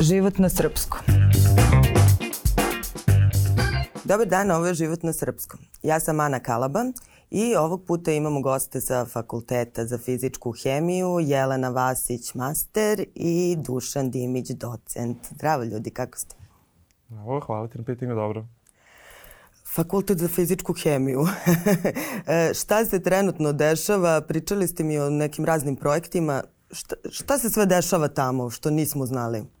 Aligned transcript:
Život 0.00 0.38
na 0.38 0.48
srpskom. 0.48 1.00
Dobar 4.04 4.26
dan, 4.26 4.50
ovo 4.50 4.66
je 4.66 4.74
Život 4.74 5.02
na 5.02 5.12
srpskom. 5.12 5.60
Ja 5.82 6.00
sam 6.00 6.20
Ana 6.20 6.40
Kalaba 6.40 6.84
i 7.30 7.56
ovog 7.56 7.84
puta 7.84 8.12
imamo 8.12 8.40
goste 8.40 8.80
sa 8.80 9.04
Fakulteta 9.04 9.86
za 9.86 9.98
fizičku 9.98 10.52
hemiju, 10.62 11.18
Jelena 11.20 11.68
Vasić, 11.68 12.34
master 12.34 13.04
i 13.14 13.56
Dušan 13.66 14.10
Dimić, 14.10 14.50
docent. 14.50 15.18
Zdravo 15.34 15.64
ljudi, 15.64 15.90
kako 15.90 16.18
ste? 16.18 16.36
Ovo, 17.10 17.40
hvala 17.40 17.68
ti 17.68 17.78
na 17.78 17.84
pitanju, 17.84 18.14
dobro. 18.14 18.46
Fakultet 19.74 20.18
za 20.18 20.28
fizičku 20.28 20.72
hemiju. 20.72 21.26
E, 22.26 22.54
šta 22.54 22.84
se 22.84 23.02
trenutno 23.02 23.52
dešava? 23.52 24.20
Pričali 24.20 24.68
ste 24.68 24.84
mi 24.84 24.98
o 24.98 25.10
nekim 25.10 25.44
raznim 25.44 25.76
projektima. 25.76 26.42
Šta, 26.70 26.96
šta 27.10 27.38
se 27.38 27.50
sve 27.50 27.66
dešava 27.66 28.08
tamo 28.08 28.50
što 28.50 28.70
nismo 28.70 29.06
znali? 29.06 29.57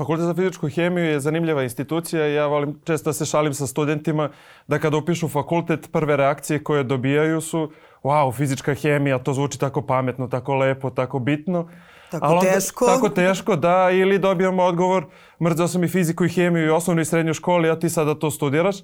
Fakultet 0.00 0.26
za 0.26 0.34
fizičku 0.34 0.68
hemiju 0.68 1.04
je 1.04 1.20
zanimljiva 1.20 1.62
institucija 1.62 2.26
i 2.26 2.34
ja 2.34 2.46
volim 2.46 2.80
često 2.84 3.10
da 3.10 3.12
se 3.12 3.24
šalim 3.26 3.54
sa 3.54 3.66
studentima 3.66 4.30
da 4.68 4.78
kada 4.78 4.96
upišu 4.96 5.28
fakultet 5.28 5.92
prve 5.92 6.16
reakcije 6.16 6.62
koje 6.64 6.84
dobijaju 6.84 7.40
su 7.40 7.72
wow, 8.02 8.36
fizička 8.36 8.74
hemija, 8.74 9.18
to 9.18 9.34
zvuči 9.34 9.58
tako 9.58 9.82
pametno, 9.82 10.28
tako 10.28 10.54
lepo, 10.54 10.90
tako 10.90 11.18
bitno. 11.18 11.68
Tako 12.10 12.26
onda, 12.26 12.52
teško. 12.52 12.86
Tako 12.86 13.08
teško, 13.08 13.56
da, 13.56 13.90
ili 13.90 14.18
dobijamo 14.18 14.62
odgovor, 14.62 15.06
mrzao 15.42 15.68
sam 15.68 15.84
i 15.84 15.88
fiziku 15.88 16.24
i 16.24 16.28
hemiju 16.28 16.66
i 16.66 16.70
osnovnu 16.70 17.02
i 17.02 17.04
srednju 17.04 17.34
školu, 17.34 17.68
a 17.68 17.78
ti 17.78 17.88
sada 17.88 18.14
to 18.14 18.30
studiraš. 18.30 18.76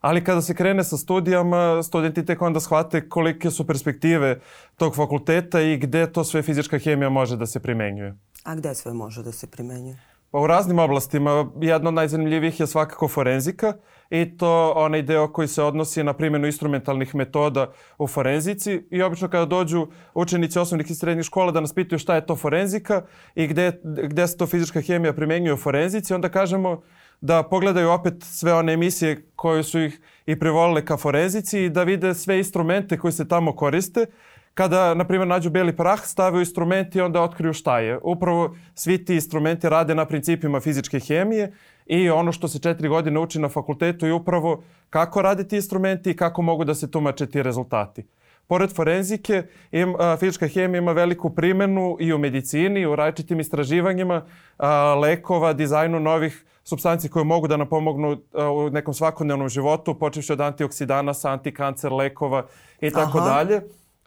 Ali 0.00 0.24
kada 0.24 0.40
se 0.42 0.54
krene 0.54 0.84
sa 0.84 0.96
studijama, 0.96 1.82
studenti 1.82 2.24
tek 2.24 2.42
onda 2.42 2.60
shvate 2.60 3.08
kolike 3.08 3.50
su 3.50 3.66
perspektive 3.66 4.40
tog 4.76 4.96
fakulteta 4.96 5.60
i 5.60 5.76
gde 5.76 6.12
to 6.12 6.24
sve 6.24 6.42
fizička 6.42 6.78
hemija 6.78 7.10
može 7.10 7.36
da 7.36 7.46
se 7.46 7.60
primenjuje. 7.60 8.16
A 8.44 8.54
gde 8.54 8.74
sve 8.74 8.92
može 8.92 9.22
da 9.22 9.32
se 9.32 9.46
primenjuje? 9.46 10.11
Pa 10.32 10.38
u 10.38 10.46
raznim 10.46 10.78
oblastima. 10.78 11.50
Jedna 11.60 11.88
od 11.88 11.94
najzanimljivijih 11.94 12.60
je 12.60 12.66
svakako 12.66 13.08
forenzika 13.08 13.74
i 14.10 14.36
to 14.36 14.72
onaj 14.76 15.02
deo 15.02 15.32
koji 15.32 15.48
se 15.48 15.62
odnosi 15.62 16.04
na 16.04 16.12
primjenu 16.12 16.46
instrumentalnih 16.46 17.14
metoda 17.14 17.72
u 17.98 18.06
forenzici 18.06 18.82
i 18.90 19.02
obično 19.02 19.28
kada 19.28 19.44
dođu 19.44 19.86
učenici 20.14 20.58
osnovnih 20.58 20.90
i 20.90 20.94
srednjih 20.94 21.26
škola 21.26 21.52
da 21.52 21.60
nas 21.60 21.74
pitaju 21.74 21.98
šta 21.98 22.14
je 22.14 22.26
to 22.26 22.36
forenzika 22.36 23.02
i 23.34 23.46
gde, 23.46 23.80
gde 23.84 24.26
se 24.26 24.36
to 24.36 24.46
fizička 24.46 24.80
hemija 24.80 25.12
primenjuje 25.12 25.54
u 25.54 25.56
forenzici, 25.56 26.14
onda 26.14 26.28
kažemo 26.28 26.82
da 27.20 27.42
pogledaju 27.42 27.90
opet 27.90 28.14
sve 28.20 28.54
one 28.54 28.72
emisije 28.72 29.26
koje 29.36 29.62
su 29.62 29.80
ih 29.80 30.00
i 30.26 30.38
privolile 30.38 30.84
ka 30.84 30.96
forenzici 30.96 31.64
i 31.64 31.70
da 31.70 31.82
vide 31.82 32.14
sve 32.14 32.38
instrumente 32.38 32.98
koji 32.98 33.12
se 33.12 33.28
tamo 33.28 33.56
koriste 33.56 34.06
kada, 34.54 34.94
na 34.94 35.04
primjer, 35.04 35.28
nađu 35.28 35.50
beli 35.50 35.76
prah, 35.76 36.00
stave 36.04 36.36
u 36.36 36.40
instrument 36.40 36.96
i 36.96 37.00
onda 37.00 37.22
otkriju 37.22 37.52
šta 37.52 37.78
je. 37.78 37.98
Upravo 38.02 38.56
svi 38.74 39.04
ti 39.04 39.14
instrumenti 39.14 39.68
rade 39.68 39.94
na 39.94 40.04
principima 40.04 40.60
fizičke 40.60 41.00
hemije 41.00 41.52
i 41.86 42.10
ono 42.10 42.32
što 42.32 42.48
se 42.48 42.58
četiri 42.58 42.88
godine 42.88 43.20
uči 43.20 43.40
na 43.40 43.48
fakultetu 43.48 44.06
je 44.06 44.12
upravo 44.12 44.62
kako 44.90 45.22
rade 45.22 45.48
ti 45.48 45.56
instrumenti 45.56 46.10
i 46.10 46.16
kako 46.16 46.42
mogu 46.42 46.64
da 46.64 46.74
se 46.74 46.90
tumače 46.90 47.26
ti 47.26 47.42
rezultati. 47.42 48.06
Pored 48.46 48.74
forenzike, 48.74 49.42
im, 49.70 49.94
a, 49.98 50.16
fizička 50.16 50.46
hemija 50.48 50.78
ima 50.78 50.92
veliku 50.92 51.30
primenu 51.30 51.96
i 52.00 52.12
u 52.12 52.18
medicini, 52.18 52.86
u 52.86 52.96
različitim 52.96 53.40
istraživanjima 53.40 54.22
a, 54.58 54.94
lekova, 54.94 55.52
dizajnu 55.52 56.00
novih 56.00 56.44
substanci 56.64 57.08
koje 57.08 57.24
mogu 57.24 57.48
da 57.48 57.56
nam 57.56 57.68
pomognu 57.68 58.16
a, 58.32 58.50
u 58.50 58.70
nekom 58.70 58.94
svakodnevnom 58.94 59.48
životu, 59.48 59.98
počevši 59.98 60.32
od 60.32 60.40
antioksidanasa, 60.40 61.30
antikancer 61.30 61.92
lekova 61.92 62.46
i 62.80 62.90
tako 62.90 63.20
dalje. 63.20 63.62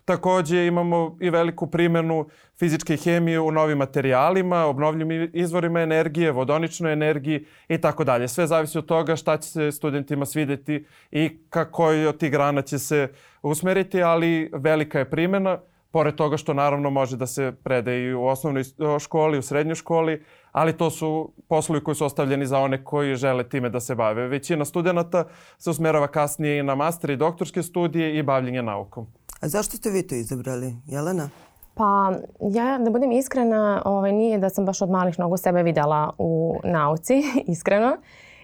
Takođe 0.05 0.67
imamo 0.67 1.17
i 1.21 1.29
veliku 1.29 1.67
primenu 1.67 2.25
fizičke 2.59 2.97
hemije 2.97 3.39
u 3.39 3.51
novim 3.51 3.77
materijalima, 3.77 4.65
obnovljivim 4.65 5.31
izvorima 5.33 5.81
energije, 5.81 6.31
vodoničnoj 6.31 6.93
energiji 6.93 7.45
i 7.67 7.77
tako 7.77 8.03
dalje. 8.03 8.27
Sve 8.27 8.47
zavisi 8.47 8.77
od 8.77 8.85
toga 8.85 9.15
šta 9.15 9.37
će 9.37 9.49
se 9.49 9.71
studentima 9.71 10.25
svideti 10.25 10.85
i 11.11 11.37
kako 11.49 11.85
od 11.85 12.17
tih 12.17 12.31
grana 12.31 12.61
će 12.61 12.79
se 12.79 13.07
usmeriti, 13.41 14.03
ali 14.03 14.49
velika 14.53 14.99
je 14.99 15.09
primena, 15.09 15.59
pored 15.91 16.15
toga 16.15 16.37
što 16.37 16.53
naravno 16.53 16.89
može 16.89 17.17
da 17.17 17.27
se 17.27 17.53
prede 17.63 17.99
i 17.99 18.13
u 18.13 18.25
osnovnoj 18.25 18.63
školi, 18.99 19.37
u 19.37 19.41
srednjoj 19.41 19.75
školi, 19.75 20.23
ali 20.51 20.77
to 20.77 20.89
su 20.89 21.33
poslovi 21.47 21.83
koji 21.83 21.95
su 21.95 22.05
ostavljeni 22.05 22.45
za 22.45 22.59
one 22.59 22.83
koji 22.83 23.15
žele 23.15 23.43
time 23.49 23.69
da 23.69 23.79
se 23.79 23.95
bave. 23.95 24.27
Većina 24.27 24.65
studenta 24.65 25.23
se 25.57 25.69
usmerava 25.69 26.07
kasnije 26.07 26.59
i 26.59 26.63
na 26.63 26.75
master 26.75 27.09
i 27.09 27.17
doktorske 27.17 27.63
studije 27.63 28.17
i 28.17 28.23
bavljenje 28.23 28.61
naukom. 28.61 29.07
A 29.45 29.49
zašto 29.49 29.77
ste 29.77 29.89
vi 29.89 30.07
to 30.07 30.15
izabrali, 30.15 30.75
Jelena? 30.87 31.29
Pa 31.73 32.13
ja, 32.41 32.77
da 32.77 32.89
budem 32.89 33.11
iskrena, 33.11 33.81
ovaj, 33.85 34.11
nije 34.11 34.37
da 34.37 34.49
sam 34.49 34.65
baš 34.65 34.81
od 34.81 34.89
malih 34.89 35.19
nogu 35.19 35.37
sebe 35.37 35.63
videla 35.63 36.13
u 36.17 36.59
nauci, 36.63 37.23
iskreno. 37.53 37.97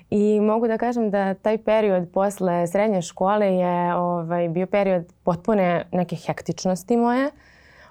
I 0.09 0.39
mogu 0.39 0.67
da 0.67 0.77
kažem 0.77 1.09
da 1.11 1.33
taj 1.33 1.57
period 1.57 2.09
posle 2.13 2.67
srednje 2.67 3.01
škole 3.01 3.55
je 3.55 3.95
ovaj, 3.95 4.49
bio 4.49 4.67
period 4.67 5.13
potpune 5.23 5.85
neke 5.91 6.15
hektičnosti 6.15 6.97
moje. 6.97 7.31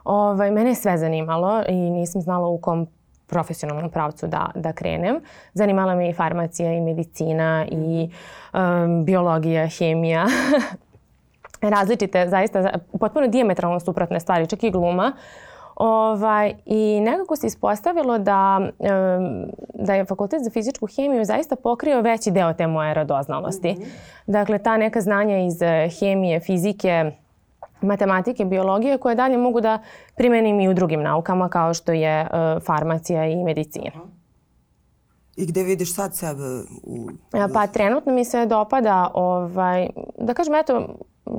Ovaj, 0.05 0.51
mene 0.51 0.71
je 0.71 0.75
sve 0.75 0.99
zanimalo 0.99 1.63
i 1.69 1.75
nisam 1.75 2.23
znala 2.23 2.49
u 2.49 2.59
kom 2.59 2.87
profesionalnom 3.27 3.91
pravcu 3.91 4.27
da, 4.27 4.51
da 4.55 4.73
krenem. 4.73 5.21
Zanimala 5.55 5.95
me 5.95 6.11
i 6.11 6.13
farmacija 6.13 6.73
i 6.73 6.81
medicina 6.81 7.67
i 7.71 8.11
um, 8.53 9.05
biologija, 9.05 9.69
hemija, 9.69 10.27
različite, 11.61 12.29
zaista 12.29 12.71
potpuno 13.01 13.27
diametralno 13.27 13.81
suprotne 13.81 14.21
stvari, 14.21 14.47
čak 14.47 14.63
i 14.65 14.71
gluma. 14.71 15.13
Ovaj, 15.77 16.55
I 16.67 17.01
nekako 17.01 17.37
se 17.37 17.47
ispostavilo 17.47 18.19
da, 18.19 18.61
da 19.75 19.95
je 19.95 20.05
fakultet 20.05 20.43
za 20.43 20.51
fizičku 20.51 20.87
hemiju 20.87 21.25
zaista 21.25 21.57
pokrio 21.57 22.01
veći 22.01 22.31
deo 22.31 22.53
te 22.53 22.67
moje 22.67 22.95
radoznalosti. 22.95 23.73
Mm 23.73 23.83
-hmm. 23.83 23.87
Dakle, 24.27 24.59
ta 24.59 24.77
neka 24.77 25.01
znanja 25.01 25.39
iz 25.39 25.63
eh, 25.63 25.89
hemije, 26.01 26.41
fizike, 26.41 27.13
matematike, 27.81 28.45
biologije 28.45 28.99
koje 28.99 29.15
dalje 29.15 29.37
mogu 29.37 29.61
da 29.61 29.79
primenim 30.17 30.61
i 30.61 30.69
u 30.69 30.75
drugim 30.75 31.03
naukama 31.03 31.49
kao 31.49 31.75
što 31.75 31.93
je 31.93 32.23
uh, 32.23 32.63
farmacija 32.63 33.27
i 33.27 33.45
medicina. 33.45 33.91
I 35.37 35.47
gde 35.47 35.63
vidiš 35.63 35.95
sad 35.95 36.17
sebe? 36.17 36.43
U... 36.83 37.09
Pa 37.55 37.67
trenutno 37.67 38.13
mi 38.13 38.25
se 38.25 38.47
dopada, 38.47 39.11
ovaj, 39.15 39.89
da 40.19 40.35
kažem, 40.35 40.55
eto, 40.55 40.87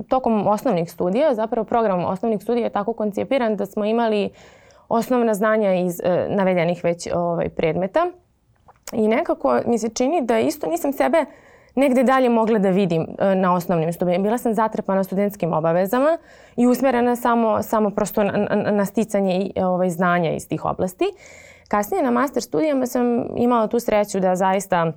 tokom 0.08 0.48
osnovnih 0.48 0.92
studija, 0.92 1.36
zapravo 1.36 1.66
program 1.66 2.06
osnovnih 2.06 2.42
studija 2.42 2.64
je 2.64 2.70
tako 2.70 2.94
koncipiran 2.94 3.56
da 3.56 3.66
smo 3.66 3.86
imali 3.86 4.30
osnovna 4.90 5.34
znanja 5.34 5.74
iz 5.74 6.00
e, 6.04 6.28
navedenih 6.30 6.84
već 6.84 7.08
ovaj, 7.14 7.50
predmeta. 7.50 8.08
I 8.94 9.08
nekako 9.08 9.60
mi 9.66 9.80
se 9.80 9.90
čini 9.90 10.22
da 10.22 10.40
isto 10.40 10.68
nisam 10.68 10.94
sebe 10.94 11.26
negde 11.76 12.04
dalje 12.04 12.30
mogla 12.30 12.60
da 12.60 12.70
vidim 12.70 13.08
e, 13.20 13.36
na 13.36 13.54
osnovnim 13.54 13.94
studijama. 13.94 14.24
Bila 14.24 14.38
sam 14.38 14.54
zatrpana 14.54 15.04
studentskim 15.04 15.54
obavezama 15.54 16.18
i 16.58 16.68
usmerena 16.68 17.16
samo, 17.16 17.64
samo 17.64 17.90
prosto 17.90 18.24
na, 18.24 18.32
na, 18.32 18.72
na 18.72 18.86
sticanje 18.86 19.52
ovaj, 19.56 19.90
znanja 19.90 20.32
iz 20.32 20.48
tih 20.48 20.66
oblasti. 20.66 21.06
Kasnije 21.72 22.04
na 22.04 22.12
master 22.12 22.44
studijama 22.44 22.86
sam 22.86 23.26
imala 23.38 23.68
tu 23.68 23.80
sreću 23.80 24.20
da 24.20 24.36
zaista 24.36 24.92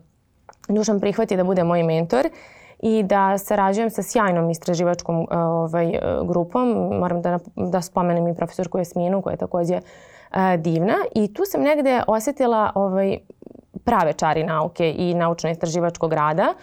Dušan 0.68 1.00
prihvati 1.00 1.36
da 1.36 1.44
bude 1.44 1.64
moj 1.64 1.82
mentor 1.82 2.28
i 2.82 3.02
da 3.02 3.38
sarađujem 3.38 3.90
sa 3.90 4.02
sjajnom 4.02 4.50
istraživačkom 4.50 5.20
e, 5.20 5.36
ovaj, 5.36 5.88
e, 5.88 6.00
grupom. 6.24 6.68
Moram 7.00 7.22
da, 7.22 7.38
da 7.56 7.80
spomenem 7.80 8.28
i 8.28 8.34
profesorku 8.34 8.78
Jasminu 8.78 9.22
koja 9.22 9.32
je 9.32 9.36
takođe 9.36 9.74
uh, 9.76 10.36
divna 10.58 10.94
i 11.14 11.34
tu 11.34 11.42
sam 11.44 11.62
negde 11.62 12.02
osetila 12.06 12.72
ovaj, 12.74 13.18
prave 13.84 14.12
čari 14.12 14.44
nauke 14.44 14.94
i 14.98 15.14
naučno-istraživačkog 15.14 16.12
rada. 16.12 16.54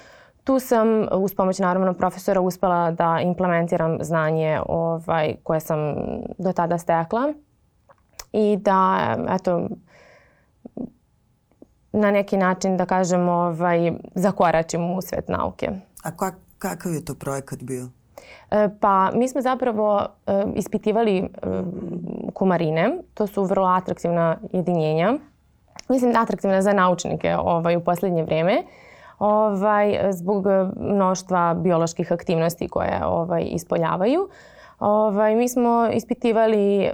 Tu 0.44 0.60
sam 0.60 1.08
uz 1.12 1.36
pomoć 1.36 1.60
naravno 1.60 1.94
profesora 1.94 2.42
uspela 2.42 2.92
da 2.92 3.20
implementiram 3.24 3.98
znanje 4.02 4.60
ovaj, 4.68 5.36
koje 5.44 5.60
sam 5.60 5.80
do 6.38 6.54
tada 6.54 6.78
stekla 6.78 7.34
i 8.34 8.58
da 8.58 9.16
eto, 9.30 9.68
na 11.92 12.12
neki 12.12 12.38
način 12.38 12.78
da 12.78 12.86
kažem 12.86 13.30
ovaj, 13.30 13.92
zakoračim 14.16 14.92
u 14.92 15.02
svet 15.02 15.30
nauke. 15.30 15.70
A 16.04 16.18
kak, 16.18 16.36
kakav 16.58 16.94
je 16.94 17.06
to 17.06 17.16
projekat 17.16 17.64
bio? 17.64 17.90
E, 18.52 18.70
pa 18.80 19.12
mi 19.14 19.28
smo 19.28 19.42
zapravo 19.42 20.06
e, 20.28 20.44
ispitivali 20.56 21.18
e, 21.18 21.28
kumarine. 22.34 22.98
To 23.14 23.28
su 23.28 23.44
vrlo 23.44 23.68
atraktivna 23.68 24.38
jedinjenja. 24.52 25.14
Mislim 25.90 26.14
atraktivna 26.18 26.62
za 26.62 26.74
naučnike 26.74 27.36
ovaj, 27.36 27.76
u 27.76 27.84
poslednje 27.84 28.24
vreme 28.24 28.64
ovaj, 29.20 30.12
zbog 30.12 30.46
mnoštva 30.80 31.54
bioloških 31.54 32.12
aktivnosti 32.12 32.68
koje 32.68 33.06
ovaj, 33.06 33.44
ispoljavaju. 33.52 34.30
Ovaj, 34.80 35.36
mi 35.36 35.50
smo 35.50 35.90
ispitivali 35.94 36.90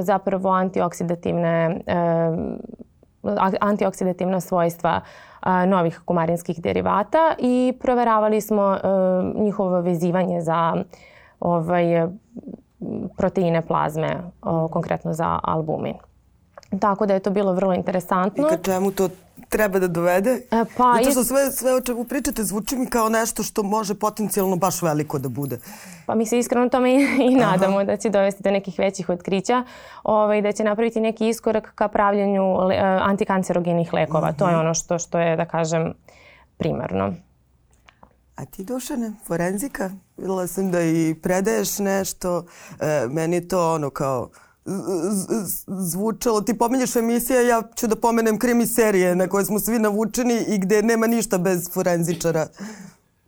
zapravo 0.00 0.50
antioksidativne 0.50 1.80
antioksidativna 3.60 4.40
svojstva 4.40 5.00
novih 5.66 6.00
kumarinskih 6.04 6.62
derivata 6.62 7.34
i 7.38 7.72
proveravali 7.80 8.40
smo 8.40 8.74
e, 8.74 8.78
njihovo 9.34 9.80
vezivanje 9.80 10.40
za 10.40 10.76
ovaj, 11.40 12.08
proteine 13.16 13.62
plazme, 13.62 14.16
konkretno 14.70 15.12
za 15.12 15.38
albumin. 15.42 15.94
Tako 16.78 17.06
da 17.06 17.14
je 17.14 17.20
to 17.20 17.30
bilo 17.30 17.52
vrlo 17.52 17.74
interesantno. 17.74 18.46
I 18.46 18.50
ka 18.50 18.62
čemu 18.62 18.90
to 18.90 19.08
treba 19.48 19.78
da 19.78 19.88
dovede? 19.88 20.30
E, 20.30 20.64
pa, 20.76 20.94
Zato 20.98 21.10
što 21.10 21.24
sve, 21.24 21.50
sve 21.50 21.74
o 21.74 21.80
čemu 21.80 22.04
pričate 22.04 22.44
zvuči 22.44 22.76
mi 22.76 22.86
kao 22.86 23.08
nešto 23.08 23.42
što 23.42 23.62
može 23.62 23.94
potencijalno 23.94 24.56
baš 24.56 24.82
veliko 24.82 25.18
da 25.18 25.28
bude. 25.28 25.58
Pa 26.06 26.14
mi 26.14 26.26
se 26.26 26.38
iskreno 26.38 26.68
tome 26.68 26.94
i, 26.94 27.06
i 27.30 27.34
nadamo 27.34 27.76
Aha. 27.76 27.84
da 27.84 27.96
će 27.96 28.10
dovesti 28.10 28.42
do 28.42 28.50
nekih 28.50 28.78
većih 28.78 29.08
otkrića 29.08 29.64
ovaj, 30.02 30.42
da 30.42 30.52
će 30.52 30.64
napraviti 30.64 31.00
neki 31.00 31.28
iskorak 31.28 31.72
ka 31.74 31.88
pravljenju 31.88 32.56
le, 32.66 32.74
e, 32.74 32.98
antikancerogenih 33.00 33.94
lekova. 33.94 34.28
Uh 34.28 34.34
-huh. 34.34 34.38
To 34.38 34.46
je 34.48 34.52
mhm. 34.52 34.60
ono 34.60 34.74
što, 34.74 34.98
što 34.98 35.18
je, 35.18 35.36
da 35.36 35.44
kažem, 35.44 35.94
primarno. 36.56 37.14
A 38.36 38.44
ti 38.44 38.64
Dušane, 38.64 39.12
forenzika? 39.26 39.90
Videla 40.16 40.46
sam 40.46 40.70
da 40.70 40.82
i 40.82 41.14
predaješ 41.22 41.78
nešto. 41.78 42.44
E, 42.80 43.06
meni 43.08 43.36
je 43.36 43.48
to 43.48 43.74
ono 43.74 43.90
kao 43.90 44.28
zvučalo, 45.66 46.40
ti 46.40 46.58
pominješ 46.58 46.96
emisija, 46.96 47.40
ja 47.40 47.62
ću 47.76 47.86
da 47.86 47.96
pomenem 47.96 48.38
krimi 48.38 48.66
serije 48.66 49.16
na 49.16 49.28
koje 49.28 49.44
smo 49.44 49.58
svi 49.58 49.78
navučeni 49.78 50.44
i 50.48 50.58
gde 50.58 50.82
nema 50.82 51.06
ništa 51.06 51.38
bez 51.38 51.70
forenzičara. 51.72 52.46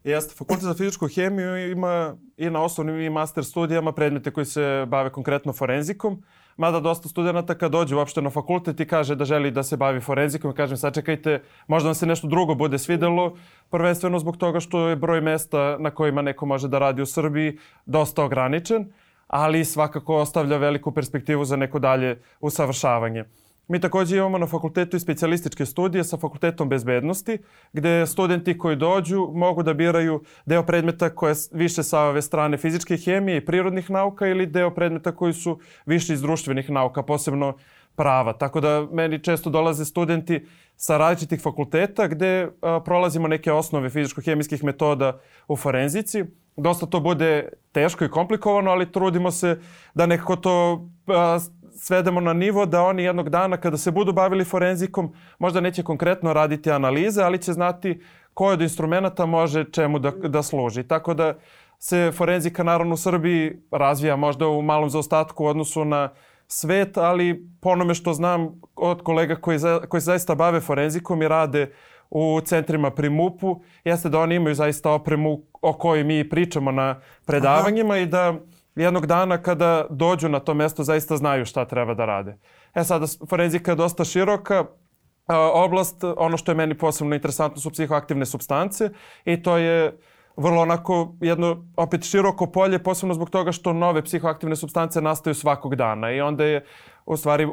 Jeste, 0.05 0.35
fakultet 0.35 0.65
za 0.65 0.75
fizičku 0.75 1.09
hemiju 1.09 1.71
ima 1.71 2.17
i 2.37 2.51
na 2.51 2.63
osnovnim 2.63 3.01
i 3.01 3.11
master 3.11 3.45
studijama 3.45 3.93
predmete 3.93 4.31
koji 4.31 4.47
se 4.47 4.87
bave 4.89 5.13
konkretno 5.13 5.53
forenzikom. 5.53 6.23
Mada 6.57 6.81
dosta 6.81 7.09
studenta 7.09 7.55
kad 7.55 7.73
dođe 7.73 7.97
uopšte 7.97 8.23
na 8.23 8.31
fakultet 8.31 8.81
i 8.81 8.87
kaže 8.87 9.15
da 9.15 9.25
želi 9.25 9.51
da 9.51 9.63
se 9.63 9.77
bavi 9.77 10.01
forenzikom 10.01 10.51
i 10.51 10.55
kažem 10.55 10.77
sačekajte, 10.77 11.43
možda 11.67 11.89
vam 11.89 11.95
se 11.95 12.07
nešto 12.07 12.29
drugo 12.29 12.55
bude 12.55 12.79
svidelo, 12.79 13.37
prvenstveno 13.71 14.19
zbog 14.19 14.37
toga 14.37 14.61
što 14.61 14.89
je 14.89 14.97
broj 14.97 15.21
mesta 15.21 15.77
na 15.79 15.91
kojima 15.91 16.23
neko 16.23 16.47
može 16.47 16.69
da 16.69 16.79
radi 16.79 17.03
u 17.03 17.07
Srbiji 17.07 17.59
dosta 17.87 18.25
ograničen 18.25 18.93
ali 19.33 19.65
svakako 19.65 20.17
ostavlja 20.17 20.57
veliku 20.57 20.93
perspektivu 20.93 21.45
za 21.45 21.57
neko 21.57 21.79
dalje 21.79 22.19
usavršavanje. 22.41 23.25
Mi 23.69 23.81
takođe 23.81 24.17
imamo 24.17 24.39
na 24.39 24.47
fakultetu 24.47 24.97
i 24.97 25.01
specijalističke 25.01 25.67
studije 25.67 26.05
sa 26.05 26.17
fakultetom 26.17 26.69
bezbednosti, 26.69 27.39
gde 27.73 28.07
studenti 28.07 28.59
koji 28.59 28.77
dođu 28.77 29.31
mogu 29.35 29.63
da 29.63 29.75
biraju 29.75 30.23
deo 30.47 30.63
predmeta 30.63 31.11
koje 31.15 31.35
više 31.53 31.83
sa 31.83 32.01
ove 32.01 32.23
strane 32.23 32.57
fizičke 32.57 32.97
hemije 32.97 33.39
i 33.39 33.45
prirodnih 33.45 33.91
nauka 33.91 34.27
ili 34.27 34.47
deo 34.47 34.71
predmeta 34.71 35.13
koji 35.17 35.33
su 35.33 35.59
više 35.87 36.13
iz 36.13 36.23
društvenih 36.23 36.71
nauka, 36.71 37.03
posebno 37.03 37.57
prava. 37.97 38.33
Tako 38.33 38.61
da 38.61 38.87
meni 38.93 39.19
često 39.19 39.51
dolaze 39.51 39.85
studenti 39.85 40.47
sa 40.77 40.99
različitih 40.99 41.41
fakulteta 41.41 42.09
gde 42.09 42.49
a, 42.61 42.81
prolazimo 42.85 43.29
neke 43.29 43.53
osnove 43.53 43.89
fizičko-hemijskih 43.91 44.65
metoda 44.65 45.21
u 45.49 45.57
forenzici 45.57 46.25
dosta 46.57 46.87
to 46.87 47.01
bude 47.01 47.49
teško 47.73 48.05
i 48.05 48.11
komplikovano, 48.11 48.71
ali 48.71 48.93
trudimo 48.93 49.31
se 49.31 49.61
da 49.95 50.07
nekako 50.07 50.37
to 50.37 50.87
a, 51.07 51.39
svedemo 51.75 52.21
na 52.21 52.33
nivo 52.33 52.67
da 52.67 52.83
oni 52.83 53.03
jednog 53.03 53.29
dana 53.29 53.57
kada 53.57 53.77
se 53.77 53.91
budu 53.91 54.13
bavili 54.13 54.45
forenzikom 54.45 55.15
možda 55.39 55.61
neće 55.61 55.83
konkretno 55.83 56.33
raditi 56.33 56.71
analize, 56.71 57.23
ali 57.23 57.43
će 57.43 57.53
znati 57.53 58.01
koji 58.35 58.53
od 58.53 58.61
instrumenta 58.61 59.27
može 59.27 59.65
čemu 59.65 59.99
da, 59.99 60.11
da 60.11 60.43
služi. 60.43 60.83
Tako 60.83 61.15
da 61.15 61.35
se 61.79 62.13
forenzika 62.15 62.63
naravno 62.63 62.95
u 62.95 62.97
Srbiji 62.97 63.57
razvija 63.71 64.17
možda 64.17 64.49
u 64.49 64.63
malom 64.63 64.91
zaostatku 64.91 65.45
u 65.45 65.47
odnosu 65.47 65.85
na 65.85 66.09
svet, 66.47 66.97
ali 66.97 67.49
po 67.61 67.69
onome 67.69 67.95
što 67.95 68.13
znam 68.13 68.61
od 68.77 69.03
kolega 69.03 69.37
koji, 69.37 69.59
za, 69.59 69.81
koji 69.89 70.01
se 70.01 70.05
zaista 70.05 70.35
bave 70.35 70.61
forenzikom 70.61 71.23
i 71.23 71.29
rade 71.29 71.73
u 72.15 72.41
centrima 72.45 72.91
pri 72.91 73.11
MUP-u 73.11 73.63
jeste 73.85 74.09
da 74.09 74.21
oni 74.21 74.35
imaju 74.35 74.55
zaista 74.55 74.91
opremu 74.91 75.43
o 75.63 75.73
kojoj 75.73 76.05
mi 76.05 76.29
pričamo 76.29 76.73
na 76.73 77.01
predavanjima 77.27 77.95
Aha. 77.95 78.03
i 78.03 78.07
da 78.07 78.35
jednog 78.75 79.07
dana 79.07 79.43
kada 79.43 79.87
dođu 79.91 80.29
na 80.29 80.41
to 80.41 80.55
mesto 80.55 80.85
zaista 80.85 81.17
znaju 81.17 81.45
šta 81.45 81.65
treba 81.65 81.95
da 81.95 82.05
rade. 82.05 82.39
E 82.75 82.85
sada, 82.85 83.07
forenzika 83.29 83.73
je 83.73 83.77
dosta 83.77 84.05
široka, 84.05 84.65
oblast, 85.55 86.05
ono 86.17 86.37
što 86.37 86.53
je 86.53 86.57
meni 86.57 86.79
posebno 86.79 87.15
interesantno 87.15 87.61
su 87.61 87.71
psihoaktivne 87.71 88.27
substance 88.27 88.91
i 89.25 89.43
to 89.43 89.57
je 89.57 89.99
vrlo 90.37 90.63
onako 90.63 91.15
jedno 91.21 91.65
opet 91.77 92.11
široko 92.11 92.47
polje, 92.47 92.83
posebno 92.83 93.15
zbog 93.15 93.31
toga 93.31 93.53
što 93.53 93.73
nove 93.73 94.03
psihoaktivne 94.03 94.57
substance 94.57 95.01
nastaju 95.01 95.35
svakog 95.35 95.77
dana 95.77 96.13
i 96.13 96.21
onda 96.21 96.45
je 96.45 96.65
u 97.07 97.17
stvari 97.17 97.49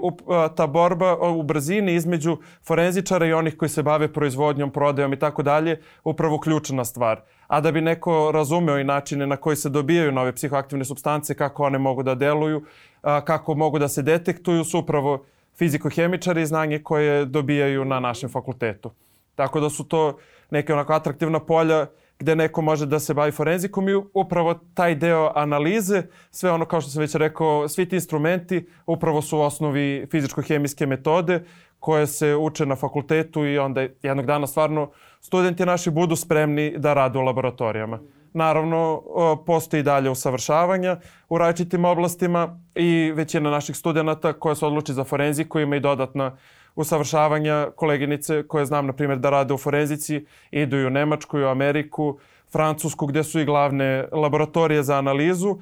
ta 0.56 0.68
borba 0.68 1.18
u 1.18 1.44
brzini 1.44 1.94
između 1.94 2.38
forenzičara 2.64 3.26
i 3.26 3.34
onih 3.34 3.58
koji 3.58 3.70
se 3.70 3.84
bave 3.84 4.14
proizvodnjom, 4.14 4.72
prodajom 4.72 5.14
i 5.14 5.20
tako 5.20 5.44
dalje 5.44 5.82
upravo 6.04 6.40
ključna 6.40 6.86
stvar. 6.86 7.22
A 7.48 7.62
da 7.62 7.72
bi 7.72 7.82
neko 7.82 8.32
razumeo 8.34 8.80
i 8.80 8.84
načine 8.84 9.28
na 9.28 9.38
koji 9.38 9.56
se 9.56 9.70
dobijaju 9.70 10.12
nove 10.12 10.36
psihoaktivne 10.36 10.86
substance, 10.86 11.36
kako 11.36 11.64
one 11.64 11.78
mogu 11.78 12.04
da 12.04 12.16
deluju, 12.16 12.64
kako 13.02 13.56
mogu 13.56 13.80
da 13.80 13.88
se 13.88 14.02
detektuju, 14.02 14.64
su 14.64 14.80
upravo 14.80 15.26
fizikohemičari 15.58 16.42
i 16.42 16.46
znanje 16.46 16.80
koje 16.80 17.26
dobijaju 17.26 17.86
na 17.86 18.00
našem 18.00 18.30
fakultetu. 18.30 18.92
Tako 19.36 19.60
da 19.60 19.70
su 19.70 19.84
to 19.88 20.18
neke 20.50 20.74
onako 20.74 20.94
atraktivna 20.94 21.40
polja 21.40 21.86
gde 22.20 22.36
neko 22.36 22.62
može 22.62 22.86
da 22.86 23.00
se 23.00 23.14
bavi 23.14 23.32
forenzikom 23.32 23.90
i 23.90 23.96
upravo 24.14 24.54
taj 24.74 24.96
deo 24.96 25.32
analize, 25.36 26.04
sve 26.32 26.52
ono 26.52 26.66
kao 26.66 26.82
što 26.82 26.92
sam 26.92 27.02
već 27.02 27.16
rekao, 27.16 27.68
svi 27.68 27.90
ti 27.90 27.96
instrumenti 27.96 28.68
upravo 28.86 29.22
su 29.22 29.38
u 29.38 29.42
osnovi 29.42 30.08
fizičko-hemijske 30.12 30.86
metode 30.86 31.44
koje 31.80 32.08
se 32.08 32.36
uče 32.36 32.66
na 32.66 32.76
fakultetu 32.76 33.46
i 33.46 33.58
onda 33.58 33.82
jednog 34.04 34.26
dana 34.26 34.48
stvarno 34.48 34.92
studenti 35.22 35.66
naši 35.66 35.92
budu 35.92 36.16
spremni 36.16 36.74
da 36.78 36.94
rade 36.94 37.20
u 37.20 37.22
laboratorijama. 37.22 38.00
Naravno, 38.34 39.02
postoji 39.46 39.84
dalje 39.84 40.10
usavršavanja 40.10 41.00
u 41.30 41.38
različitim 41.38 41.86
oblastima 41.86 42.60
i 42.76 43.12
većina 43.16 43.50
naših 43.50 43.76
studenta 43.76 44.34
koja 44.34 44.56
se 44.56 44.66
odluči 44.66 44.94
za 44.94 45.04
forenziku 45.04 45.60
ima 45.60 45.76
i 45.76 45.80
dodatna 45.80 46.38
usavršavanja 46.80 47.68
koleginice 47.76 48.44
koje 48.48 48.66
znam, 48.66 48.86
na 48.88 48.94
primjer, 48.94 49.20
da 49.20 49.30
rade 49.30 49.54
u 49.54 49.58
forenzici, 49.58 50.26
idu 50.52 50.78
i 50.78 50.86
u 50.86 50.90
Nemačku, 50.90 51.40
i 51.40 51.44
u 51.44 51.48
Ameriku, 51.48 52.18
Francusku, 52.52 53.06
gde 53.06 53.24
su 53.24 53.40
i 53.40 53.46
glavne 53.46 54.08
laboratorije 54.12 54.84
za 54.84 54.98
analizu, 54.98 55.58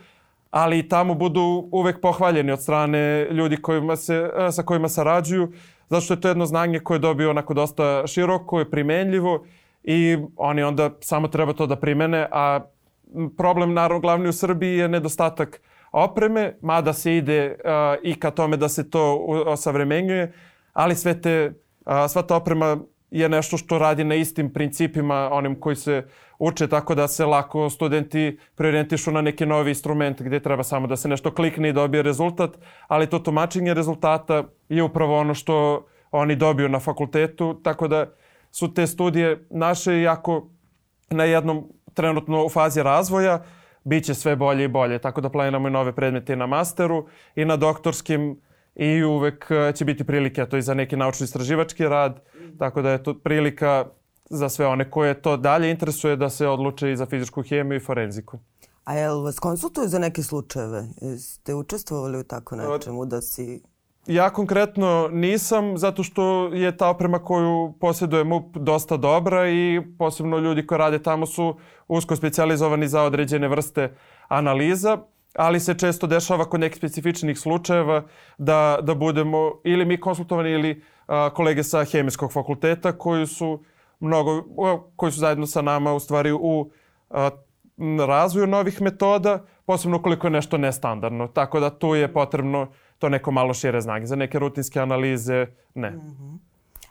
ali 0.52 0.80
i 0.80 0.90
tamo 0.90 1.14
budu 1.14 1.70
uvek 1.72 2.02
pohvaljeni 2.02 2.52
od 2.52 2.62
strane 2.62 3.28
ljudi 3.32 3.58
kojima 3.58 3.96
se, 3.96 4.30
sa 4.52 4.64
kojima 4.64 4.90
sarađuju, 4.90 5.52
zato 5.90 6.02
što 6.02 6.14
je 6.14 6.22
to 6.22 6.28
jedno 6.28 6.46
znanje 6.46 6.80
koje 6.80 6.96
je 6.96 7.00
dobio 7.00 7.30
onako 7.30 7.54
dosta 7.54 8.08
široko 8.08 8.62
i 8.62 8.70
primenljivo 8.70 9.46
i 9.84 10.18
oni 10.36 10.64
onda 10.64 10.90
samo 11.02 11.28
treba 11.28 11.54
to 11.54 11.66
da 11.68 11.76
primene, 11.76 12.28
a 12.32 12.60
problem 13.38 13.74
naravno 13.74 14.00
glavni 14.00 14.30
u 14.30 14.34
Srbiji 14.34 14.78
je 14.78 14.88
nedostatak 14.88 15.62
opreme, 15.92 16.58
mada 16.62 16.94
se 16.94 17.18
ide 17.18 17.56
uh, 17.56 18.04
i 18.04 18.20
ka 18.20 18.32
tome 18.32 18.58
da 18.58 18.70
se 18.70 18.90
to 18.90 19.16
osavremenjuje, 19.46 20.34
ali 20.78 20.96
sve 20.96 21.22
te, 21.22 21.54
a, 21.86 22.08
sva 22.08 22.22
ta 22.22 22.36
oprema 22.36 22.78
je 23.12 23.30
nešto 23.30 23.58
što 23.58 23.80
radi 23.80 24.04
na 24.04 24.16
istim 24.16 24.54
principima 24.54 25.30
onim 25.32 25.60
koji 25.60 25.76
se 25.76 26.04
uče 26.40 26.68
tako 26.68 26.96
da 26.96 27.08
se 27.08 27.26
lako 27.26 27.70
studenti 27.70 28.38
preorientišu 28.56 29.12
na 29.12 29.22
neki 29.22 29.46
novi 29.46 29.72
instrument 29.72 30.22
gdje 30.22 30.40
treba 30.40 30.64
samo 30.64 30.88
da 30.88 30.96
se 30.96 31.10
nešto 31.10 31.34
klikne 31.34 31.70
i 31.70 31.74
dobije 31.74 32.04
rezultat, 32.04 32.58
ali 32.88 33.10
to 33.10 33.20
tumačenje 33.20 33.74
rezultata 33.74 34.44
je 34.70 34.84
upravo 34.84 35.18
ono 35.18 35.34
što 35.34 35.88
oni 36.12 36.36
dobiju 36.36 36.70
na 36.70 36.80
fakultetu, 36.80 37.60
tako 37.64 37.88
da 37.88 38.06
su 38.52 38.74
te 38.74 38.88
studije 38.88 39.48
naše 39.50 40.02
jako 40.02 40.50
na 41.10 41.24
jednom 41.24 41.72
trenutno 41.94 42.46
u 42.46 42.50
fazi 42.50 42.84
razvoja, 42.84 43.44
bit 43.84 44.06
će 44.06 44.14
sve 44.14 44.36
bolje 44.36 44.64
i 44.64 44.68
bolje, 44.68 45.00
tako 45.00 45.22
da 45.22 45.30
planiramo 45.30 45.68
i 45.68 45.72
nove 45.72 45.96
predmete 45.96 46.36
na 46.36 46.46
masteru 46.46 47.08
i 47.36 47.46
na 47.46 47.56
doktorskim 47.58 48.42
i 48.78 49.04
uvek 49.04 49.52
e, 49.52 49.74
će 49.74 49.86
biti 49.86 50.04
prilike, 50.04 50.46
to 50.46 50.58
i 50.58 50.62
za 50.62 50.74
neki 50.74 50.96
naučno-istraživački 50.96 51.90
rad, 51.90 52.20
tako 52.60 52.82
da 52.82 52.92
je 52.92 53.04
to 53.04 53.20
prilika 53.20 53.86
za 54.30 54.50
sve 54.50 54.68
one 54.68 54.92
koje 54.92 55.22
to 55.22 55.38
dalje 55.38 55.72
interesuje 55.72 56.16
da 56.16 56.30
se 56.30 56.48
odluče 56.48 56.92
i 56.92 56.98
za 56.98 57.06
fizičku 57.06 57.44
hemiju 57.44 57.78
i 57.78 57.84
forenziku. 57.84 58.40
A 58.84 58.94
jel 58.94 59.24
vas 59.24 59.40
konsultuju 59.40 59.88
za 59.88 60.00
neke 60.00 60.24
slučajeve? 60.24 60.84
Ste 61.20 61.56
učestvovali 61.56 62.20
u 62.20 62.24
tako 62.24 62.56
nečemu 62.56 63.06
da 63.06 63.22
si... 63.22 63.62
Ja 64.08 64.30
konkretno 64.30 65.10
nisam, 65.12 65.78
zato 65.78 66.04
što 66.04 66.48
je 66.54 66.78
ta 66.78 66.90
oprema 66.90 67.20
koju 67.20 67.74
posjeduje 67.80 68.24
MUP 68.24 68.58
dosta 68.58 68.98
dobra 68.98 69.50
i 69.50 69.82
posebno 69.98 70.38
ljudi 70.38 70.68
koji 70.68 70.78
rade 70.78 71.04
tamo 71.04 71.26
su 71.26 71.56
usko 71.88 72.16
specializovani 72.16 72.88
za 72.88 73.04
određene 73.04 73.48
vrste 73.48 73.96
analiza 74.28 74.98
ali 75.38 75.60
se 75.60 75.74
često 75.74 76.08
dešava 76.08 76.46
kod 76.46 76.60
nekih 76.60 76.78
specifičnih 76.78 77.40
slučajeva 77.40 78.04
da, 78.38 78.80
da 78.82 78.96
budemo 78.96 79.52
ili 79.64 79.86
mi 79.86 80.00
konsultovani 80.00 80.52
ili 80.52 80.84
a, 81.08 81.30
kolege 81.34 81.64
sa 81.64 81.84
hemijskog 81.84 82.34
fakulteta 82.34 82.98
koji 82.98 83.28
su 83.28 83.64
mnogo, 84.00 84.44
koji 84.96 85.12
su 85.12 85.20
zajedno 85.20 85.46
sa 85.46 85.62
nama 85.62 85.94
u 85.94 86.00
stvari 86.00 86.32
u 86.32 86.72
a, 87.10 87.30
razvoju 88.08 88.48
novih 88.48 88.82
metoda, 88.82 89.46
posebno 89.66 90.02
koliko 90.02 90.28
je 90.28 90.32
nešto 90.32 90.58
nestandardno. 90.58 91.28
Tako 91.28 91.60
da 91.60 91.70
tu 91.70 91.96
je 91.96 92.14
potrebno 92.14 92.68
to 93.00 93.10
neko 93.10 93.32
malo 93.32 93.54
šire 93.54 93.82
znanje. 93.82 94.06
Za 94.06 94.16
neke 94.16 94.40
rutinske 94.40 94.80
analize 94.80 95.46
ne. 95.76 95.92
Mm 95.92 96.00
-hmm. 96.00 96.38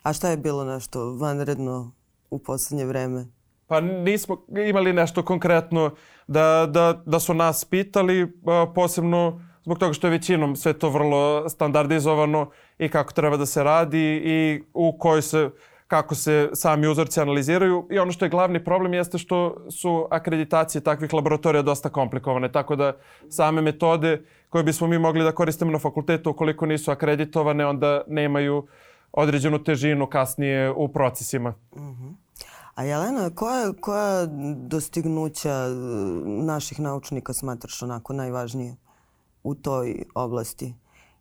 A 0.03 0.13
šta 0.13 0.31
je 0.31 0.37
bilo 0.37 0.65
nešto 0.65 1.15
vanredno 1.15 1.93
u 2.31 2.39
poslednje 2.39 2.85
vreme? 2.85 3.27
Pa 3.67 3.81
nismo 3.81 4.45
imali 4.69 4.93
nešto 4.93 5.23
konkretno 5.23 5.91
da, 6.27 6.67
da, 6.71 7.03
da 7.07 7.21
su 7.21 7.35
nas 7.35 7.65
pitali, 7.65 8.33
posebno 8.75 9.41
zbog 9.63 9.79
toga 9.79 9.93
što 9.93 10.07
je 10.07 10.11
većinom 10.11 10.57
sve 10.57 10.73
to 10.73 10.91
vrlo 10.91 11.49
standardizovano 11.49 12.51
i 12.79 12.89
kako 12.89 13.13
treba 13.13 13.37
da 13.37 13.47
se 13.47 13.65
radi 13.65 14.23
i 14.25 14.63
u 14.75 14.99
kojoj 14.99 15.23
se 15.23 15.51
kako 15.87 16.15
se 16.15 16.51
sami 16.53 16.89
uzorci 16.89 17.21
analiziraju 17.21 17.89
i 17.91 17.99
ono 17.99 18.13
što 18.13 18.25
je 18.25 18.29
glavni 18.29 18.65
problem 18.65 18.95
jeste 18.95 19.19
što 19.19 19.57
su 19.71 20.09
akreditacije 20.11 20.83
takvih 20.83 21.15
laboratorija 21.15 21.63
dosta 21.63 21.89
komplikovane, 21.89 22.53
tako 22.53 22.77
da 22.77 22.93
same 23.29 23.63
metode 23.63 24.23
koje 24.49 24.65
bismo 24.65 24.87
mi 24.87 24.99
mogli 24.99 25.25
da 25.25 25.33
koristimo 25.33 25.71
na 25.71 25.79
fakultetu 25.79 26.31
ukoliko 26.31 26.67
nisu 26.67 26.91
akreditovane, 26.91 27.67
onda 27.67 28.03
nemaju 28.07 28.67
određenu 29.13 29.65
težinu 29.65 30.07
kasnije 30.07 30.71
u 30.71 30.89
procesima. 30.89 31.55
Uh 31.71 31.83
mhm. 31.83 31.91
-huh. 31.91 32.26
A 32.77 32.85
Jelena, 32.85 33.31
koja, 33.31 33.73
koja 33.81 34.27
dostignuća 34.57 35.51
e, 35.51 35.75
naših 36.27 36.81
naučnika 36.81 37.33
smatraš 37.33 37.83
onako 37.83 38.13
najvažnije 38.13 38.77
u 39.45 39.55
toj 39.55 40.03
oblasti? 40.15 40.75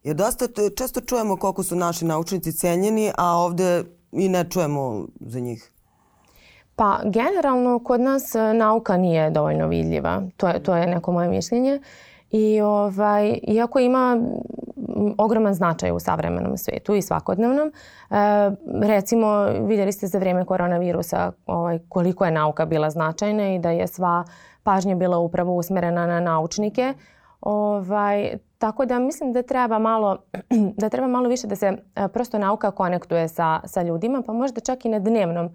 Jer 0.03 0.15
dosta 0.15 0.45
često 0.77 1.01
čujemo 1.01 1.37
koliko 1.37 1.63
su 1.63 1.75
naši 1.75 2.05
naučnici 2.05 2.53
cenjeni, 2.53 3.11
a 3.17 3.37
ovde 3.37 3.83
i 4.11 4.29
ne 4.29 4.49
čujemo 4.49 5.07
za 5.19 5.39
njih. 5.39 5.71
Pa 6.75 6.99
generalno 7.03 7.79
kod 7.79 8.01
nas 8.01 8.35
e, 8.35 8.53
nauka 8.53 8.97
nije 8.97 9.29
dovoljno 9.29 9.67
vidljiva. 9.67 10.23
To 10.37 10.47
je, 10.47 10.63
to 10.63 10.75
je 10.75 10.87
neko 10.87 11.11
moje 11.11 11.29
mišljenje. 11.29 11.81
I 12.31 12.61
ovaj, 12.61 13.39
iako 13.47 13.79
ima 13.79 14.21
ogroman 15.17 15.53
značaj 15.53 15.91
u 15.91 15.99
savremenom 15.99 16.57
svetu 16.57 16.95
i 16.95 17.01
svakodnevnom. 17.01 17.67
E, 17.67 18.15
recimo, 18.81 19.45
vidjeli 19.45 19.91
ste 19.91 20.07
za 20.07 20.17
vrijeme 20.17 20.45
koronavirusa 20.45 21.31
ovaj, 21.45 21.79
koliko 21.89 22.25
je 22.25 22.31
nauka 22.31 22.65
bila 22.65 22.89
značajna 22.89 23.53
i 23.53 23.59
da 23.59 23.71
je 23.71 23.87
sva 23.87 24.23
pažnja 24.63 24.95
bila 24.95 25.17
upravo 25.17 25.55
usmerena 25.55 26.07
na 26.07 26.19
naučnike. 26.19 26.93
Ovaj, 27.41 28.37
tako 28.57 28.85
da 28.85 28.99
mislim 28.99 29.33
da 29.33 29.43
treba 29.43 29.79
malo, 29.79 30.17
da 30.81 30.89
treba 30.89 31.07
malo 31.07 31.29
više 31.29 31.47
da 31.47 31.55
se 31.55 31.77
e, 31.95 32.07
prosto 32.07 32.37
nauka 32.37 32.71
konektuje 32.71 33.27
sa, 33.27 33.59
sa 33.65 33.81
ljudima, 33.81 34.21
pa 34.25 34.33
možda 34.33 34.61
čak 34.61 34.85
i 34.85 34.89
na 34.89 34.99
dnevnom 34.99 35.49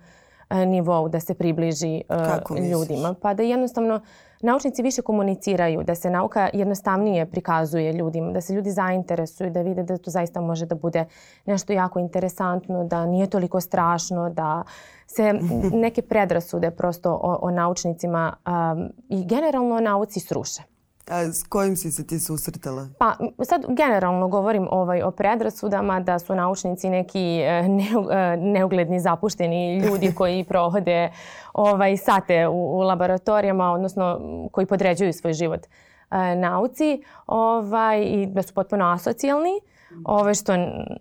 e, 0.50 0.66
nivou 0.66 1.08
da 1.08 1.20
se 1.20 1.34
približi 1.34 2.02
Kako 2.08 2.56
ljudima. 2.58 3.14
Pa 3.22 3.34
da 3.34 3.42
jednostavno 3.42 4.00
naučnici 4.40 4.82
više 4.82 5.02
komuniciraju, 5.02 5.82
da 5.82 5.94
se 5.94 6.10
nauka 6.10 6.50
jednostavnije 6.52 7.26
prikazuje 7.26 7.92
ljudima, 7.92 8.32
da 8.32 8.40
se 8.40 8.54
ljudi 8.54 8.70
zainteresuju, 8.70 9.50
da 9.50 9.62
vide 9.62 9.82
da 9.82 9.98
to 9.98 10.10
zaista 10.10 10.40
može 10.40 10.66
da 10.66 10.74
bude 10.74 11.04
nešto 11.46 11.72
jako 11.72 11.98
interesantno, 11.98 12.84
da 12.84 13.06
nije 13.06 13.26
toliko 13.26 13.60
strašno, 13.60 14.30
da 14.30 14.62
se 15.06 15.32
neke 15.84 16.02
predrasude 16.02 16.70
prosto 16.70 17.12
o, 17.22 17.38
o 17.42 17.50
naučnicima 17.50 18.36
um, 18.46 18.88
i 19.08 19.26
generalno 19.26 19.76
o 19.76 19.80
nauci 19.80 20.20
sruše. 20.20 20.62
A 21.10 21.32
s 21.32 21.42
kojim 21.48 21.76
si 21.76 21.90
se 21.90 22.06
ti 22.06 22.20
susretala? 22.20 22.88
Pa 22.98 23.14
sad 23.44 23.64
generalno 23.68 24.28
govorim 24.28 24.68
ovaj, 24.70 25.02
o 25.02 25.10
predrasudama 25.10 26.00
da 26.00 26.18
su 26.18 26.34
naučnici 26.34 26.90
neki 26.90 27.40
e, 27.40 27.68
ne, 27.68 27.88
e, 28.12 28.36
neugledni 28.36 29.00
zapušteni 29.00 29.78
ljudi 29.78 30.14
koji 30.18 30.44
provode 30.44 31.10
ovaj, 31.52 31.96
sate 31.96 32.48
u, 32.48 32.78
u 32.78 32.80
laboratorijama, 32.80 33.72
odnosno 33.72 34.20
koji 34.52 34.66
podređuju 34.66 35.12
svoj 35.12 35.32
život 35.32 35.60
e, 35.66 36.34
nauci 36.36 37.02
ovaj, 37.26 38.02
i 38.02 38.26
da 38.26 38.42
su 38.42 38.54
potpuno 38.54 38.92
asocijalni, 38.92 39.60
ovaj, 40.04 40.34
što 40.34 40.52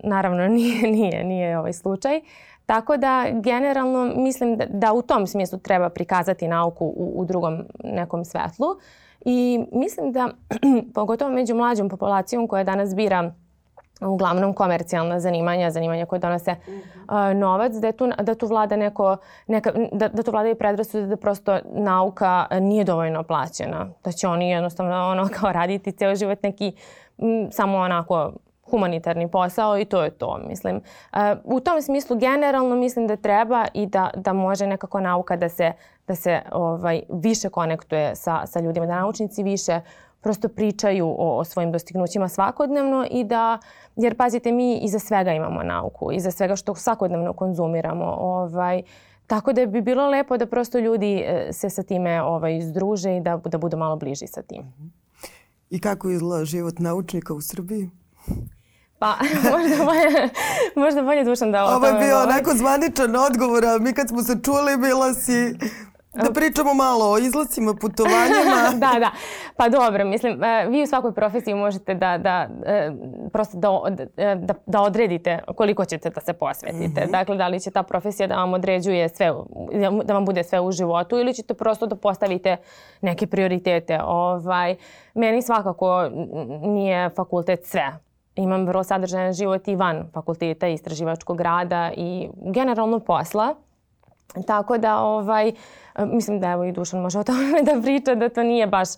naravno 0.03 0.47
nije, 0.57 0.91
nije, 0.91 1.23
nije 1.23 1.59
ovaj 1.59 1.73
slučaj. 1.73 2.21
Tako 2.65 2.97
da 2.97 3.25
generalno 3.43 4.13
mislim 4.15 4.57
da, 4.57 4.65
da 4.69 4.93
u 4.93 5.01
tom 5.01 5.27
smislu 5.27 5.59
treba 5.59 5.89
prikazati 5.89 6.47
nauku 6.47 6.85
u, 6.85 7.13
u 7.15 7.25
drugom 7.25 7.63
nekom 7.83 8.25
svetlu. 8.25 8.67
I 9.25 9.65
mislim 9.71 10.11
da, 10.11 10.29
pogotovo 10.95 11.31
među 11.31 11.55
mlađom 11.55 11.89
populacijom 11.89 12.47
koja 12.47 12.63
danas 12.63 12.95
bira 12.95 13.31
uglavnom 14.01 14.53
komercijalna 14.53 15.19
zanimanja, 15.19 15.71
zanimanja 15.71 16.05
koje 16.05 16.19
donose 16.19 16.51
uh, 16.51 17.37
novac, 17.37 17.73
da, 17.73 17.91
tu, 17.91 18.09
da 18.21 18.35
tu 18.35 18.47
vlada 18.47 18.75
neko, 18.75 19.17
neka, 19.47 19.71
da, 19.91 20.07
da 20.07 20.23
tu 20.23 20.31
vladaju 20.31 20.55
predrasude 20.55 21.07
da 21.07 21.17
prosto 21.17 21.59
nauka 21.73 22.45
nije 22.61 22.83
dovoljno 22.83 23.23
plaćena. 23.23 23.89
Da 24.03 24.11
će 24.11 24.27
oni 24.27 24.49
jednostavno 24.49 25.09
ono 25.09 25.29
kao 25.39 25.51
raditi 25.51 25.91
ceo 25.91 26.15
život 26.15 26.43
neki 26.43 26.73
m, 27.17 27.51
samo 27.51 27.77
onako 27.77 28.31
humanitarni 28.69 29.31
posao 29.31 29.79
i 29.79 29.85
to 29.85 30.03
je 30.03 30.09
to, 30.09 30.39
mislim. 30.47 30.75
Uh, 30.75 31.19
u 31.43 31.59
tom 31.59 31.81
smislu 31.81 32.17
generalno 32.17 32.75
mislim 32.75 33.07
da 33.07 33.15
treba 33.15 33.65
i 33.73 33.85
da, 33.85 34.09
da 34.15 34.33
može 34.33 34.67
nekako 34.67 34.99
nauka 34.99 35.35
da 35.35 35.49
se, 35.49 35.73
da 36.09 36.15
se 36.15 36.41
ovaj, 36.51 37.01
više 37.09 37.49
konektuje 37.49 38.15
sa, 38.15 38.45
sa 38.47 38.59
ljudima, 38.59 38.85
da 38.85 38.99
naučnici 38.99 39.43
više 39.43 39.81
prosto 40.21 40.49
pričaju 40.49 41.07
o, 41.07 41.37
o 41.37 41.43
svojim 41.43 41.71
dostignućima 41.71 42.27
svakodnevno 42.27 43.07
i 43.11 43.23
da, 43.23 43.59
jer 43.95 44.17
pazite, 44.17 44.51
mi 44.51 44.77
iza 44.77 44.99
svega 44.99 45.31
imamo 45.33 45.63
nauku, 45.63 46.11
iza 46.11 46.31
svega 46.31 46.55
što 46.55 46.75
svakodnevno 46.75 47.33
konzumiramo. 47.33 48.05
Ovaj, 48.05 48.81
tako 49.27 49.53
da 49.53 49.65
bi 49.65 49.81
bilo 49.81 50.09
lepo 50.09 50.37
da 50.37 50.45
prosto 50.45 50.79
ljudi 50.79 51.23
e, 51.25 51.53
se 51.53 51.69
sa 51.69 51.83
time 51.83 52.21
ovaj, 52.23 52.61
združe 52.61 53.17
i 53.17 53.21
da, 53.21 53.37
da 53.45 53.57
budu 53.57 53.77
malo 53.77 53.95
bliži 53.95 54.27
sa 54.27 54.41
tim. 54.41 54.73
I 55.69 55.79
kako 55.81 56.09
izgleda 56.09 56.45
život 56.45 56.79
naučnika 56.79 57.33
u 57.33 57.41
Srbiji? 57.41 57.89
Pa, 58.99 59.15
možda 59.51 59.85
bolje, 59.85 60.29
možda 60.75 61.01
bolje 61.01 61.23
dušan 61.23 61.51
da 61.51 61.65
o 61.65 61.75
Ovo 61.75 61.85
je 61.85 61.93
bio 61.93 62.21
onako 62.21 62.51
zvaničan 62.55 63.15
odgovor, 63.15 63.65
a 63.65 63.77
mi 63.77 63.93
kad 63.93 64.09
smo 64.09 64.23
se 64.23 64.37
čuli 64.43 64.77
bila 64.77 65.13
si 65.13 65.55
Da 66.23 66.33
pričamo 66.33 66.73
malo 66.73 67.11
o 67.11 67.17
izlacima, 67.17 67.73
putovanjima. 67.73 68.69
da, 68.83 68.99
da. 68.99 69.11
Pa 69.55 69.69
dobro, 69.69 70.05
mislim, 70.05 70.43
e, 70.43 70.65
vi 70.69 70.83
u 70.83 70.87
svakoj 70.87 71.13
profesiji 71.13 71.53
možete 71.53 71.95
da, 71.95 72.17
da 72.17 72.47
e, 72.65 72.91
prosto 73.33 73.57
da, 73.57 73.69
e, 74.17 74.35
da, 74.35 74.53
da 74.65 74.81
odredite 74.81 75.39
koliko 75.55 75.85
ćete 75.85 76.09
da 76.09 76.21
se 76.21 76.33
posvetite. 76.33 77.01
Mm 77.01 77.07
-hmm. 77.07 77.11
Dakle, 77.11 77.37
da 77.37 77.47
li 77.47 77.59
će 77.59 77.71
ta 77.71 77.83
profesija 77.83 78.27
da 78.27 78.35
vam 78.35 78.53
određuje 78.53 79.09
sve, 79.09 79.33
da 80.03 80.13
vam 80.13 80.25
bude 80.25 80.43
sve 80.43 80.59
u 80.59 80.71
životu 80.71 81.19
ili 81.19 81.33
ćete 81.33 81.53
prosto 81.53 81.85
da 81.85 81.95
postavite 81.95 82.57
neke 83.01 83.27
prioritete. 83.27 83.99
Ovaj, 84.03 84.75
meni 85.13 85.41
svakako 85.41 86.09
nije 86.61 87.09
fakultet 87.09 87.65
sve 87.65 87.99
imam 88.35 88.65
vrlo 88.65 88.83
sadržajan 88.83 89.33
život 89.33 89.67
i 89.67 89.75
van 89.75 90.07
fakulteta 90.13 90.67
istraživačkog 90.67 91.41
rada 91.41 91.91
i 91.97 92.29
generalno 92.53 92.99
posla. 92.99 93.55
Tako 94.47 94.77
da, 94.77 94.97
ovaj, 94.97 95.51
mislim 96.05 96.39
da 96.39 96.47
evo 96.47 96.63
i 96.63 96.71
Dušan 96.71 97.01
može 97.01 97.19
o 97.19 97.23
tome 97.23 97.61
da 97.73 97.81
priča, 97.81 98.15
da 98.15 98.29
to 98.29 98.43
nije 98.43 98.67
baš 98.67 98.89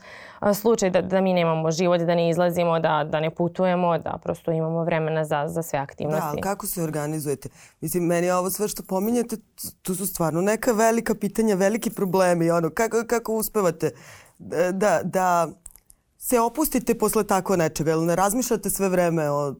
slučaj 0.62 0.90
da, 0.90 1.02
da 1.02 1.22
mi 1.22 1.34
nemamo 1.34 1.72
život, 1.72 2.02
da 2.02 2.16
ne 2.16 2.30
izlazimo, 2.30 2.80
da, 2.80 3.08
da 3.12 3.20
ne 3.20 3.36
putujemo, 3.36 3.98
da 3.98 4.20
prosto 4.24 4.52
imamo 4.52 4.84
vremena 4.84 5.26
za, 5.26 5.48
za 5.48 5.64
sve 5.64 5.80
aktivnosti. 5.80 6.36
Da, 6.36 6.42
kako 6.42 6.68
se 6.68 6.84
organizujete? 6.84 7.50
Mislim, 7.82 8.04
meni 8.04 8.32
ovo 8.32 8.50
sve 8.50 8.68
što 8.68 8.84
pominjete, 8.84 9.38
tu 9.82 9.96
su 9.96 10.08
stvarno 10.08 10.42
neka 10.42 10.72
velika 10.72 11.16
pitanja, 11.16 11.56
veliki 11.56 11.90
problemi. 11.90 12.52
Ono, 12.52 12.70
kako, 12.70 13.04
kako 13.08 13.34
uspevate 13.34 13.92
da, 14.72 15.02
da 15.04 15.48
se 16.18 16.40
opustite 16.40 16.98
posle 16.98 17.24
tako 17.24 17.56
nečega? 17.56 17.92
Ili 17.92 18.06
ne 18.06 18.16
razmišljate 18.16 18.70
sve 18.70 18.90
vreme 18.90 19.32
o 19.32 19.56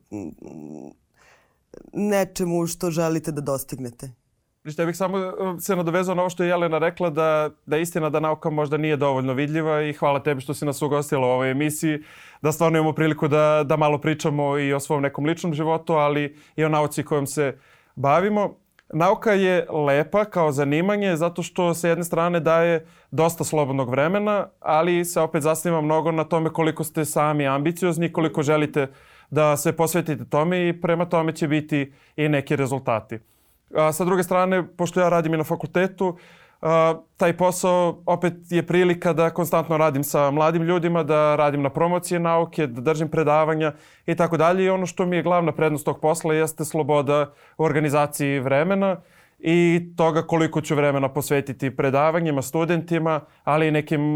nečemu 1.94 2.68
što 2.68 2.92
želite 2.92 3.32
da 3.32 3.42
dostignete? 3.42 4.21
Ništa, 4.64 4.82
ja 4.82 4.86
bih 4.86 4.98
samo 4.98 5.18
uh, 5.18 5.60
se 5.60 5.76
nadovezao 5.76 6.16
na 6.16 6.22
ovo 6.22 6.30
što 6.30 6.44
je 6.44 6.50
Jelena 6.50 6.78
rekla 6.78 7.10
da, 7.10 7.50
da 7.66 7.76
je 7.76 7.82
istina 7.82 8.10
da 8.10 8.20
nauka 8.20 8.50
možda 8.50 8.78
nije 8.78 8.98
dovoljno 8.98 9.34
vidljiva 9.34 9.82
i 9.82 9.94
hvala 9.94 10.24
tebi 10.24 10.42
što 10.42 10.54
si 10.54 10.66
nas 10.66 10.82
ugostila 10.82 11.28
u 11.28 11.30
ovoj 11.30 11.52
emisiji, 11.52 12.00
da 12.42 12.52
stvarno 12.52 12.78
imamo 12.78 12.94
priliku 12.94 13.28
da, 13.28 13.64
da 13.66 13.78
malo 13.78 13.98
pričamo 13.98 14.58
i 14.58 14.74
o 14.74 14.80
svom 14.80 15.02
nekom 15.02 15.26
ličnom 15.26 15.54
životu, 15.54 15.94
ali 15.94 16.38
i 16.56 16.64
o 16.64 16.70
nauci 16.70 17.04
kojom 17.04 17.28
se 17.28 17.58
bavimo. 17.96 18.58
Nauka 18.94 19.32
je 19.32 19.68
lepa 19.70 20.26
kao 20.26 20.52
zanimanje 20.52 21.16
zato 21.16 21.44
što 21.44 21.74
sa 21.74 21.88
jedne 21.88 22.04
strane 22.04 22.40
daje 22.40 22.86
dosta 23.12 23.44
slobodnog 23.44 23.90
vremena, 23.90 24.48
ali 24.60 25.06
se 25.06 25.22
opet 25.22 25.44
zasniva 25.44 25.82
mnogo 25.82 26.12
na 26.12 26.24
tome 26.24 26.50
koliko 26.50 26.84
ste 26.84 27.06
sami 27.06 27.48
ambiciozni, 27.48 28.14
koliko 28.14 28.44
želite 28.44 28.88
da 29.30 29.58
se 29.58 29.74
posvetite 29.74 30.26
tome 30.26 30.70
i 30.70 30.82
prema 30.82 31.06
tome 31.06 31.36
će 31.36 31.48
biti 31.48 31.94
i 32.16 32.30
neki 32.30 32.56
rezultati. 32.56 33.31
A, 33.76 33.92
sa 33.94 34.06
druge 34.06 34.24
strane, 34.24 34.68
pošto 34.78 35.00
ja 35.00 35.10
radim 35.10 35.34
i 35.34 35.38
na 35.38 35.44
fakultetu, 35.44 36.18
a, 36.62 36.96
taj 37.18 37.38
posao 37.38 38.02
opet 38.06 38.34
je 38.50 38.68
prilika 38.68 39.14
da 39.14 39.30
konstantno 39.30 39.78
radim 39.78 40.04
sa 40.04 40.32
mladim 40.32 40.64
ljudima, 40.64 41.04
da 41.04 41.36
radim 41.36 41.62
na 41.62 41.70
promocije 41.70 42.20
nauke, 42.20 42.68
da 42.68 42.82
držim 42.82 43.10
predavanja 43.10 43.74
i 44.06 44.16
tako 44.16 44.38
dalje. 44.38 44.66
I 44.66 44.70
ono 44.70 44.86
što 44.86 45.06
mi 45.06 45.16
je 45.16 45.24
glavna 45.24 45.52
prednost 45.52 45.86
tog 45.86 46.00
posla 46.00 46.34
jeste 46.34 46.66
sloboda 46.66 47.32
u 47.58 47.64
organizaciji 47.64 48.40
vremena 48.40 49.02
i 49.40 49.82
toga 49.98 50.22
koliko 50.22 50.62
ću 50.62 50.76
vremena 50.76 51.10
posvetiti 51.10 51.76
predavanjima, 51.76 52.42
studentima, 52.42 53.22
ali 53.44 53.68
i 53.68 53.72
nekim 53.72 54.16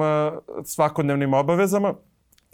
svakodnevnim 0.64 1.34
obavezama. 1.34 1.94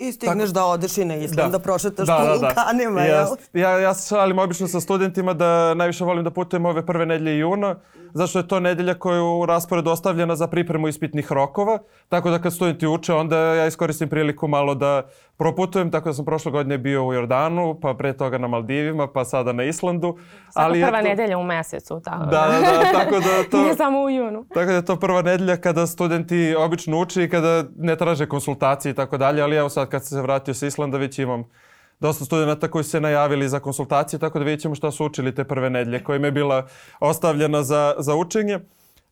I 0.01 0.11
stigneš 0.11 0.49
Tako, 0.49 0.53
da 0.53 0.65
odeš 0.65 0.97
i 0.97 1.05
na 1.05 1.15
Island, 1.15 1.51
da, 1.51 1.57
da 1.57 1.59
prošetaš 1.59 2.07
da, 2.07 2.17
po 2.17 2.23
da, 2.23 2.33
vulkanima, 2.33 3.01
da. 3.01 3.07
jel? 3.07 3.27
Ja, 3.53 3.79
ja 3.79 3.93
šalim 3.93 4.39
obično 4.39 4.67
sa 4.67 4.79
studentima 4.81 5.33
da 5.33 5.73
najviše 5.73 6.03
volim 6.03 6.23
da 6.23 6.31
putujem 6.31 6.65
ove 6.65 6.85
prve 6.85 7.05
nedelje 7.05 7.39
juna, 7.39 7.75
zašto 8.13 8.39
je 8.39 8.47
to 8.47 8.59
nedelja 8.59 8.93
koja 8.93 9.15
je 9.15 9.21
u 9.21 9.45
rasporedu 9.45 9.89
ostavljena 9.89 10.35
za 10.35 10.47
pripremu 10.47 10.87
ispitnih 10.87 11.31
rokova, 11.31 11.79
tako 12.09 12.29
da 12.29 12.39
kad 12.39 12.53
studenti 12.53 12.87
uče, 12.87 13.13
onda 13.13 13.37
ja 13.37 13.67
iskoristim 13.67 14.09
priliku 14.09 14.47
malo 14.47 14.75
da 14.75 15.03
proputujem, 15.37 15.91
tako 15.91 16.09
da 16.09 16.13
sam 16.13 16.25
prošle 16.25 16.51
godine 16.51 16.77
bio 16.77 17.05
u 17.05 17.13
Jordanu, 17.13 17.79
pa 17.81 17.93
pre 17.93 18.13
toga 18.13 18.37
na 18.37 18.47
Maldivima, 18.47 19.07
pa 19.07 19.25
sada 19.25 19.53
na 19.53 19.63
Islandu. 19.63 20.17
Svaka 20.49 20.67
Ali 20.67 20.81
prva 20.81 20.99
eto, 20.99 21.07
nedelja 21.07 21.37
u 21.37 21.43
mesecu, 21.43 22.01
tako 22.03 22.25
da. 22.25 22.31
Da, 22.31 22.59
da, 22.59 22.99
tako 22.99 23.19
da 23.19 23.43
to... 23.51 23.61
Nije 23.61 23.75
samo 23.75 24.03
u 24.03 24.09
junu. 24.09 24.45
Tako 24.53 24.65
da 24.65 24.75
je 24.75 24.85
to 24.85 24.95
prva 24.95 25.21
nedelja 25.21 25.57
kada 25.57 25.87
studenti 25.87 26.55
obično 26.57 26.99
uče 26.99 27.23
i 27.23 27.29
kada 27.29 27.63
ne 27.77 27.95
traže 27.95 28.25
konsultacije 28.25 28.91
i 28.91 28.95
tako 28.95 29.17
dalje, 29.17 29.41
ali 29.41 29.55
evo 29.55 29.69
sad 29.69 29.89
kad 29.89 30.05
se 30.05 30.21
vratio 30.21 30.53
sa 30.53 30.67
Islanda 30.67 30.97
već 30.97 31.19
imam 31.19 31.43
dosta 32.01 32.25
studenta 32.25 32.67
koji 32.67 32.83
se 32.83 33.01
najavili 33.01 33.49
za 33.49 33.59
konsultacije, 33.59 34.19
tako 34.19 34.39
da 34.39 34.45
vidjet 34.45 34.61
ćemo 34.61 34.75
šta 34.75 34.91
su 34.91 35.05
učili 35.05 35.35
te 35.35 35.43
prve 35.43 35.69
nedelje 35.69 36.03
koja 36.03 36.15
im 36.15 36.23
je 36.23 36.31
bila 36.31 36.67
ostavljena 36.99 37.63
za, 37.63 37.95
za 37.97 38.15
učenje. 38.15 38.59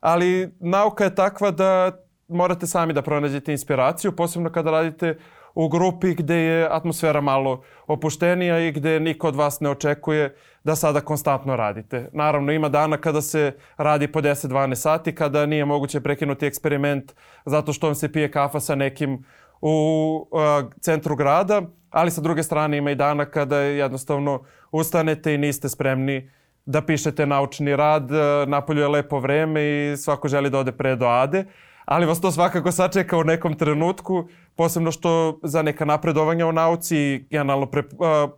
Ali 0.00 0.50
nauka 0.60 1.04
je 1.04 1.14
takva 1.14 1.50
da 1.50 1.92
morate 2.28 2.66
sami 2.66 2.92
da 2.92 3.02
pronađete 3.02 3.52
inspiraciju, 3.52 4.16
posebno 4.16 4.52
kada 4.52 4.70
radite 4.70 5.18
u 5.54 5.68
grupi 5.68 6.14
gde 6.14 6.36
je 6.36 6.68
atmosfera 6.70 7.20
malo 7.20 7.62
opuštenija 7.86 8.58
i 8.58 8.72
gde 8.72 9.00
niko 9.00 9.28
od 9.28 9.36
vas 9.36 9.60
ne 9.60 9.70
očekuje 9.70 10.36
da 10.64 10.76
sada 10.76 11.00
konstantno 11.00 11.56
radite. 11.56 12.10
Naravno, 12.12 12.52
ima 12.52 12.68
dana 12.68 12.96
kada 12.96 13.22
se 13.22 13.52
radi 13.76 14.12
po 14.12 14.20
10-12 14.20 14.74
sati, 14.74 15.14
kada 15.14 15.46
nije 15.46 15.64
moguće 15.64 16.00
prekinuti 16.00 16.46
eksperiment 16.46 17.12
zato 17.46 17.72
što 17.72 17.86
vam 17.86 17.94
se 17.94 18.12
pije 18.12 18.30
kafa 18.30 18.60
sa 18.60 18.74
nekim 18.74 19.24
u 19.60 20.28
uh, 20.30 20.72
centru 20.80 21.16
grada, 21.16 21.62
ali 21.90 22.10
sa 22.10 22.20
druge 22.20 22.42
strane 22.42 22.78
ima 22.78 22.90
i 22.90 22.94
dana 22.94 23.24
kada 23.24 23.58
jednostavno 23.58 24.42
ustanete 24.72 25.34
i 25.34 25.38
niste 25.38 25.68
spremni 25.68 26.30
da 26.66 26.82
pišete 26.82 27.26
naučni 27.26 27.76
rad, 27.76 28.10
napolju 28.46 28.80
je 28.80 28.88
lepo 28.88 29.18
vreme 29.18 29.62
i 29.62 29.96
svako 29.96 30.28
želi 30.28 30.50
da 30.50 30.58
ode 30.58 30.72
pre 30.72 30.96
do 30.96 31.06
Ade, 31.06 31.44
ali 31.84 32.06
vas 32.06 32.20
to 32.20 32.30
svakako 32.30 32.72
sačeka 32.72 33.18
u 33.18 33.24
nekom 33.24 33.54
trenutku, 33.54 34.28
posebno 34.56 34.92
što 34.92 35.40
za 35.42 35.62
neka 35.62 35.84
napredovanja 35.84 36.46
u 36.46 36.52
nauci 36.52 36.96
i 36.96 37.26
generalno 37.30 37.66
pre, 37.66 37.82
uh, 37.98 38.30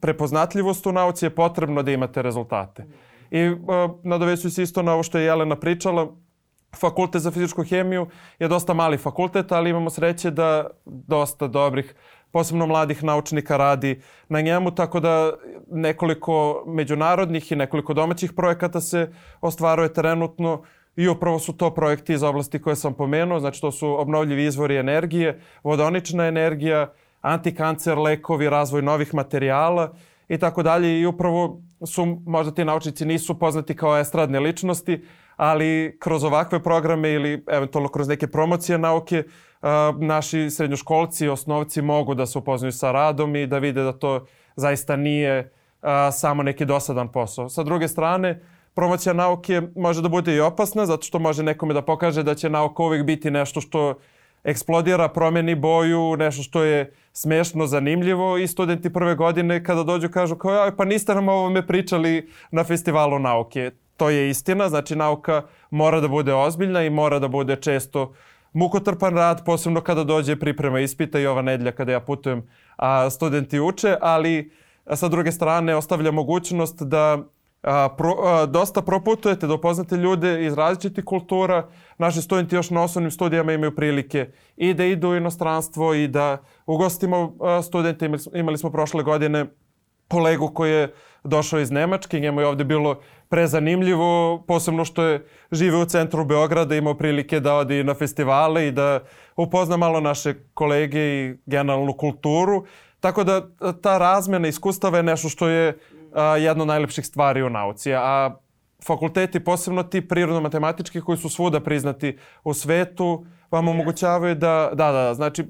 prepoznatljivost 0.00 0.86
u 0.86 0.92
nauci 0.92 1.26
je 1.26 1.34
potrebno 1.34 1.82
da 1.82 1.92
imate 1.92 2.22
rezultate. 2.22 2.86
I 3.30 3.56
nadoveću 4.02 4.50
se 4.50 4.62
isto 4.62 4.82
na 4.82 4.92
ovo 4.92 5.02
što 5.02 5.18
je 5.18 5.24
Jelena 5.24 5.56
pričala, 5.56 6.08
fakultet 6.76 7.22
za 7.22 7.30
fizičku 7.30 7.64
hemiju 7.64 8.06
je 8.38 8.48
dosta 8.48 8.74
mali 8.74 8.98
fakultet, 8.98 9.52
ali 9.52 9.70
imamo 9.70 9.90
sreće 9.90 10.30
da 10.30 10.66
dosta 10.84 11.46
dobrih 11.46 11.94
posebno 12.30 12.66
mladih 12.66 13.04
naučnika 13.04 13.56
radi 13.56 14.00
na 14.28 14.40
njemu, 14.40 14.70
tako 14.74 15.00
da 15.00 15.32
nekoliko 15.70 16.64
međunarodnih 16.66 17.52
i 17.52 17.56
nekoliko 17.56 17.94
domaćih 17.94 18.32
projekata 18.32 18.80
se 18.80 19.12
ostvaruje 19.40 19.92
trenutno 19.92 20.62
i 20.96 21.08
upravo 21.08 21.38
su 21.38 21.56
to 21.56 21.74
projekti 21.74 22.12
iz 22.12 22.22
oblasti 22.22 22.62
koje 22.62 22.76
sam 22.76 22.94
pomenuo, 22.94 23.40
znači 23.40 23.60
to 23.60 23.72
su 23.72 24.00
obnovljivi 24.00 24.44
izvori 24.44 24.76
energije, 24.76 25.40
vodonična 25.64 26.26
energija, 26.26 26.92
antikancer, 27.20 27.98
lekovi, 27.98 28.50
razvoj 28.50 28.82
novih 28.82 29.14
materijala 29.14 29.92
i 30.28 30.38
tako 30.38 30.62
dalje 30.62 31.00
i 31.00 31.06
upravo 31.06 31.60
su, 31.86 32.22
možda 32.26 32.54
ti 32.54 32.64
naučnici 32.64 33.04
nisu 33.04 33.38
poznati 33.38 33.76
kao 33.76 33.98
estradne 33.98 34.40
ličnosti, 34.40 35.04
ali 35.40 35.96
kroz 36.00 36.24
ovakve 36.24 36.62
programe 36.62 37.10
ili 37.10 37.44
eventualno 37.48 37.88
kroz 37.88 38.08
neke 38.08 38.26
promocije 38.26 38.78
nauke 38.78 39.22
naši 39.98 40.50
srednjoškolci 40.50 41.24
i 41.24 41.28
osnovci 41.28 41.82
mogu 41.82 42.14
da 42.14 42.26
se 42.26 42.38
upoznaju 42.38 42.72
sa 42.72 42.92
radom 42.92 43.36
i 43.36 43.46
da 43.46 43.58
vide 43.58 43.82
da 43.82 43.92
to 43.92 44.26
zaista 44.56 44.96
nije 44.96 45.52
samo 46.12 46.42
neki 46.42 46.64
dosadan 46.64 47.08
posao. 47.12 47.48
Sa 47.48 47.62
druge 47.62 47.88
strane, 47.88 48.42
promocija 48.74 49.12
nauke 49.12 49.62
može 49.76 50.02
da 50.02 50.08
bude 50.08 50.34
i 50.34 50.40
opasna 50.40 50.86
zato 50.86 51.02
što 51.02 51.18
može 51.18 51.42
nekome 51.42 51.74
da 51.74 51.82
pokaže 51.82 52.22
da 52.22 52.34
će 52.34 52.50
nauka 52.50 52.82
uvijek 52.82 53.06
biti 53.06 53.30
nešto 53.30 53.60
što 53.60 53.94
eksplodira, 54.44 55.08
promeni 55.08 55.54
boju, 55.54 56.16
nešto 56.16 56.42
što 56.42 56.62
je 56.62 56.92
smešno, 57.12 57.66
zanimljivo 57.66 58.36
i 58.38 58.46
studenti 58.46 58.92
prve 58.92 59.14
godine 59.14 59.64
kada 59.64 59.82
dođu 59.82 60.08
kažu 60.08 60.36
kao 60.36 60.70
pa 60.76 60.84
niste 60.84 61.14
nam 61.14 61.28
ovome 61.28 61.66
pričali 61.66 62.28
na 62.50 62.64
festivalu 62.64 63.18
nauke. 63.18 63.70
To 64.00 64.08
je 64.10 64.30
istina, 64.30 64.68
znači 64.68 64.96
nauka 64.96 65.42
mora 65.70 66.00
da 66.00 66.08
bude 66.08 66.34
ozbiljna 66.34 66.82
i 66.82 66.90
mora 66.90 67.18
da 67.18 67.28
bude 67.28 67.56
često 67.56 68.12
mukotrpan 68.52 69.14
rad, 69.14 69.44
posebno 69.44 69.80
kada 69.80 70.04
dođe 70.04 70.36
priprema 70.36 70.80
ispita 70.80 71.20
i 71.20 71.26
ova 71.26 71.42
nedlja 71.42 71.72
kada 71.72 71.92
ja 71.92 72.00
putujem, 72.00 72.48
a 72.76 73.10
studenti 73.10 73.60
uče, 73.60 73.96
ali 74.00 74.52
sa 74.94 75.08
druge 75.08 75.32
strane 75.32 75.76
ostavlja 75.76 76.10
mogućnost 76.10 76.82
da 76.82 77.18
a, 77.62 77.88
pro, 77.96 78.14
a, 78.24 78.46
dosta 78.46 78.82
proputujete, 78.82 79.46
da 79.46 79.54
upoznate 79.54 79.96
ljude 79.96 80.46
iz 80.46 80.54
različitih 80.54 81.04
kultura. 81.04 81.68
Naši 81.98 82.22
studenti 82.22 82.56
još 82.56 82.70
na 82.70 82.82
osnovnim 82.82 83.10
studijama 83.10 83.52
imaju 83.52 83.76
prilike 83.76 84.30
i 84.56 84.74
da 84.74 84.84
idu 84.84 85.08
u 85.08 85.16
inostranstvo 85.16 85.94
i 85.94 86.08
da 86.08 86.38
ugostimo 86.66 87.36
a, 87.40 87.62
studente. 87.62 88.06
Imali, 88.06 88.22
imali 88.34 88.58
smo 88.58 88.70
prošle 88.70 89.02
godine 89.02 89.46
kolegu 90.08 90.48
koji 90.48 90.72
je 90.72 90.92
došao 91.24 91.60
iz 91.60 91.70
Nemačke, 91.70 92.20
njemu 92.20 92.40
je 92.40 92.46
ovde 92.46 92.64
bilo 92.64 93.00
prezanimljivo, 93.30 94.42
posebno 94.46 94.84
što 94.84 95.02
je 95.02 95.26
žive 95.52 95.76
u 95.76 95.84
centru 95.84 96.24
Beograda, 96.24 96.76
imao 96.76 96.94
prilike 96.94 97.40
da 97.40 97.54
odi 97.54 97.84
na 97.84 97.94
festivale 97.94 98.68
i 98.68 98.72
da 98.72 99.00
upozna 99.36 99.76
malo 99.76 100.00
naše 100.00 100.34
kolege 100.54 101.00
i 101.00 101.34
generalnu 101.46 101.92
kulturu. 101.92 102.64
Tako 103.00 103.24
da 103.24 103.48
ta 103.82 103.98
razmena 103.98 104.48
iskustava 104.48 104.96
je 104.96 105.02
nešto 105.02 105.28
što 105.28 105.48
je 105.48 105.78
a, 106.12 106.36
jedna 106.36 106.62
od 106.62 106.68
najlepših 106.68 107.06
stvari 107.06 107.42
u 107.42 107.50
nauci. 107.50 107.94
A 107.94 108.36
fakulteti, 108.86 109.44
posebno 109.44 109.82
ti 109.82 110.08
prirodno-matematički 110.08 111.00
koji 111.00 111.18
su 111.18 111.28
svuda 111.28 111.60
priznati 111.60 112.18
u 112.44 112.54
svetu, 112.54 113.26
vam 113.50 113.68
omogućavaju 113.68 114.34
da, 114.34 114.70
da, 114.74 114.92
da, 114.92 115.14
znači 115.14 115.44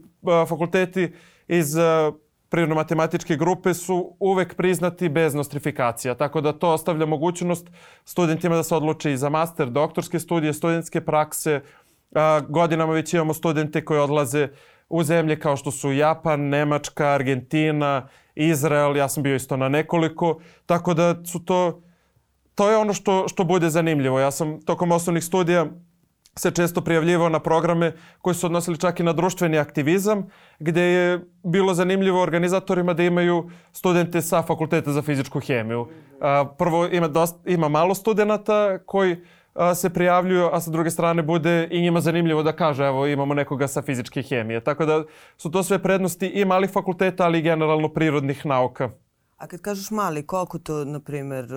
fakulteti 0.48 1.12
iz 1.48 1.76
prirodno-matematičke 2.50 3.36
grupe 3.36 3.74
su 3.74 4.16
uvek 4.18 4.54
priznati 4.54 5.08
bez 5.08 5.34
nostrifikacija, 5.34 6.14
tako 6.14 6.40
da 6.40 6.52
to 6.52 6.72
ostavlja 6.72 7.06
mogućnost 7.06 7.70
studentima 8.04 8.56
da 8.56 8.62
se 8.62 8.74
odluče 8.74 9.12
i 9.12 9.16
za 9.16 9.28
master, 9.28 9.70
doktorske 9.70 10.18
studije, 10.18 10.52
studentske 10.52 11.00
prakse. 11.00 11.60
Godinama 12.48 12.92
već 12.92 13.14
imamo 13.14 13.34
studente 13.34 13.84
koji 13.84 14.00
odlaze 14.00 14.48
u 14.88 15.02
zemlje 15.02 15.40
kao 15.40 15.56
što 15.56 15.70
su 15.70 15.92
Japan, 15.92 16.40
Nemačka, 16.40 17.08
Argentina, 17.08 18.08
Izrael, 18.34 18.96
ja 18.96 19.08
sam 19.08 19.22
bio 19.22 19.34
isto 19.34 19.56
na 19.56 19.68
nekoliko, 19.68 20.40
tako 20.66 20.94
da 20.94 21.24
su 21.24 21.44
to, 21.44 21.82
to 22.54 22.70
je 22.70 22.76
ono 22.76 22.92
što, 22.92 23.28
što 23.28 23.44
bude 23.44 23.70
zanimljivo. 23.70 24.20
Ja 24.20 24.30
sam 24.30 24.60
tokom 24.62 24.92
osnovnih 24.92 25.24
studija 25.24 25.66
se 26.38 26.50
često 26.50 26.80
prijavljivao 26.80 27.28
na 27.28 27.38
programe 27.40 27.92
koji 28.20 28.34
su 28.34 28.46
odnosili 28.46 28.78
čak 28.78 29.00
i 29.00 29.02
na 29.02 29.12
društveni 29.12 29.58
aktivizam, 29.58 30.26
gde 30.58 30.82
je 30.82 31.20
bilo 31.42 31.74
zanimljivo 31.74 32.22
organizatorima 32.22 32.94
da 32.94 33.02
imaju 33.02 33.50
studente 33.72 34.22
sa 34.22 34.42
fakulteta 34.42 34.92
za 34.92 35.02
fizičku 35.02 35.40
hemiju. 35.40 35.86
Prvo 36.58 36.86
ima, 36.86 37.08
dosta, 37.08 37.50
ima 37.50 37.68
malo 37.68 37.94
studenta 37.94 38.78
koji 38.86 39.16
se 39.74 39.90
prijavljuju, 39.90 40.48
a 40.52 40.60
sa 40.60 40.70
druge 40.70 40.90
strane 40.90 41.22
bude 41.22 41.68
i 41.70 41.82
njima 41.82 42.00
zanimljivo 42.00 42.42
da 42.42 42.52
kaže 42.52 42.86
evo 42.86 43.06
imamo 43.06 43.34
nekoga 43.34 43.68
sa 43.68 43.82
fizičke 43.82 44.22
hemije. 44.22 44.60
Tako 44.60 44.86
da 44.86 45.04
su 45.36 45.50
to 45.50 45.62
sve 45.62 45.78
prednosti 45.78 46.26
i 46.26 46.44
malih 46.44 46.70
fakulteta, 46.70 47.24
ali 47.24 47.38
i 47.38 47.42
generalno 47.42 47.88
prirodnih 47.88 48.46
nauka. 48.46 48.90
A 49.40 49.46
kad 49.46 49.60
kažeš 49.60 49.90
mali, 49.90 50.26
koliko 50.26 50.58
to, 50.58 50.84
na 50.84 51.00
primjer, 51.00 51.44
e, 51.44 51.56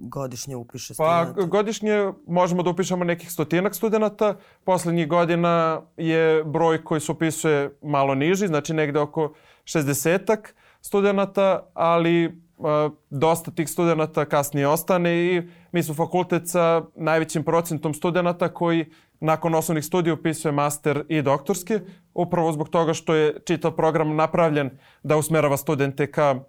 godišnje 0.00 0.56
upiše 0.56 0.94
studenta? 0.94 1.34
Pa 1.36 1.42
godišnje 1.42 2.12
možemo 2.26 2.62
da 2.62 2.70
upišemo 2.70 3.04
nekih 3.04 3.30
stotinak 3.30 3.74
studenta. 3.74 4.34
Poslednjih 4.64 5.08
godina 5.08 5.82
je 5.96 6.44
broj 6.44 6.84
koji 6.84 7.00
se 7.00 7.12
upisuje 7.12 7.78
malo 7.82 8.14
niži, 8.14 8.46
znači 8.46 8.74
negde 8.74 8.98
oko 8.98 9.32
60-ak 9.64 10.38
studenta, 10.80 11.70
ali 11.74 12.26
uh, 12.56 12.66
dosta 13.10 13.50
tih 13.50 13.68
studenta 13.68 14.24
kasnije 14.24 14.68
ostane 14.68 15.16
i 15.16 15.42
mi 15.72 15.82
smo 15.82 15.94
fakultet 15.94 16.48
sa 16.48 16.82
najvećim 16.94 17.44
procentom 17.44 17.94
studenta 17.94 18.48
koji 18.48 18.90
nakon 19.20 19.54
osnovnih 19.54 19.84
studija 19.84 20.14
upisuje 20.14 20.52
master 20.52 21.04
i 21.08 21.22
doktorski, 21.22 21.78
upravo 22.14 22.52
zbog 22.52 22.68
toga 22.68 22.94
što 22.94 23.14
je 23.14 23.40
čitav 23.44 23.76
program 23.76 24.16
napravljen 24.16 24.70
da 25.02 25.16
usmerava 25.16 25.56
studente 25.56 26.10
ka 26.12 26.40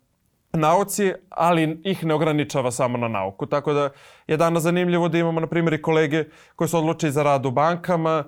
nauci, 0.54 1.14
ali 1.30 1.82
ih 1.84 2.06
ne 2.06 2.14
ograničava 2.14 2.72
samo 2.72 2.98
na 2.98 3.08
nauku. 3.08 3.46
Tako 3.46 3.74
da 3.74 3.90
je 4.28 4.38
danas 4.38 4.64
zanimljivo 4.64 5.08
da 5.10 5.18
imamo, 5.18 5.40
na 5.40 5.48
primjer, 5.48 5.74
i 5.74 5.82
kolege 5.82 6.26
koji 6.56 6.68
su 6.68 6.78
odlučili 6.78 7.12
za 7.12 7.24
rad 7.24 7.46
u 7.46 7.52
bankama, 7.52 8.24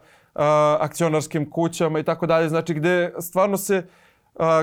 akcionarskim 0.80 1.50
kućama 1.50 2.00
i 2.00 2.04
tako 2.04 2.26
dalje. 2.26 2.50
Znači, 2.50 2.74
gde 2.74 3.14
stvarno 3.20 3.58
se 3.58 3.88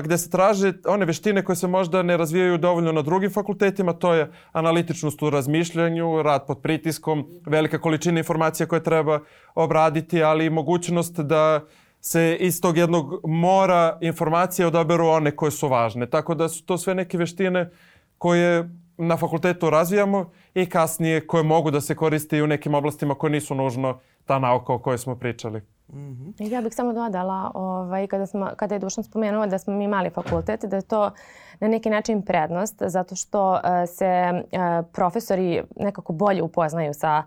gde 0.03 0.17
se 0.17 0.29
traže 0.29 0.73
one 0.87 1.05
veštine 1.05 1.45
koje 1.45 1.55
se 1.55 1.67
možda 1.67 2.03
ne 2.03 2.17
razvijaju 2.17 2.57
dovoljno 2.57 2.91
na 2.91 3.01
drugim 3.01 3.31
fakultetima, 3.31 3.93
to 3.93 4.13
je 4.13 4.31
analitičnost 4.51 5.21
u 5.21 5.29
razmišljanju, 5.29 6.21
rad 6.21 6.45
pod 6.47 6.61
pritiskom, 6.61 7.27
velika 7.45 7.79
količina 7.79 8.19
informacija 8.19 8.67
koje 8.67 8.83
treba 8.83 9.19
obraditi, 9.55 10.23
ali 10.23 10.45
i 10.45 10.49
mogućnost 10.49 11.19
da 11.19 11.61
uh, 11.63 11.69
se 12.01 12.37
iz 12.39 12.61
tog 12.61 12.77
jednog 12.77 13.21
mora 13.23 13.97
informacija 14.01 14.67
odaberu 14.67 15.07
one 15.07 15.35
koje 15.35 15.51
su 15.51 15.67
važne. 15.67 16.09
Tako 16.09 16.35
da 16.35 16.49
su 16.49 16.65
to 16.65 16.77
sve 16.77 16.95
neke 16.95 17.17
veštine 17.17 17.69
koje 18.17 18.69
na 18.97 19.17
fakultetu 19.17 19.69
razvijamo 19.69 20.29
i 20.53 20.65
kasnije 20.65 21.27
koje 21.27 21.43
mogu 21.43 21.71
da 21.71 21.81
se 21.81 21.95
koriste 21.95 22.37
i 22.37 22.41
u 22.41 22.47
nekim 22.47 22.73
oblastima 22.73 23.15
koje 23.15 23.31
nisu 23.31 23.55
nužno 23.55 23.99
ta 24.25 24.39
nauka 24.39 24.73
o 24.73 24.79
kojoj 24.79 24.97
smo 24.97 25.15
pričali. 25.15 25.59
Mm 25.59 25.97
-hmm. 25.97 26.51
Ja 26.51 26.61
bih 26.61 26.73
samo 26.73 26.93
dodala, 26.93 27.51
ovaj, 27.53 28.07
kada, 28.07 28.25
smo, 28.25 28.49
kada 28.55 28.75
je 28.75 28.79
Dušan 28.79 29.03
spomenuo 29.03 29.47
da 29.47 29.57
smo 29.57 29.73
mi 29.73 29.87
mali 29.87 30.09
fakultet, 30.09 30.65
da 30.65 30.75
je 30.75 30.81
to 30.81 31.11
na 31.59 31.67
neki 31.67 31.89
način 31.89 32.21
prednost 32.21 32.81
zato 32.85 33.15
što 33.15 33.51
uh, 33.51 33.59
se 33.87 34.31
uh, 34.33 34.85
profesori 34.93 35.63
nekako 35.75 36.13
bolje 36.13 36.41
upoznaju 36.41 36.93
sa 36.93 37.23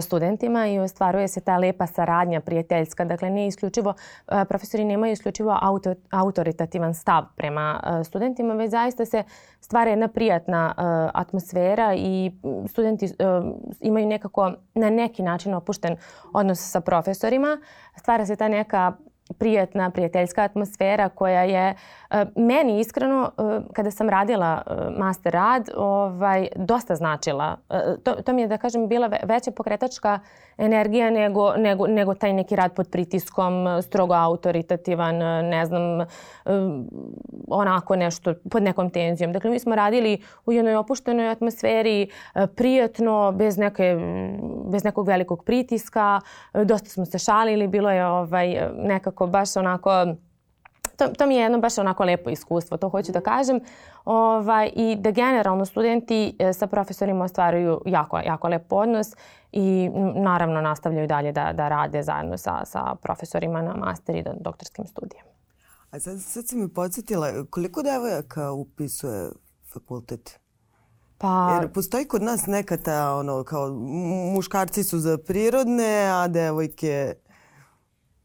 studentima 0.00 0.66
i 0.66 0.78
ostvaruje 0.78 1.28
se 1.28 1.40
ta 1.40 1.56
lepa 1.56 1.86
saradnja 1.86 2.40
prijateljska. 2.40 3.04
Dakle, 3.04 3.30
ne 3.30 3.46
isključivo, 3.46 3.94
profesori 4.48 4.84
nemaju 4.84 5.12
isključivo 5.12 5.58
auto, 5.62 5.94
autoritativan 6.10 6.94
stav 6.94 7.24
prema 7.36 7.80
studentima, 8.04 8.54
već 8.54 8.70
zaista 8.70 9.04
se 9.04 9.22
stvara 9.60 9.90
jedna 9.90 10.08
prijatna 10.08 10.74
atmosfera 11.14 11.94
i 11.94 12.32
studenti 12.68 13.08
imaju 13.80 14.06
nekako 14.06 14.52
na 14.74 14.90
neki 14.90 15.22
način 15.22 15.54
opušten 15.54 15.96
odnos 16.32 16.70
sa 16.70 16.80
profesorima. 16.80 17.58
Stvara 17.96 18.26
se 18.26 18.36
ta 18.36 18.48
neka 18.48 18.92
prijatna, 19.38 19.90
prijateljska 19.90 20.42
atmosfera 20.42 21.08
koja 21.08 21.42
je 21.42 21.74
e, 22.10 22.26
meni 22.36 22.80
iskreno 22.80 23.30
e, 23.38 23.60
kada 23.72 23.90
sam 23.90 24.08
radila 24.08 24.62
e, 24.66 24.74
master 24.98 25.32
rad 25.32 25.68
ovaj, 25.76 26.48
dosta 26.56 26.94
značila. 26.94 27.56
To, 28.04 28.12
to 28.12 28.32
mi 28.32 28.42
je 28.42 28.48
da 28.48 28.58
kažem 28.58 28.88
bila 28.88 29.10
veća 29.22 29.50
pokretačka 29.50 30.18
energija 30.58 31.10
nego, 31.10 31.56
nego, 31.56 31.86
nego 31.86 32.14
taj 32.14 32.32
neki 32.32 32.56
rad 32.56 32.74
pod 32.74 32.88
pritiskom, 32.90 33.82
strogo 33.82 34.14
autoritativan, 34.14 35.16
ne 35.48 35.66
znam, 35.66 36.06
onako 37.48 37.96
nešto 37.96 38.34
pod 38.50 38.62
nekom 38.62 38.90
tenzijom. 38.90 39.32
Dakle, 39.32 39.50
mi 39.50 39.58
smo 39.58 39.74
radili 39.74 40.22
u 40.46 40.52
jednoj 40.52 40.76
opuštenoj 40.76 41.28
atmosferi, 41.28 42.10
prijatno, 42.56 43.32
bez, 43.32 43.58
neke, 43.58 43.96
bez 44.70 44.84
nekog 44.84 45.08
velikog 45.08 45.44
pritiska. 45.44 46.20
Dosta 46.64 46.88
smo 46.88 47.04
se 47.04 47.18
šalili, 47.18 47.68
bilo 47.68 47.90
je 47.90 48.06
ovaj, 48.06 48.68
nekako 48.76 49.26
baš 49.26 49.56
onako 49.56 49.90
to, 51.02 51.14
to 51.14 51.26
mi 51.26 51.34
je 51.34 51.42
jedno 51.42 51.58
baš 51.58 51.78
onako 51.78 52.04
lepo 52.04 52.30
iskustvo, 52.30 52.76
to 52.76 52.88
hoću 52.88 53.12
da 53.12 53.20
kažem. 53.20 53.60
Ovaj, 54.04 54.70
I 54.76 54.96
da 55.00 55.10
generalno 55.10 55.64
studenti 55.64 56.36
e, 56.38 56.52
sa 56.52 56.66
profesorima 56.66 57.24
ostvaruju 57.24 57.82
jako, 57.86 58.18
jako 58.18 58.48
lep 58.48 58.72
odnos 58.72 59.06
i 59.52 59.90
naravno 60.14 60.60
nastavljaju 60.60 61.06
dalje 61.06 61.32
da, 61.32 61.52
da 61.52 61.68
rade 61.68 62.02
zajedno 62.02 62.38
sa, 62.38 62.64
sa 62.64 62.94
profesorima 63.02 63.62
na 63.62 63.76
master 63.76 64.16
i 64.16 64.24
doktorskim 64.40 64.86
studijama. 64.86 65.30
A 65.90 66.00
sad, 66.00 66.20
sad 66.20 66.48
si 66.48 66.56
mi 66.56 66.68
podsjetila, 66.68 67.44
koliko 67.50 67.82
devojaka 67.82 68.52
upisuje 68.52 69.30
fakultet? 69.72 70.38
Pa... 71.18 71.58
Jer 71.60 71.72
postoji 71.72 72.04
kod 72.04 72.22
nas 72.22 72.46
neka 72.46 72.76
ta, 72.76 73.14
ono, 73.14 73.44
kao 73.44 73.70
muškarci 74.34 74.84
su 74.84 74.98
za 74.98 75.18
prirodne, 75.18 76.06
a 76.12 76.28
devojke 76.28 77.14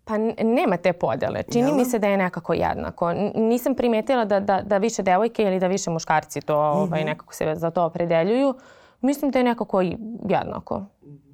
Pa 0.08 0.17
nema 0.43 0.78
te 0.78 0.93
podele. 0.93 1.43
Čini 1.43 1.74
mi 1.74 1.86
se 1.86 2.00
da 2.00 2.08
je 2.08 2.17
nekako 2.17 2.54
jednako. 2.54 3.13
Nisam 3.36 3.76
primetila 3.76 4.26
da, 4.26 4.39
da, 4.39 4.62
da 4.62 4.78
više 4.78 5.04
devojke 5.04 5.43
ili 5.43 5.60
da 5.60 5.67
više 5.67 5.89
muškarci 5.89 6.41
to 6.41 6.56
ovaj, 6.58 7.00
mhm. 7.00 7.10
nekako 7.10 7.34
se 7.34 7.56
za 7.56 7.72
to 7.72 7.84
opredeljuju. 7.84 8.56
Mislim 9.02 9.32
da 9.32 9.39
je 9.39 9.43
nekako 9.43 9.82
jednako. 10.30 10.86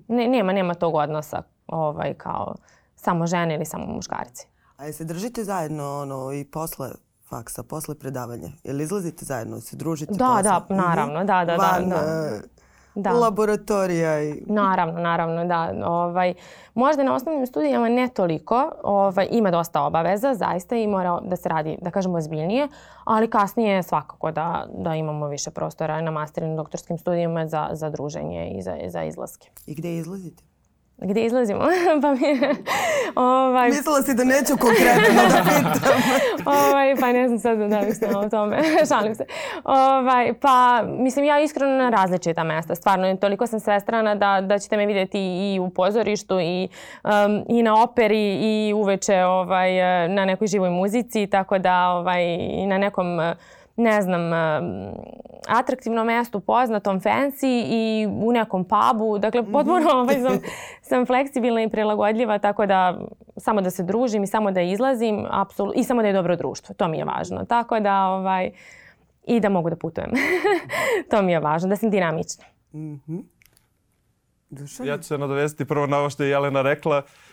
Ne, 0.07 0.27
nema, 0.27 0.53
nema 0.53 0.73
tog 0.73 0.95
odnosa 0.95 1.43
ovaj, 1.67 2.13
kao 2.13 2.55
samo 2.95 3.27
žene 3.27 3.55
ili 3.55 3.65
samo 3.65 3.85
muškarci. 3.85 4.47
A 4.77 4.91
se 4.91 5.03
držite 5.03 5.43
zajedno 5.43 6.01
ono, 6.01 6.33
i 6.33 6.45
posle 6.45 6.89
faksa, 7.29 7.63
posle 7.63 7.95
predavanja? 7.95 8.49
Jel 8.63 8.81
izlazite 8.81 9.25
zajedno, 9.25 9.59
se 9.59 9.75
družite? 9.75 10.13
Da, 10.13 10.25
posle? 10.25 10.43
da, 10.43 10.65
naravno, 10.69 11.23
da, 11.23 11.45
da, 11.45 11.55
Van, 11.55 11.89
da. 11.89 11.95
da. 11.95 12.39
Da. 12.95 13.11
laboratorija. 13.11 14.23
I... 14.23 14.43
Naravno, 14.45 15.01
naravno, 15.01 15.45
da. 15.45 15.73
Ovaj, 15.85 16.33
možda 16.73 17.03
na 17.03 17.15
osnovnim 17.15 17.47
studijama 17.47 17.89
ne 17.89 18.09
toliko, 18.09 18.71
ovaj, 18.83 19.27
ima 19.31 19.51
dosta 19.51 19.81
obaveza, 19.81 20.35
zaista 20.35 20.75
i 20.75 20.87
mora 20.87 21.19
da 21.19 21.35
se 21.35 21.49
radi, 21.49 21.77
da 21.81 21.91
kažemo, 21.91 22.17
ozbiljnije, 22.17 22.67
ali 23.03 23.29
kasnije 23.29 23.83
svakako 23.83 24.31
da, 24.31 24.67
da 24.77 24.95
imamo 24.95 25.27
više 25.27 25.51
prostora 25.51 26.01
na 26.01 26.11
masternim 26.11 26.55
doktorskim 26.55 26.97
studijama 26.97 27.47
za, 27.47 27.69
za 27.71 27.89
druženje 27.89 28.51
i 28.57 28.61
za, 28.61 28.77
za 28.87 29.03
izlaske. 29.03 29.49
I 29.65 29.75
gde 29.75 29.95
izlazite? 29.95 30.52
Gde 31.03 31.25
izlazimo? 31.25 31.59
pa 32.01 32.11
mi, 32.11 32.39
ovaj... 33.15 33.69
Mislila 33.69 34.01
si 34.01 34.13
da 34.13 34.23
neću 34.23 34.57
konkretno 34.57 35.23
da 35.29 35.43
pitam. 35.43 36.01
ovaj, 36.69 36.95
pa 36.99 37.11
ne 37.11 37.27
znam 37.27 37.39
sad 37.39 37.57
da 37.57 37.79
bih 37.79 37.95
snala 37.97 38.19
o 38.19 38.29
tome. 38.29 38.57
Šalim 38.89 39.15
se. 39.15 39.25
Ovaj, 39.63 40.33
pa, 40.33 40.83
mislim, 40.87 41.25
ja 41.25 41.39
iskreno 41.39 41.71
na 41.71 41.89
različita 41.89 42.43
mesta. 42.43 42.75
Stvarno, 42.75 43.15
toliko 43.15 43.47
sam 43.47 43.59
svestrana 43.59 44.15
da, 44.15 44.41
da 44.41 44.59
ćete 44.59 44.77
me 44.77 44.85
vidjeti 44.85 45.19
i 45.19 45.59
u 45.59 45.69
pozorištu 45.69 46.39
i, 46.39 46.67
um, 47.03 47.43
i 47.49 47.63
na 47.63 47.83
operi 47.83 48.39
i 48.41 48.73
uveče 48.73 49.23
ovaj, 49.23 49.71
na 50.07 50.25
nekoj 50.25 50.47
živoj 50.47 50.69
muzici. 50.69 51.27
Tako 51.27 51.57
da 51.57 51.89
ovaj, 51.89 52.23
i 52.33 52.65
na 52.67 52.77
nekom 52.77 53.19
uh, 53.19 53.25
ne 53.75 54.01
znam, 54.01 54.21
atraktivnom 55.47 56.07
mestu, 56.07 56.39
poznatom, 56.39 57.01
fancy 57.01 57.63
i 57.67 58.07
u 58.07 58.31
nekom 58.31 58.65
pubu. 58.65 59.17
Dakle, 59.17 59.41
mhm. 59.41 59.51
potpuno 59.51 59.89
ovaj, 59.93 60.15
sam, 60.15 60.39
sam 60.81 61.05
fleksibilna 61.05 61.63
i 61.63 61.69
prilagodljiva, 61.69 62.39
tako 62.39 62.65
da 62.65 62.99
samo 63.37 63.61
da 63.61 63.69
se 63.69 63.83
družim 63.83 64.23
i 64.23 64.27
samo 64.27 64.51
da 64.51 64.61
izlazim 64.61 65.25
apsolutno, 65.29 65.81
i 65.81 65.83
samo 65.83 66.01
da 66.01 66.07
je 66.07 66.13
dobro 66.13 66.35
društvo. 66.35 66.75
To 66.75 66.87
mi 66.87 66.97
je 66.97 67.05
važno. 67.05 67.45
Tako 67.45 67.79
da, 67.79 68.05
ovaj, 68.05 68.51
i 69.25 69.39
da 69.39 69.49
mogu 69.49 69.69
da 69.69 69.75
putujem. 69.75 70.11
to 71.11 71.21
mi 71.21 71.31
je 71.31 71.39
važno, 71.39 71.69
da 71.69 71.75
sam 71.75 71.89
dinamična. 71.89 72.43
Mm 72.73 72.95
-hmm. 73.07 73.23
Dušan? 74.49 74.87
Ja 74.87 74.97
ću 74.97 75.03
se 75.03 75.17
nadovesti 75.17 75.65
prvo 75.65 75.87
na 75.87 75.97
ovo 75.97 76.09
što 76.09 76.23
je 76.23 76.29
Jelena 76.29 76.61
rekla. 76.61 76.97
Uh, 76.97 77.32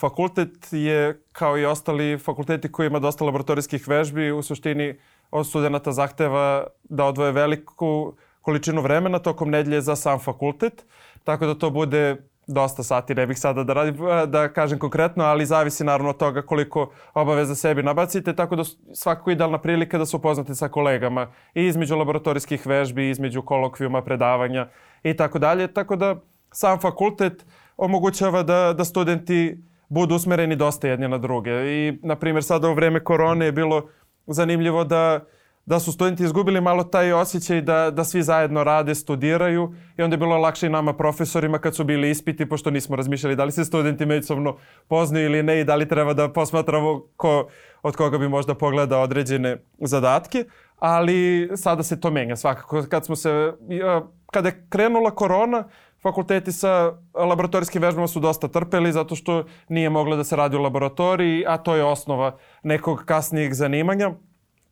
fakultet 0.00 0.72
je, 0.72 1.22
kao 1.32 1.58
i 1.58 1.64
ostali 1.64 2.18
fakulteti 2.18 2.72
koji 2.72 2.86
ima 2.86 2.98
dosta 2.98 3.24
laboratorijskih 3.24 3.88
vežbi, 3.88 4.32
u 4.32 4.42
suštini 4.42 4.94
od 5.30 5.46
studenta 5.46 5.92
zahteva 5.92 6.66
da 6.84 7.04
odvoje 7.04 7.32
veliku 7.32 8.14
količinu 8.40 8.82
vremena 8.82 9.18
tokom 9.18 9.50
nedelje 9.50 9.80
za 9.80 9.96
sam 9.96 10.18
fakultet, 10.18 10.84
tako 11.24 11.46
da 11.46 11.54
to 11.54 11.70
bude 11.70 12.16
dosta 12.46 12.82
sati, 12.82 13.14
ne 13.14 13.26
bih 13.26 13.38
sada 13.38 13.64
da 13.64 13.72
radim, 13.72 13.96
da 14.26 14.48
kažem 14.52 14.78
konkretno, 14.78 15.24
ali 15.24 15.46
zavisi 15.46 15.84
naravno 15.84 16.10
od 16.10 16.16
toga 16.16 16.42
koliko 16.42 16.90
obaveza 17.14 17.54
sebi 17.54 17.82
nabacite, 17.82 18.36
tako 18.36 18.56
da 18.56 18.64
svakako 18.94 19.30
idealna 19.30 19.58
prilika 19.58 19.98
da 19.98 20.06
se 20.06 20.16
upoznate 20.16 20.54
sa 20.54 20.68
kolegama 20.68 21.28
i 21.54 21.66
između 21.66 21.96
laboratorijskih 21.96 22.66
vežbi, 22.66 23.10
između 23.10 23.42
kolokvijuma, 23.42 24.02
predavanja 24.02 24.68
i 25.02 25.16
tako 25.16 25.38
dalje, 25.38 25.68
tako 25.68 25.96
da 25.96 26.16
sam 26.52 26.80
fakultet 26.80 27.46
omogućava 27.80 28.42
da, 28.42 28.72
da 28.72 28.84
studenti 28.84 29.58
budu 29.88 30.14
usmereni 30.14 30.56
dosta 30.56 30.88
jedni 30.88 31.08
na 31.08 31.18
druge. 31.18 31.50
I, 31.50 31.98
na 32.02 32.16
primjer, 32.16 32.44
sada 32.44 32.68
u 32.68 32.74
vreme 32.74 33.04
korone 33.04 33.44
je 33.44 33.52
bilo 33.52 33.88
zanimljivo 34.26 34.84
da, 34.84 35.20
da 35.66 35.78
su 35.78 35.92
studenti 35.92 36.24
izgubili 36.24 36.60
malo 36.60 36.84
taj 36.84 37.12
osjećaj 37.12 37.60
da, 37.60 37.90
da 37.90 38.04
svi 38.04 38.22
zajedno 38.22 38.64
rade, 38.64 38.94
studiraju 38.94 39.74
i 39.98 40.02
onda 40.02 40.14
je 40.14 40.18
bilo 40.18 40.38
lakše 40.38 40.66
i 40.66 40.70
nama 40.70 40.92
profesorima 40.92 41.58
kad 41.58 41.76
su 41.76 41.84
bili 41.84 42.10
ispiti, 42.10 42.48
pošto 42.48 42.70
nismo 42.70 42.96
razmišljali 42.96 43.36
da 43.36 43.44
li 43.44 43.52
se 43.52 43.64
studenti 43.64 44.06
međusobno 44.06 44.56
poznaju 44.88 45.26
ili 45.26 45.42
ne 45.42 45.60
i 45.60 45.64
da 45.64 45.76
li 45.76 45.88
treba 45.88 46.14
da 46.14 46.28
posmatramo 46.28 47.02
ko, 47.16 47.48
od 47.82 47.96
koga 47.96 48.18
bi 48.18 48.28
možda 48.28 48.54
pogleda 48.54 48.98
određene 48.98 49.56
zadatke, 49.78 50.44
ali 50.78 51.50
sada 51.56 51.82
se 51.82 52.00
to 52.00 52.10
menja 52.10 52.36
svakako. 52.36 52.84
Kad 52.90 53.04
smo 53.04 53.16
se, 53.16 53.52
kada 54.32 54.48
je 54.48 54.66
krenula 54.68 55.10
korona, 55.10 55.64
fakulteti 56.02 56.52
sa 56.52 56.92
laboratorijskim 57.14 57.82
vežbama 57.82 58.08
su 58.08 58.20
dosta 58.20 58.48
trpeli 58.48 58.92
zato 58.92 59.14
što 59.14 59.44
nije 59.68 59.90
moglo 59.90 60.16
da 60.16 60.24
se 60.24 60.36
radi 60.36 60.56
u 60.56 60.62
laboratoriji, 60.62 61.44
a 61.46 61.56
to 61.56 61.74
je 61.74 61.84
osnova 61.84 62.36
nekog 62.62 63.04
kasnijeg 63.06 63.54
zanimanja. 63.54 64.10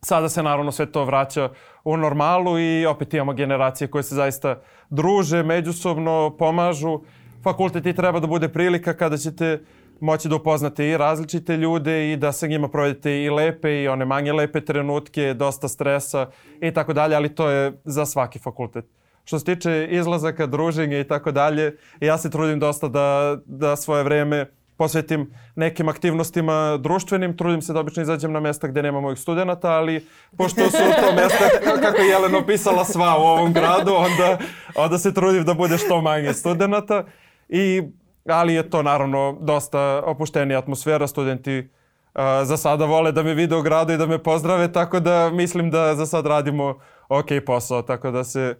Sada 0.02 0.28
se 0.28 0.42
naravno 0.42 0.72
sve 0.72 0.92
to 0.92 1.04
vraća 1.04 1.50
u 1.84 1.96
normalu 1.96 2.58
i 2.58 2.86
opet 2.86 3.14
imamo 3.14 3.32
generacije 3.32 3.88
koje 3.90 4.02
se 4.02 4.14
zaista 4.14 4.60
druže, 4.90 5.42
međusobno 5.42 6.36
pomažu. 6.38 7.00
Fakultet 7.42 7.86
i 7.86 7.94
treba 7.94 8.20
da 8.20 8.26
bude 8.26 8.48
prilika 8.48 8.94
kada 8.94 9.16
ćete 9.16 9.62
moći 10.00 10.28
da 10.28 10.36
upoznate 10.36 10.88
i 10.88 10.96
različite 10.96 11.56
ljude 11.56 12.12
i 12.12 12.16
da 12.16 12.32
sa 12.32 12.46
njima 12.46 12.68
provedete 12.68 13.22
i 13.22 13.30
lepe 13.30 13.82
i 13.82 13.88
one 13.88 14.04
manje 14.04 14.32
lepe 14.32 14.60
trenutke, 14.60 15.34
dosta 15.34 15.68
stresa 15.68 16.26
i 16.60 16.72
tako 16.74 16.92
dalje, 16.92 17.16
ali 17.16 17.34
to 17.34 17.50
je 17.50 17.80
za 17.84 18.06
svaki 18.06 18.38
fakultet 18.38 18.97
što 19.28 19.38
se 19.38 19.44
tiče 19.44 19.88
izlazaka, 19.90 20.46
druženja 20.46 21.00
i 21.00 21.04
tako 21.04 21.32
dalje, 21.32 21.76
ja 22.00 22.18
se 22.18 22.30
trudim 22.30 22.60
dosta 22.60 22.88
da, 22.88 23.36
da 23.46 23.76
svoje 23.76 24.04
vreme 24.04 24.46
posvetim 24.76 25.34
nekim 25.56 25.88
aktivnostima 25.88 26.76
društvenim. 26.76 27.36
Trudim 27.36 27.62
se 27.62 27.72
da 27.72 27.80
obično 27.80 28.02
izađem 28.02 28.32
na 28.32 28.40
mesta 28.40 28.68
gde 28.68 28.82
nema 28.82 29.00
mojih 29.00 29.18
studenta, 29.18 29.70
ali 29.70 30.06
pošto 30.36 30.64
su 30.64 30.76
to 31.00 31.12
mesta, 31.22 31.44
kako 31.80 32.02
je 32.02 32.08
Jelena 32.08 32.38
opisala, 32.38 32.84
sva 32.84 33.18
u 33.18 33.22
ovom 33.22 33.52
gradu, 33.52 33.92
onda, 33.94 34.38
onda 34.74 34.98
se 34.98 35.14
trudim 35.14 35.44
da 35.44 35.54
bude 35.54 35.78
što 35.78 36.00
manje 36.00 36.32
studenta. 36.32 37.04
I, 37.48 37.82
ali 38.28 38.54
je 38.54 38.70
to 38.70 38.82
naravno 38.82 39.38
dosta 39.40 40.02
opuštenija 40.06 40.58
atmosfera. 40.58 41.06
Studenti 41.06 41.58
uh, 41.58 42.22
za 42.44 42.56
sada 42.56 42.84
vole 42.84 43.12
da 43.12 43.22
me 43.22 43.34
vide 43.34 43.56
u 43.56 43.62
gradu 43.62 43.92
i 43.92 43.98
da 43.98 44.06
me 44.06 44.22
pozdrave, 44.22 44.72
tako 44.72 45.00
da 45.00 45.30
mislim 45.30 45.70
da 45.70 45.94
za 45.94 46.06
sad 46.06 46.26
radimo 46.26 46.78
ok 47.08 47.28
posao, 47.46 47.82
tako 47.82 48.10
da 48.10 48.24
se 48.24 48.56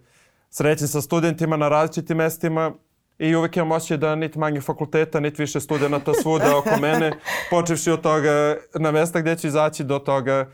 srećen 0.49 0.87
sa 0.87 1.01
studentima 1.01 1.57
na 1.57 1.69
različitim 1.69 2.17
mestima 2.17 2.71
i 3.19 3.35
uvek 3.35 3.57
imam 3.57 3.71
osjećaj 3.71 3.97
da 3.97 4.15
niti 4.15 4.39
manje 4.39 4.61
fakulteta, 4.61 5.19
niti 5.19 5.41
više 5.41 5.59
studenta 5.59 6.13
svuda 6.13 6.57
oko 6.57 6.81
mene, 6.81 7.11
počevši 7.49 7.91
od 7.91 8.01
toga 8.01 8.55
na 8.75 8.91
mesta 8.91 9.21
gde 9.21 9.35
ću 9.35 9.47
izaći 9.47 9.83
do 9.83 9.99
toga 9.99 10.49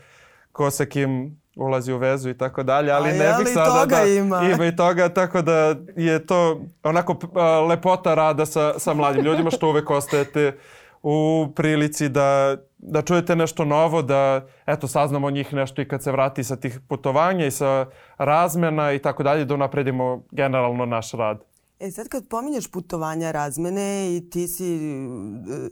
ko 0.52 0.70
sa 0.70 0.84
kim 0.84 1.40
ulazi 1.56 1.92
u 1.92 1.98
vezu 1.98 2.30
i 2.30 2.38
tako 2.38 2.62
dalje, 2.62 2.92
ali 2.92 3.12
ne 3.12 3.34
bih 3.38 3.48
sada 3.54 3.80
toga 3.80 3.96
da 3.96 4.04
ima? 4.06 4.42
ima 4.54 4.66
i 4.66 4.76
toga, 4.76 5.08
tako 5.08 5.42
da 5.42 5.76
je 5.96 6.26
to 6.26 6.60
onako 6.82 7.16
a, 7.34 7.60
lepota 7.60 8.14
rada 8.14 8.46
sa, 8.46 8.78
sa 8.78 8.94
mladim 8.94 9.24
ljudima 9.24 9.50
što 9.50 9.68
uvek 9.68 9.90
ostajete 9.90 10.58
u 11.02 11.46
prilici 11.56 12.08
da, 12.08 12.56
da 12.78 13.02
čujete 13.02 13.36
nešto 13.36 13.64
novo, 13.64 14.02
da 14.02 14.46
eto 14.66 14.88
saznamo 14.88 15.30
njih 15.30 15.54
nešto 15.54 15.82
i 15.82 15.88
kad 15.88 16.02
se 16.02 16.12
vrati 16.12 16.44
sa 16.44 16.56
tih 16.56 16.80
putovanja 16.88 17.46
i 17.46 17.50
sa 17.50 17.86
razmena 18.18 18.92
i 18.92 18.98
tako 18.98 19.22
dalje, 19.22 19.44
da 19.44 19.54
unapredimo 19.54 20.22
generalno 20.30 20.86
naš 20.86 21.12
rad. 21.12 21.44
E 21.80 21.90
sad 21.90 22.08
kad 22.08 22.28
pominješ 22.28 22.70
putovanja, 22.70 23.30
razmene 23.30 24.16
i 24.16 24.30
ti 24.30 24.48
si 24.48 24.76
e, 24.76 25.68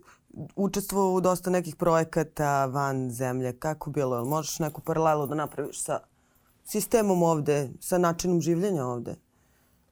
učestvovao 0.56 1.12
u 1.12 1.20
dosta 1.20 1.50
nekih 1.50 1.76
projekata 1.76 2.66
van 2.66 3.10
zemlje, 3.10 3.58
kako 3.58 3.90
bilo? 3.90 4.24
Možeš 4.24 4.58
neku 4.58 4.80
paralelu 4.80 5.26
da 5.26 5.34
napraviš 5.34 5.82
sa 5.82 6.00
sistemom 6.64 7.22
ovde, 7.22 7.70
sa 7.80 7.98
načinom 7.98 8.40
življenja 8.40 8.86
ovde? 8.86 9.16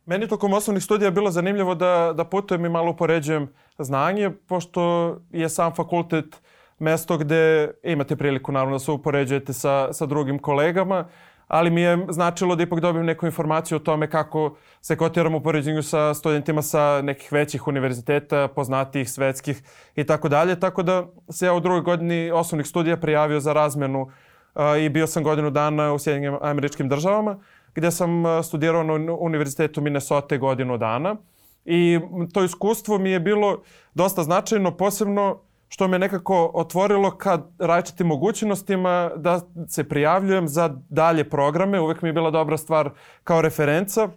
Meni 0.06 0.28
tokom 0.28 0.52
osnovnih 0.52 0.84
studija 0.84 1.06
je 1.06 1.12
bilo 1.12 1.30
zanimljivo 1.30 1.74
da, 1.74 2.12
da 2.16 2.24
putujem 2.24 2.64
i 2.64 2.68
malo 2.68 2.90
upoređujem 2.90 3.48
znanje, 3.78 4.30
pošto 4.30 5.16
je 5.30 5.48
sam 5.48 5.74
fakultet 5.74 6.42
mesto 6.78 7.18
gde 7.18 7.70
imate 7.82 8.16
priliku 8.16 8.52
naravno 8.52 8.74
da 8.74 8.78
se 8.78 8.90
upoređujete 8.90 9.52
sa, 9.52 9.92
sa 9.92 10.06
drugim 10.06 10.38
kolegama, 10.38 11.04
ali 11.48 11.70
mi 11.70 11.80
je 11.80 12.06
značilo 12.10 12.56
da 12.56 12.62
ipak 12.62 12.80
dobijem 12.80 13.06
neku 13.06 13.26
informaciju 13.26 13.76
o 13.76 13.80
tome 13.80 14.10
kako 14.10 14.56
se 14.80 14.96
kotiram 14.96 15.34
u 15.34 15.42
poređenju 15.42 15.82
sa 15.82 16.14
studentima 16.14 16.62
sa 16.62 17.02
nekih 17.02 17.32
većih 17.32 17.68
univerziteta, 17.68 18.48
poznatijih, 18.48 19.10
svetskih 19.10 19.62
i 19.96 20.04
tako 20.04 20.28
dalje. 20.28 20.60
Tako 20.60 20.82
da 20.82 21.06
se 21.30 21.46
ja 21.46 21.54
u 21.54 21.60
drugoj 21.60 21.80
godini 21.80 22.30
osnovnih 22.30 22.66
studija 22.66 22.96
prijavio 22.96 23.40
za 23.40 23.52
razmenu 23.52 24.10
a, 24.54 24.76
i 24.76 24.88
bio 24.88 25.06
sam 25.06 25.22
godinu 25.22 25.50
dana 25.50 25.92
u 25.92 25.98
Sjedinim 25.98 26.38
američkim 26.40 26.88
državama 26.88 27.38
gde 27.74 27.90
sam 27.90 28.26
a, 28.26 28.42
studirao 28.42 28.82
na 28.82 29.14
Univerzitetu 29.14 29.80
Minnesota 29.80 30.36
godinu 30.36 30.78
dana. 30.78 31.16
I 31.64 32.00
to 32.32 32.44
iskustvo 32.44 32.98
mi 32.98 33.10
je 33.10 33.20
bilo 33.20 33.62
dosta 33.94 34.22
značajno, 34.22 34.76
posebno 34.76 35.40
što 35.68 35.88
me 35.88 35.98
nekako 35.98 36.50
otvorilo 36.54 37.10
kad 37.10 37.50
različitim 37.58 38.06
mogućnostima 38.06 39.10
da 39.16 39.40
se 39.68 39.88
prijavljujem 39.88 40.48
za 40.48 40.76
dalje 40.88 41.30
programe. 41.30 41.80
Uvek 41.80 42.02
mi 42.02 42.08
je 42.08 42.12
bila 42.12 42.30
dobra 42.30 42.56
stvar 42.56 42.90
kao 43.24 43.42
referenca 43.42 44.08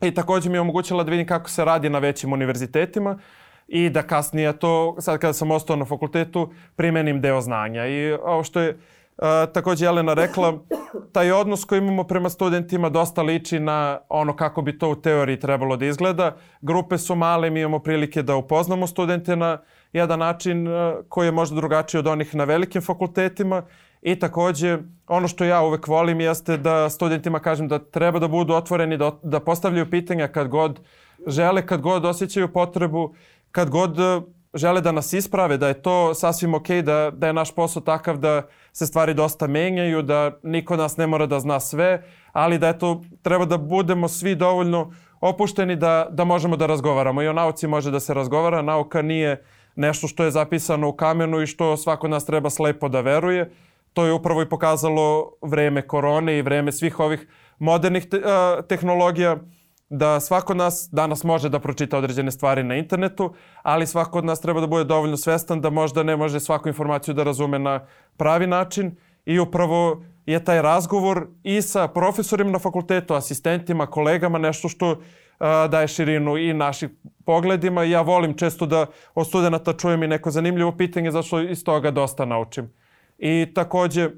i 0.00 0.14
takođe 0.14 0.50
mi 0.50 0.56
je 0.56 0.60
omogućila 0.60 1.04
da 1.04 1.10
vidim 1.10 1.26
kako 1.26 1.50
se 1.50 1.64
radi 1.64 1.90
na 1.90 1.98
većim 1.98 2.32
univerzitetima 2.32 3.18
i 3.68 3.90
da 3.90 4.02
kasnije 4.02 4.58
to, 4.58 4.96
sad 4.98 5.18
kada 5.18 5.32
sam 5.32 5.50
ostao 5.50 5.76
na 5.76 5.84
fakultetu, 5.84 6.52
primenim 6.76 7.20
deo 7.20 7.40
znanja. 7.40 7.86
I 7.86 8.12
ovo 8.12 8.44
što 8.44 8.60
je 8.60 8.78
a, 9.16 9.46
takođe 9.46 9.84
Jelena 9.84 10.14
rekla, 10.14 10.58
taj 11.12 11.32
odnos 11.32 11.64
koji 11.64 11.78
imamo 11.78 12.04
prema 12.04 12.30
studentima 12.30 12.88
dosta 12.88 13.22
liči 13.22 13.60
na 13.60 13.98
ono 14.08 14.36
kako 14.36 14.62
bi 14.62 14.78
to 14.78 14.90
u 14.90 14.96
teoriji 14.96 15.40
trebalo 15.40 15.76
da 15.76 15.86
izgleda. 15.86 16.36
Grupe 16.60 16.98
su 16.98 17.14
male, 17.14 17.50
mi 17.50 17.60
imamo 17.60 17.78
prilike 17.78 18.22
da 18.22 18.36
upoznamo 18.36 18.86
studente 18.86 19.36
na 19.36 19.58
jedan 19.92 20.18
način 20.18 20.68
koji 21.08 21.26
je 21.26 21.32
možda 21.32 21.56
drugačiji 21.56 21.98
od 21.98 22.06
onih 22.06 22.34
na 22.34 22.44
velikim 22.44 22.82
fakultetima 22.82 23.62
i 24.02 24.18
takođe 24.18 24.78
ono 25.06 25.28
što 25.28 25.44
ja 25.44 25.62
uvek 25.62 25.86
volim 25.88 26.20
jeste 26.20 26.56
da 26.56 26.90
studentima 26.90 27.40
kažem 27.40 27.68
da 27.68 27.78
treba 27.78 28.18
da 28.18 28.28
budu 28.28 28.54
otvoreni, 28.54 28.96
da, 28.96 29.12
da 29.22 29.40
postavljaju 29.40 29.90
pitanja 29.90 30.28
kad 30.28 30.48
god 30.48 30.80
žele, 31.26 31.66
kad 31.66 31.80
god 31.80 32.04
osjećaju 32.04 32.52
potrebu, 32.52 33.14
kad 33.50 33.70
god 33.70 33.96
žele 34.54 34.80
da 34.80 34.92
nas 34.92 35.12
isprave, 35.12 35.56
da 35.56 35.68
je 35.68 35.82
to 35.82 36.14
sasvim 36.14 36.54
ok, 36.54 36.68
da, 36.68 37.10
da 37.14 37.26
je 37.26 37.32
naš 37.32 37.54
posao 37.54 37.82
takav 37.82 38.16
da 38.16 38.42
se 38.72 38.86
stvari 38.86 39.14
dosta 39.14 39.46
menjaju, 39.46 40.02
da 40.02 40.30
niko 40.42 40.76
nas 40.76 40.96
ne 40.96 41.06
mora 41.06 41.26
da 41.26 41.40
zna 41.40 41.60
sve, 41.60 42.02
ali 42.32 42.58
da 42.58 42.68
eto, 42.68 43.02
treba 43.22 43.44
da 43.44 43.58
budemo 43.58 44.08
svi 44.08 44.34
dovoljno 44.34 44.92
opušteni 45.20 45.76
da, 45.76 46.08
da 46.10 46.24
možemo 46.24 46.56
da 46.56 46.66
razgovaramo. 46.66 47.22
I 47.22 47.28
o 47.28 47.32
nauci 47.32 47.66
može 47.66 47.90
da 47.90 48.00
se 48.00 48.14
razgovara, 48.14 48.62
nauka 48.62 49.02
nije 49.02 49.44
nešto 49.76 50.08
što 50.08 50.24
je 50.24 50.30
zapisano 50.30 50.88
u 50.88 50.92
kamenu 50.92 51.42
i 51.42 51.46
što 51.46 51.76
svako 51.76 52.08
nas 52.08 52.26
treba 52.26 52.50
slepo 52.50 52.88
da 52.88 53.00
veruje. 53.00 53.50
To 53.92 54.06
je 54.06 54.12
upravo 54.12 54.42
i 54.42 54.48
pokazalo 54.48 55.32
vreme 55.42 55.82
korone 55.82 56.38
i 56.38 56.42
vreme 56.42 56.72
svih 56.72 57.00
ovih 57.00 57.28
modernih 57.58 58.08
te, 58.08 58.20
a, 58.24 58.62
tehnologija 58.68 59.36
da 59.88 60.20
svako 60.20 60.52
od 60.52 60.56
nas 60.56 60.88
danas 60.92 61.24
može 61.24 61.48
da 61.48 61.58
pročita 61.58 61.98
određene 61.98 62.30
stvari 62.30 62.62
na 62.62 62.76
internetu, 62.76 63.34
ali 63.62 63.86
svako 63.86 64.18
od 64.18 64.24
nas 64.24 64.40
treba 64.40 64.60
da 64.60 64.66
bude 64.66 64.84
dovoljno 64.84 65.16
svestan 65.16 65.60
da 65.60 65.70
možda 65.70 66.02
ne 66.02 66.16
može 66.16 66.40
svaku 66.40 66.68
informaciju 66.68 67.14
da 67.14 67.22
razume 67.22 67.58
na 67.58 67.86
pravi 68.16 68.46
način 68.46 68.96
i 69.26 69.38
upravo 69.38 70.04
je 70.26 70.44
taj 70.44 70.62
razgovor 70.62 71.26
i 71.42 71.62
sa 71.62 71.88
profesorima 71.88 72.50
na 72.50 72.58
fakultetu, 72.58 73.14
asistentima, 73.14 73.86
kolegama, 73.86 74.38
nešto 74.38 74.68
što 74.68 75.00
a, 75.38 75.66
daje 75.68 75.88
širinu 75.88 76.36
i 76.36 76.52
naših 76.52 76.90
pogledima. 77.24 77.82
Ja 77.82 78.00
volim 78.00 78.34
često 78.36 78.66
da 78.66 78.86
od 79.14 79.26
studenta 79.26 79.72
čujem 79.72 80.02
i 80.02 80.08
neko 80.08 80.30
zanimljivo 80.30 80.72
pitanje, 80.76 81.10
zašto 81.10 81.40
iz 81.40 81.64
toga 81.64 81.90
dosta 81.90 82.24
naučim. 82.24 82.72
I 83.18 83.46
takođe, 83.54 84.10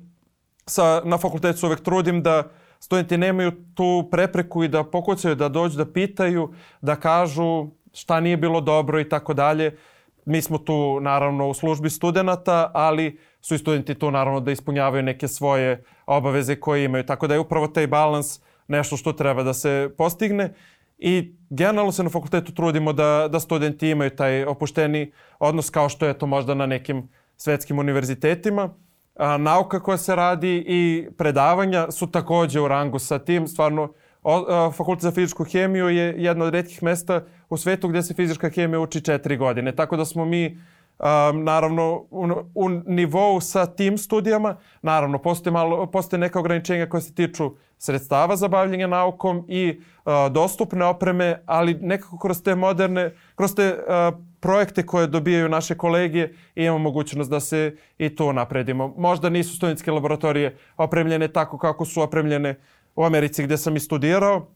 sa, 0.66 1.02
na 1.04 1.18
fakultetu 1.18 1.66
uvek 1.66 1.80
trudim 1.80 2.22
da 2.22 2.42
studenti 2.80 3.18
nemaju 3.18 3.52
tu 3.74 4.08
prepreku 4.10 4.64
i 4.64 4.68
da 4.68 4.84
pokucaju, 4.84 5.34
da 5.34 5.48
dođu, 5.48 5.76
da 5.78 5.92
pitaju, 5.92 6.54
da 6.80 6.96
kažu 6.96 7.66
šta 7.92 8.20
nije 8.20 8.36
bilo 8.36 8.60
dobro 8.60 9.00
i 9.00 9.08
tako 9.08 9.34
dalje. 9.34 9.76
Mi 10.24 10.42
smo 10.42 10.58
tu 10.58 11.00
naravno 11.00 11.48
u 11.48 11.54
službi 11.54 11.90
studenta, 11.90 12.70
ali 12.74 13.18
su 13.40 13.54
i 13.54 13.58
studenti 13.58 13.94
tu 13.94 14.10
naravno 14.10 14.40
da 14.40 14.52
ispunjavaju 14.52 15.02
neke 15.02 15.28
svoje 15.28 15.84
obaveze 16.06 16.56
koje 16.56 16.84
imaju. 16.84 17.06
Tako 17.06 17.26
da 17.26 17.34
je 17.34 17.40
upravo 17.40 17.66
taj 17.66 17.86
balans 17.86 18.40
nešto 18.68 18.96
što 18.96 19.12
treba 19.12 19.42
da 19.42 19.54
se 19.54 19.90
postigne. 19.98 20.54
I 20.98 21.34
generalno 21.50 21.92
se 21.92 22.02
na 22.02 22.10
fakultetu 22.10 22.54
trudimo 22.54 22.92
da, 22.92 23.28
da 23.32 23.40
studenti 23.40 23.90
imaju 23.90 24.10
taj 24.10 24.44
opušteni 24.44 25.12
odnos 25.38 25.70
kao 25.70 25.88
što 25.88 26.06
je 26.06 26.18
to 26.18 26.26
možda 26.26 26.54
na 26.54 26.66
nekim 26.66 27.08
svetskim 27.36 27.78
univerzitetima 27.78 28.74
a, 29.16 29.36
nauka 29.36 29.80
koja 29.80 29.98
se 29.98 30.16
radi 30.16 30.64
i 30.66 31.08
predavanja 31.18 31.90
su 31.90 32.06
takođe 32.06 32.60
u 32.60 32.68
rangu 32.68 32.98
sa 32.98 33.18
tim. 33.18 33.46
Stvarno, 33.46 33.92
o, 34.22 34.72
Fakultet 34.72 35.02
za 35.02 35.10
fizičku 35.10 35.44
hemiju 35.44 35.88
je 35.88 36.14
jedno 36.18 36.44
od 36.44 36.54
redkih 36.54 36.82
mesta 36.82 37.24
u 37.48 37.56
svetu 37.56 37.88
gde 37.88 38.02
se 38.02 38.14
fizička 38.14 38.50
hemija 38.50 38.80
uči 38.80 39.00
četiri 39.00 39.36
godine. 39.36 39.76
Tako 39.76 39.96
da 39.96 40.04
smo 40.04 40.24
mi 40.24 40.58
a, 40.98 41.32
naravno 41.34 42.06
u, 42.10 42.28
u 42.54 42.68
nivou 42.68 43.40
sa 43.40 43.66
tim 43.66 43.98
studijama. 43.98 44.56
Naravno, 44.82 45.18
postoje, 45.18 45.52
malo, 45.52 45.86
postoje 45.86 46.20
neka 46.20 46.40
ograničenja 46.40 46.88
koje 46.88 47.00
se 47.00 47.14
tiču 47.14 47.50
sredstava 47.78 48.36
za 48.36 48.48
bavljanje 48.48 48.88
naukom 48.88 49.44
i 49.48 49.80
a, 50.04 50.28
dostupne 50.28 50.84
opreme, 50.84 51.42
ali 51.46 51.74
nekako 51.74 52.18
kroz 52.18 52.42
te 52.42 52.54
moderne, 52.54 53.14
kroz 53.34 53.54
te 53.54 53.78
a, 53.88 54.12
projekte 54.46 54.86
koje 54.86 55.06
dobijaju 55.06 55.48
naše 55.48 55.74
kolegije 55.74 56.34
i 56.54 56.64
imamo 56.64 56.78
mogućnost 56.78 57.30
da 57.30 57.40
se 57.40 57.76
i 57.98 58.16
to 58.16 58.32
napredimo. 58.32 58.94
Možda 58.96 59.28
nisu 59.28 59.56
studentske 59.56 59.90
laboratorije 59.90 60.56
opremljene 60.76 61.28
tako 61.28 61.58
kako 61.58 61.84
su 61.84 62.02
opremljene 62.02 62.60
u 62.96 63.04
Americi 63.04 63.42
gde 63.42 63.56
sam 63.58 63.76
i 63.76 63.80
studirao, 63.80 64.46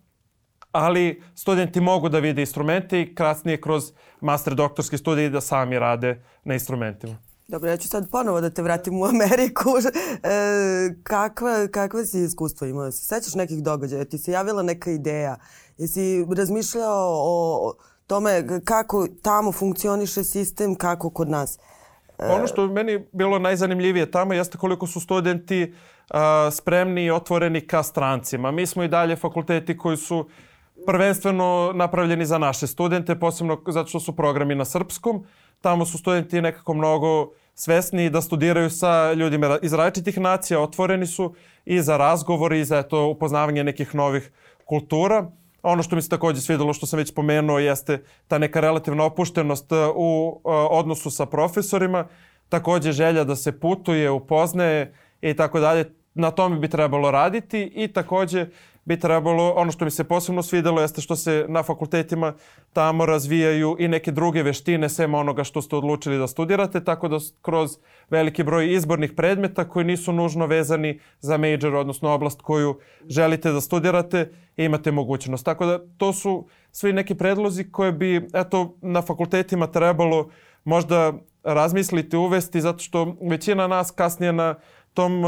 ali 0.73 1.23
studenti 1.35 1.81
mogu 1.81 2.09
da 2.09 2.19
vide 2.19 2.43
instrumente 2.43 3.01
i 3.01 3.15
kasnije 3.15 3.61
kroz 3.61 3.93
master 4.21 4.55
doktorske 4.55 4.99
studije 4.99 5.31
da 5.31 5.41
sami 5.41 5.79
rade 5.79 6.23
na 6.45 6.55
instrumentima. 6.55 7.17
Dobro, 7.49 7.71
ja 7.71 7.77
ću 7.77 7.89
sad 7.89 8.11
ponovo 8.11 8.41
da 8.41 8.51
te 8.51 8.63
vratim 8.63 9.01
u 9.01 9.05
Ameriku. 9.05 9.71
E, 10.23 10.95
kakva, 11.03 11.69
kakva 11.73 12.05
si 12.05 12.21
iskustva 12.23 12.69
imao? 12.69 12.93
Se 12.93 13.05
sećaš 13.05 13.35
nekih 13.35 13.63
događaja? 13.63 14.05
Ti 14.05 14.19
se 14.19 14.33
javila 14.33 14.63
neka 14.63 14.91
ideja? 14.91 15.37
Jesi 15.79 16.27
razmišljao 16.37 17.09
o 17.11 17.75
tome 18.11 18.45
kako 18.65 19.07
tamo 19.23 19.53
funkcioniše 19.53 20.25
sistem, 20.25 20.75
kako 20.75 21.11
kod 21.11 21.31
nas? 21.31 21.59
Ono 22.19 22.47
što 22.47 22.67
meni 22.67 23.07
bilo 23.13 23.39
najzanimljivije 23.39 24.11
tamo 24.11 24.35
jeste 24.35 24.59
koliko 24.59 24.87
su 24.87 25.01
studenti 25.01 25.75
a, 26.11 26.51
spremni 26.53 27.05
i 27.05 27.11
otvoreni 27.11 27.61
ka 27.61 27.83
strancima. 27.83 28.51
Mi 28.51 28.67
smo 28.67 28.83
i 28.83 28.89
dalje 28.89 29.17
fakulteti 29.17 29.77
koji 29.77 29.97
su 29.97 30.29
prvenstveno 30.87 31.73
napravljeni 31.75 32.27
za 32.27 32.39
naše 32.39 32.67
studente, 32.67 33.19
posebno 33.19 33.63
zato 33.69 33.89
što 33.89 34.01
su 34.01 34.17
programi 34.17 34.55
na 34.55 34.65
srpskom. 34.65 35.25
Tamo 35.61 35.87
su 35.87 35.99
studenti 35.99 36.41
nekako 36.43 36.75
mnogo 36.75 37.31
svesni 37.55 38.11
da 38.11 38.21
studiraju 38.21 38.71
sa 38.71 39.13
ljudima 39.13 39.59
iz 39.63 39.73
različitih 39.73 40.19
nacija, 40.19 40.61
otvoreni 40.61 41.07
su 41.07 41.35
i 41.65 41.81
za 41.83 41.97
razgovor 41.97 42.53
i 42.53 42.65
za 42.65 42.83
to 42.83 43.07
upoznavanje 43.07 43.65
nekih 43.65 43.95
novih 43.95 44.33
kultura. 44.65 45.31
Ono 45.63 45.83
što 45.83 45.97
mi 45.97 46.03
se 46.03 46.09
takođe 46.09 46.41
svidelo, 46.41 46.73
što 46.73 46.87
sam 46.87 46.99
već 46.99 47.15
pomenuo, 47.15 47.59
jeste 47.59 48.03
ta 48.29 48.39
neka 48.39 48.61
relativna 48.61 49.05
opuštenost 49.05 49.73
uh, 49.73 49.79
u 49.95 50.41
uh, 50.45 50.53
odnosu 50.71 51.11
sa 51.11 51.27
profesorima, 51.27 52.07
takođe 52.49 52.93
želja 52.93 53.25
da 53.25 53.37
se 53.37 53.61
putuje, 53.61 54.11
upoznaje 54.11 54.95
i 55.21 55.35
tako 55.35 55.61
dalje. 55.61 55.95
Na 56.15 56.31
tome 56.31 56.59
bi 56.59 56.69
trebalo 56.69 57.11
raditi 57.11 57.73
i 57.75 57.89
takođe 57.89 58.47
bi 58.85 59.01
trebalo, 59.01 59.53
ono 59.57 59.73
što 59.73 59.85
mi 59.85 59.91
se 59.91 60.05
posebno 60.05 60.43
svidelo 60.43 60.81
jeste 60.81 61.01
što 61.01 61.17
se 61.17 61.45
na 61.49 61.63
fakultetima 61.63 62.35
tamo 62.73 63.07
razvijaju 63.07 63.77
i 63.79 63.89
neke 63.89 64.13
druge 64.13 64.43
veštine 64.43 64.89
sem 64.89 65.15
onoga 65.15 65.45
što 65.45 65.63
ste 65.63 65.77
odlučili 65.77 66.19
da 66.19 66.27
studirate, 66.27 66.85
tako 66.85 67.09
da 67.09 67.19
kroz 67.43 67.79
veliki 68.11 68.43
broj 68.43 68.73
izbornih 68.73 69.13
predmeta 69.13 69.69
koji 69.69 69.85
nisu 69.85 70.13
nužno 70.13 70.47
vezani 70.47 71.01
za 71.21 71.37
major, 71.37 71.75
odnosno 71.75 72.11
oblast 72.11 72.43
koju 72.43 72.79
želite 73.09 73.53
da 73.53 73.61
studirate, 73.61 74.33
imate 74.57 74.91
mogućnost. 74.91 75.45
Tako 75.45 75.67
da 75.67 75.79
to 75.97 76.13
su 76.13 76.49
svi 76.73 76.93
neki 76.93 77.15
predlozi 77.15 77.71
koje 77.71 77.93
bi 77.93 78.29
eto, 78.35 78.77
na 78.83 79.03
fakultetima 79.03 79.67
trebalo 79.67 80.31
možda 80.65 81.13
razmisliti, 81.43 82.17
uvesti, 82.17 82.61
zato 82.61 82.79
što 82.79 83.17
većina 83.31 83.67
nas 83.67 83.91
kasnije 83.91 84.33
na 84.33 84.55
tom, 84.95 85.23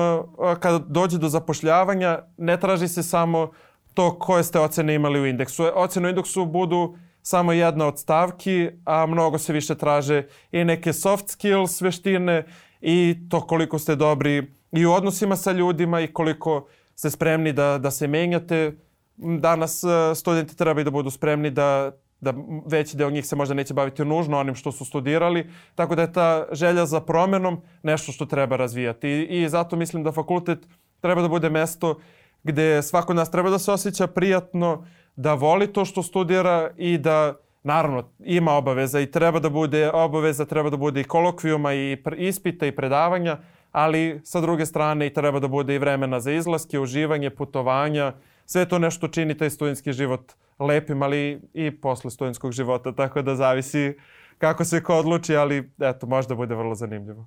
kada 0.61 0.79
dođe 0.79 1.18
do 1.18 1.29
zapošljavanja, 1.29 2.18
ne 2.37 2.61
traži 2.61 2.88
se 2.88 3.03
samo 3.03 3.51
to 3.94 4.18
koje 4.18 4.44
ste 4.44 4.59
ocene 4.59 4.94
imali 4.94 5.20
u 5.20 5.27
indeksu. 5.27 5.64
Ocene 5.75 6.07
u 6.07 6.11
indeksu 6.11 6.46
budu 6.46 6.96
samo 7.22 7.53
jedna 7.53 7.87
od 7.87 7.98
stavki, 7.98 8.70
a 8.85 9.07
mnogo 9.07 9.38
se 9.38 9.53
više 9.53 9.75
traže 9.75 10.27
i 10.53 10.64
neke 10.64 10.92
soft 10.92 11.29
skills 11.29 11.81
veštine 11.81 12.44
i 12.81 13.16
to 13.31 13.40
koliko 13.40 13.79
ste 13.79 13.96
dobri 13.96 14.53
i 14.72 14.87
u 14.87 14.92
odnosima 14.92 15.37
sa 15.37 15.53
ljudima 15.53 16.01
i 16.01 16.12
koliko 16.12 16.66
ste 16.94 17.11
spremni 17.11 17.53
da, 17.53 17.79
da 17.79 17.90
se 17.90 18.07
menjate. 18.07 18.72
Danas 19.16 19.83
studenti 20.14 20.57
trebaju 20.57 20.85
da 20.85 20.90
budu 20.90 21.11
spremni 21.11 21.51
da 21.51 21.92
da 22.23 22.35
veći 22.67 22.97
deo 22.97 23.11
njih 23.11 23.27
se 23.27 23.37
možda 23.37 23.55
neće 23.55 23.75
baviti 23.75 24.05
nužno 24.05 24.39
onim 24.39 24.55
što 24.55 24.73
su 24.73 24.85
studirali, 24.85 25.51
tako 25.75 25.95
da 25.95 26.03
je 26.03 26.13
ta 26.13 26.47
želja 26.53 26.87
za 26.87 27.01
promenom 27.01 27.61
nešto 27.83 28.13
što 28.13 28.27
treba 28.27 28.57
razvijati. 28.57 29.09
I, 29.09 29.43
i 29.43 29.49
zato 29.49 29.77
mislim 29.77 30.03
da 30.03 30.13
fakultet 30.13 30.59
treba 31.01 31.23
da 31.23 31.29
bude 31.29 31.51
mesto 31.51 31.99
gde 32.43 32.83
svako 32.83 33.15
nas 33.15 33.31
treba 33.31 33.51
da 33.51 33.59
se 33.59 33.73
osjeća 33.73 34.07
prijatno, 34.07 34.87
da 35.17 35.35
voli 35.35 35.73
to 35.73 35.85
što 35.85 36.03
studira 36.03 36.71
i 36.77 36.99
da 36.99 37.35
naravno 37.63 38.05
ima 38.25 38.53
obaveza 38.53 39.01
i 39.01 39.11
treba 39.11 39.39
da 39.39 39.51
bude 39.51 39.91
obaveza, 39.91 40.45
treba 40.45 40.71
da 40.71 40.77
bude 40.77 41.01
i 41.01 41.05
kolokvijuma 41.05 41.75
i 41.75 42.03
ispita 42.17 42.67
i 42.67 42.73
predavanja, 42.73 43.39
ali 43.73 44.21
sa 44.25 44.41
druge 44.41 44.67
strane 44.67 45.07
i 45.07 45.15
treba 45.15 45.41
da 45.41 45.49
bude 45.49 45.75
i 45.75 45.79
vremena 45.79 46.21
za 46.21 46.33
izlaske, 46.33 46.81
uživanje, 46.81 47.31
putovanja, 47.31 48.13
sve 48.53 48.69
to 48.69 48.79
nešto 48.79 49.09
čini 49.09 49.37
taj 49.37 49.51
studentski 49.51 49.93
život 49.93 50.33
lepim, 50.59 51.03
ali 51.03 51.41
i 51.55 51.81
posle 51.81 52.11
studentskog 52.11 52.53
života, 52.53 52.95
tako 52.95 53.23
da 53.23 53.37
zavisi 53.37 53.95
kako 54.38 54.65
se 54.65 54.83
ko 54.83 54.95
odluči, 54.95 55.37
ali 55.37 55.73
eto, 55.81 56.07
možda 56.07 56.35
bude 56.35 56.55
vrlo 56.55 56.75
zanimljivo. 56.75 57.27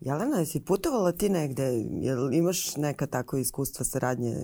Jelena, 0.00 0.38
jesi 0.38 0.64
putovala 0.64 1.12
ti 1.12 1.28
negde? 1.28 1.62
Jel 1.90 2.32
imaš 2.32 2.76
neka 2.76 3.06
tako 3.06 3.36
iskustva 3.36 3.84
saradnje 3.84 4.34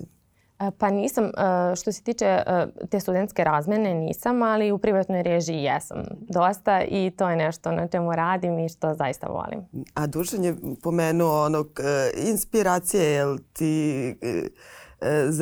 e, 0.59 0.71
Pa 0.77 0.89
nisam. 0.89 1.25
E, 1.25 1.31
što 1.75 1.91
se 1.91 2.03
tiče 2.03 2.25
e, 2.25 2.67
te 2.89 2.99
studentske 2.99 3.43
razmene 3.43 3.93
nisam, 3.93 4.41
ali 4.41 4.71
u 4.71 4.77
privatnoj 4.77 5.23
režiji 5.23 5.63
jesam 5.63 6.03
dosta 6.19 6.81
i 6.83 7.11
to 7.17 7.29
je 7.29 7.35
nešto 7.35 7.71
na 7.71 7.87
čemu 7.87 8.11
radim 8.11 8.59
i 8.59 8.69
što 8.69 8.93
zaista 8.93 9.27
volim. 9.27 9.85
A 9.93 10.07
Dušan 10.07 10.43
je 10.43 10.55
pomenuo 10.83 11.45
onog 11.45 11.79
inspiracije, 12.27 13.03
jel 13.03 13.37
ti 13.53 14.15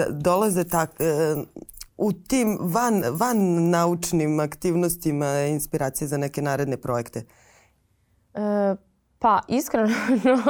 dolaze 0.10 0.64
tak, 0.64 0.92
u 1.98 2.14
tim 2.14 2.58
van, 2.62 3.04
van 3.12 3.70
naučnim 3.70 4.40
aktivnostima 4.40 5.42
inspiracije 5.42 6.08
za 6.08 6.18
neke 6.18 6.42
naredne 6.42 6.78
projekte? 6.78 7.24
E, 8.34 8.76
pa 9.20 9.40
iskreno 9.48 9.88
no, 10.24 10.44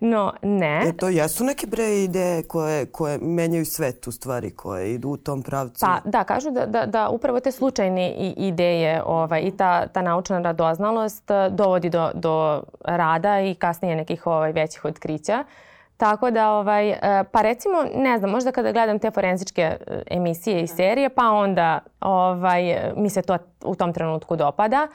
no 0.10 0.32
ne. 0.42 0.82
E, 0.88 0.92
to 0.92 1.08
jesu 1.08 1.44
neke 1.44 1.66
bre 1.66 2.02
ideje 2.02 2.42
koje, 2.42 2.86
koje 2.86 3.18
menjaju 3.18 3.64
svet 3.64 4.06
u 4.06 4.12
stvari, 4.12 4.50
koje 4.50 4.94
idu 4.94 5.08
u 5.08 5.16
tom 5.16 5.42
pravcu. 5.42 5.80
Pa 5.80 6.00
da, 6.04 6.24
kažu 6.24 6.50
da, 6.50 6.66
da, 6.66 6.86
da 6.86 7.08
upravo 7.08 7.40
te 7.40 7.52
slučajne 7.52 8.14
ideje 8.36 9.02
ovaj, 9.06 9.40
i 9.40 9.56
ta, 9.56 9.86
ta 9.86 10.02
naučna 10.02 10.38
radoznalost 10.38 11.30
e, 11.30 11.50
dovodi 11.50 11.90
do, 11.90 12.10
do 12.14 12.62
rada 12.84 13.40
i 13.40 13.54
kasnije 13.54 13.96
nekih 13.96 14.26
ovaj, 14.26 14.52
većih 14.52 14.84
otkrića. 14.84 15.44
Uh, 15.46 15.67
Tako 15.98 16.30
da, 16.30 16.50
ovaj, 16.52 16.90
e, 16.90 17.24
pa 17.32 17.42
recimo, 17.42 17.76
ne 17.94 18.18
znam, 18.18 18.30
možda 18.30 18.52
kada 18.52 18.72
gledam 18.72 18.98
te 18.98 19.10
forenzičke 19.10 19.62
e, 19.62 20.02
emisije 20.10 20.62
i 20.62 20.66
serije, 20.66 21.08
pa 21.08 21.30
onda 21.30 21.78
ovaj, 22.00 22.92
mi 22.96 23.10
se 23.10 23.22
to 23.22 23.38
u 23.64 23.74
tom 23.74 23.92
trenutku 23.92 24.36
dopada. 24.36 24.88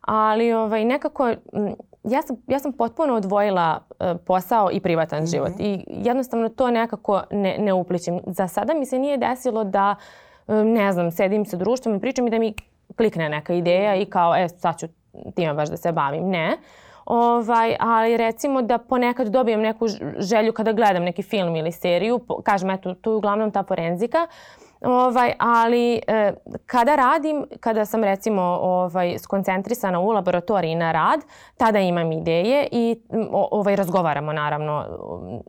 Ali 0.00 0.52
ovaj, 0.52 0.84
nekako, 0.84 1.28
ja 2.04 2.22
sam, 2.22 2.36
ja 2.46 2.58
sam 2.58 2.72
potpuno 2.72 3.14
odvojila 3.14 3.80
e, 4.00 4.14
posao 4.26 4.70
i 4.72 4.80
privatan 4.80 5.18
mm 5.18 5.22
-hmm. 5.22 5.30
život. 5.30 5.52
I 5.58 5.84
jednostavno 5.88 6.48
to 6.48 6.70
nekako 6.70 7.22
ne, 7.30 7.56
ne 7.58 7.72
upličim. 7.72 8.20
Za 8.26 8.48
sada 8.48 8.74
mi 8.74 8.86
se 8.86 8.98
nije 8.98 9.16
desilo 9.16 9.64
da, 9.64 9.96
ne 10.46 10.92
znam, 10.92 11.10
sedim 11.10 11.44
sa 11.44 11.56
društvom 11.56 11.94
i 11.94 12.00
pričam 12.00 12.26
i 12.26 12.30
da 12.30 12.38
mi 12.38 12.54
klikne 12.96 13.28
neka 13.28 13.54
ideja 13.54 13.96
i 13.96 14.04
kao, 14.04 14.36
e, 14.36 14.48
sad 14.48 14.78
ću 14.78 14.86
time 15.34 15.54
baš 15.54 15.68
da 15.68 15.76
se 15.76 15.92
bavim. 15.92 16.28
Ne. 16.28 16.56
Ovaj, 17.12 17.76
ali 17.80 18.16
recimo 18.16 18.62
da 18.62 18.78
ponekad 18.78 19.28
dobijem 19.28 19.60
neku 19.60 19.86
želju 20.18 20.52
kada 20.52 20.72
gledam 20.72 21.02
neki 21.02 21.22
film 21.22 21.56
ili 21.56 21.72
seriju, 21.72 22.20
kažem 22.44 22.70
eto, 22.70 22.94
tu 22.94 23.10
je 23.10 23.16
uglavnom 23.16 23.50
ta 23.50 23.62
forenzika, 23.62 24.26
Ovaj, 24.84 25.32
ali 25.38 26.00
e, 26.06 26.32
kada 26.66 26.96
radim, 26.96 27.46
kada 27.60 27.84
sam 27.84 28.04
recimo 28.04 28.42
ovaj, 28.62 29.18
skoncentrisana 29.18 30.00
u 30.00 30.10
laboratoriji 30.10 30.74
na 30.74 30.92
rad, 30.92 31.20
tada 31.56 31.78
imam 31.78 32.12
ideje 32.12 32.68
i 32.72 33.00
ovaj, 33.32 33.76
razgovaramo 33.76 34.32
naravno 34.32 34.84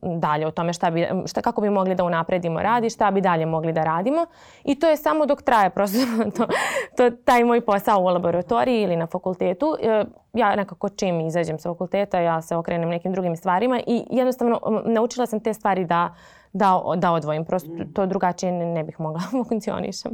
dalje 0.02 0.48
o 0.48 0.52
tome 0.52 0.74
šta 0.74 0.90
bi, 0.90 1.08
šta, 1.26 1.42
kako 1.42 1.62
bi 1.62 1.70
mogli 1.70 1.96
da 1.96 2.04
unapredimo 2.04 2.62
rad 2.62 2.84
i 2.84 2.90
šta 2.90 3.12
bi 3.12 3.22
dalje 3.22 3.46
mogli 3.46 3.74
da 3.74 3.84
radimo. 3.84 4.26
I 4.64 4.80
to 4.80 4.90
je 4.90 4.98
samo 4.98 5.26
dok 5.26 5.42
traje 5.42 5.70
prosto 5.70 5.98
to, 6.38 6.48
to, 6.98 7.16
taj 7.26 7.44
moj 7.44 7.62
posao 7.62 8.02
u 8.02 8.06
laboratoriji 8.06 8.82
ili 8.82 8.96
na 8.96 9.08
fakultetu. 9.08 9.76
E, 9.82 10.06
ja 10.34 10.56
nekako 10.56 10.90
čim 10.90 11.22
izađem 11.22 11.60
sa 11.60 11.70
fakulteta, 11.70 12.20
ja 12.20 12.42
se 12.42 12.56
okrenem 12.56 12.90
nekim 12.90 13.12
drugim 13.12 13.36
stvarima 13.36 13.80
i 13.88 14.04
jednostavno 14.10 14.60
naučila 14.86 15.26
sam 15.26 15.40
te 15.40 15.54
stvari 15.54 15.86
da 15.86 16.14
da, 16.54 16.82
da 16.98 17.12
odvojim. 17.12 17.46
Prosto 17.46 17.70
to 17.94 18.06
drugačije 18.06 18.52
ne, 18.52 18.66
ne 18.66 18.84
bih 18.84 19.00
mogla 19.00 19.22
da 19.32 19.44
funkcionišem. 19.44 20.12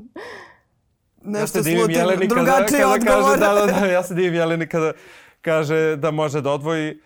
Nešto 1.22 1.58
ja 1.58 1.64
slutim, 1.64 2.28
drugačije 2.30 2.82
kada, 2.82 3.06
kada 3.06 3.18
odgovor. 3.18 3.40
Kaže, 3.40 3.40
da, 3.40 3.54
da, 3.54 3.80
da, 3.80 3.86
ja 3.98 4.04
se 4.04 4.14
divim 4.14 4.34
Jeleni 4.34 4.68
kada 4.68 4.94
kaže 5.42 5.96
da 5.96 6.12
može 6.12 6.42
da 6.42 6.52
odvoji. 6.52 7.02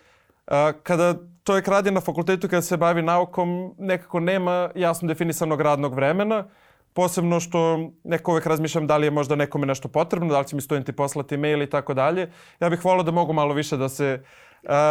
A, 0.46 0.72
kada 0.82 1.14
čovjek 1.44 1.68
radi 1.68 1.90
na 1.90 2.00
fakultetu, 2.00 2.48
kada 2.48 2.62
se 2.62 2.76
bavi 2.76 3.02
naukom, 3.02 3.74
nekako 3.78 4.20
nema 4.20 4.70
jasno 4.74 5.08
definisanog 5.08 5.60
radnog 5.60 5.94
vremena. 5.94 6.44
Posebno 6.92 7.40
što 7.40 7.90
neko 8.04 8.30
uvek 8.30 8.46
razmišljam 8.46 8.86
da 8.86 8.96
li 8.96 9.06
je 9.06 9.10
možda 9.10 9.36
nekome 9.36 9.66
nešto 9.66 9.88
potrebno, 9.88 10.28
da 10.28 10.38
li 10.38 10.46
će 10.46 10.56
mi 10.56 10.62
studenti 10.62 10.92
poslati 10.92 11.36
mail 11.36 11.62
i 11.62 11.70
tako 11.70 11.94
dalje. 11.94 12.30
Ja 12.60 12.70
bih 12.70 12.84
volao 12.84 13.02
da 13.02 13.10
mogu 13.10 13.32
malo 13.32 13.54
više 13.54 13.76
da 13.76 13.88
se 13.88 14.22
Uh, 14.22 14.28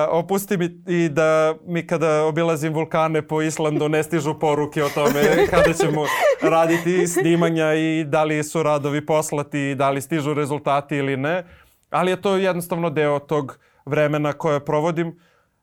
opusti 0.09 0.57
mi 0.57 0.81
i 0.87 1.09
da 1.09 1.55
mi 1.65 1.87
kada 1.87 2.23
obilazim 2.23 2.73
vulkane 2.73 3.21
po 3.27 3.41
Islandu 3.41 3.89
ne 3.89 4.03
stižu 4.03 4.39
poruke 4.39 4.83
o 4.83 4.89
tome 4.89 5.47
kada 5.49 5.73
ćemo 5.73 6.05
raditi 6.41 7.07
snimanja 7.07 7.73
i 7.73 8.03
da 8.03 8.23
li 8.23 8.43
su 8.43 8.63
radovi 8.63 9.05
poslati 9.05 9.59
i 9.59 9.75
da 9.75 9.89
li 9.89 10.01
stižu 10.01 10.33
rezultati 10.33 10.95
ili 10.95 11.17
ne. 11.17 11.43
Ali 11.89 12.11
je 12.11 12.21
to 12.21 12.35
jednostavno 12.35 12.89
deo 12.89 13.19
tog 13.19 13.59
vremena 13.85 14.33
koje 14.33 14.65
provodim 14.65 15.19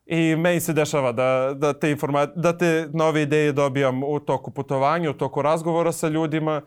i 0.07 0.37
meni 0.37 0.61
se 0.61 0.73
dešava 0.73 1.13
da, 1.13 1.53
da, 1.55 1.73
te, 1.73 1.97
da 2.35 2.59
te 2.59 2.89
nove 2.93 3.23
ideje 3.23 3.53
dobijam 3.53 4.03
u 4.03 4.21
toku 4.21 4.51
putovanja, 4.51 5.11
u 5.11 5.15
toku 5.15 5.43
razgovora 5.43 5.93
sa 5.93 6.09
ljudima. 6.09 6.63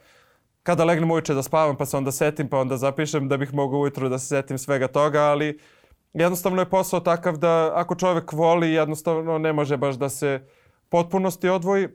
Kada 0.63 0.83
legnem 0.83 1.11
uveče 1.11 1.33
da 1.33 1.43
spavam 1.43 1.77
pa 1.77 1.85
se 1.85 1.97
onda 1.97 2.11
setim 2.11 2.49
pa 2.49 2.59
onda 2.59 2.77
zapišem 2.77 3.27
da 3.27 3.37
bih 3.37 3.53
mogao 3.53 3.79
ujutru 3.79 4.09
da 4.09 4.19
se 4.19 4.27
setim 4.27 4.57
svega 4.57 4.87
toga, 4.87 5.21
ali 5.21 5.49
uh, 5.49 5.80
jednostavno 6.13 6.61
je 6.61 6.69
posao 6.69 6.99
takav 6.99 7.37
da 7.37 7.71
ako 7.75 7.95
čovek 7.95 8.33
voli, 8.33 8.71
jednostavno 8.71 9.37
ne 9.37 9.53
može 9.53 9.77
baš 9.77 9.95
da 9.95 10.09
se 10.09 10.47
potpunosti 10.89 11.49
odvoji. 11.49 11.87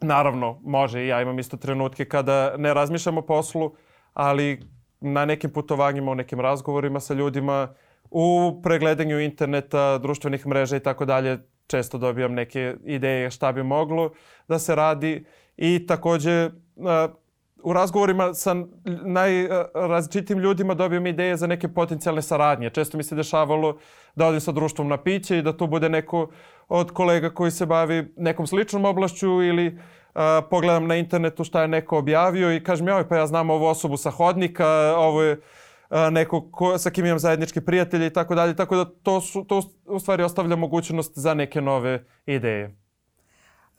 Naravno, 0.00 0.60
može 0.64 1.04
i 1.04 1.08
ja 1.08 1.22
imam 1.22 1.38
isto 1.38 1.56
trenutke 1.56 2.04
kada 2.04 2.56
ne 2.56 2.74
razmišljam 2.74 3.18
o 3.18 3.22
poslu, 3.22 3.74
ali 4.14 4.60
na 5.00 5.24
nekim 5.24 5.50
putovanjima, 5.50 6.10
u 6.10 6.14
nekim 6.14 6.40
razgovorima 6.40 7.00
sa 7.00 7.14
ljudima, 7.14 7.74
u 8.10 8.60
pregledanju 8.62 9.20
interneta, 9.20 9.98
društvenih 9.98 10.46
mreža 10.46 10.76
i 10.76 10.80
tako 10.80 11.04
dalje, 11.04 11.38
često 11.66 11.98
dobijam 11.98 12.34
neke 12.34 12.76
ideje 12.84 13.30
šta 13.30 13.52
bi 13.52 13.62
moglo 13.62 14.12
da 14.48 14.58
se 14.58 14.74
radi 14.74 15.24
i 15.56 15.86
takođe 15.86 16.50
u 17.62 17.72
razgovorima 17.72 18.34
sa 18.34 18.56
najrazličitim 19.04 20.38
ljudima 20.38 20.74
dobijem 20.74 21.06
ideje 21.06 21.36
za 21.36 21.46
neke 21.46 21.68
potencijalne 21.68 22.22
saradnje. 22.22 22.70
Često 22.70 22.96
mi 22.96 23.02
se 23.02 23.14
dešavalo 23.14 23.78
da 24.16 24.26
odim 24.26 24.40
sa 24.40 24.52
društvom 24.52 24.88
na 24.88 24.96
piće 24.96 25.38
i 25.38 25.42
da 25.42 25.56
tu 25.56 25.66
bude 25.66 25.88
neko 25.88 26.30
od 26.68 26.90
kolega 26.90 27.30
koji 27.30 27.50
se 27.50 27.66
bavi 27.66 28.14
nekom 28.16 28.46
sličnom 28.46 28.84
oblašću 28.84 29.42
ili 29.42 29.78
a, 30.14 30.42
pogledam 30.50 30.86
na 30.86 30.96
internetu 30.96 31.44
šta 31.44 31.62
je 31.62 31.68
neko 31.68 31.98
objavio 31.98 32.54
i 32.54 32.64
kažem 32.64 32.88
joj 32.88 33.08
pa 33.08 33.16
ja 33.16 33.26
znam 33.26 33.50
ovu 33.50 33.64
osobu 33.64 33.96
sa 33.96 34.10
hodnika, 34.10 34.94
ovo 34.96 35.22
je 35.22 35.40
neko 36.10 36.50
ko, 36.50 36.78
sa 36.78 36.90
kim 36.90 37.06
imam 37.06 37.18
zajednički 37.18 37.60
prijatelje 37.60 38.06
i 38.06 38.10
tako 38.10 38.34
dalje. 38.34 38.56
Tako 38.56 38.76
da 38.76 38.84
to, 38.84 39.20
su, 39.20 39.44
to 39.44 39.62
u 39.86 39.98
stvari 39.98 40.22
ostavlja 40.22 40.56
mogućnost 40.56 41.12
za 41.18 41.34
neke 41.34 41.60
nove 41.60 42.04
ideje. 42.26 42.81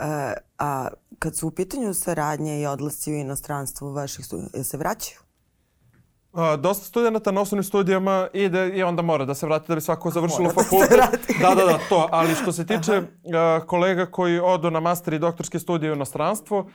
E, 0.04 0.34
a 0.60 0.88
kad 1.20 1.38
su 1.38 1.48
u 1.48 1.52
pitanju 1.52 1.94
saradnje 1.94 2.62
i 2.62 2.66
odlasci 2.66 3.12
u 3.12 3.16
inostranstvo 3.16 3.92
vaših 3.92 4.26
studenta, 4.26 4.64
se 4.64 4.78
vraćaju? 4.78 5.20
A, 6.34 6.56
dosta 6.56 6.86
studenta 6.86 7.32
na 7.32 7.42
osnovnim 7.42 7.64
studijama 7.64 8.28
ide 8.34 8.70
i 8.70 8.84
onda 8.84 9.02
mora 9.02 9.26
da 9.26 9.36
se 9.36 9.46
vrati 9.46 9.68
da 9.68 9.76
bi 9.76 9.82
svako 9.82 10.12
završilo 10.12 10.48
da 10.48 10.64
fakultet. 10.64 11.00
Da, 11.42 11.56
da, 11.56 11.66
da, 11.66 11.80
to. 11.90 12.08
Ali 12.12 12.36
što 12.36 12.52
se 12.52 12.66
tiče 12.66 13.02
a, 13.34 13.60
kolega 13.68 14.06
koji 14.06 14.40
odu 14.40 14.72
na 14.72 14.80
master 14.80 15.14
i 15.14 15.20
doktorske 15.20 15.60
studije 15.60 15.92
u 15.92 15.96
inostranstvo, 15.96 16.70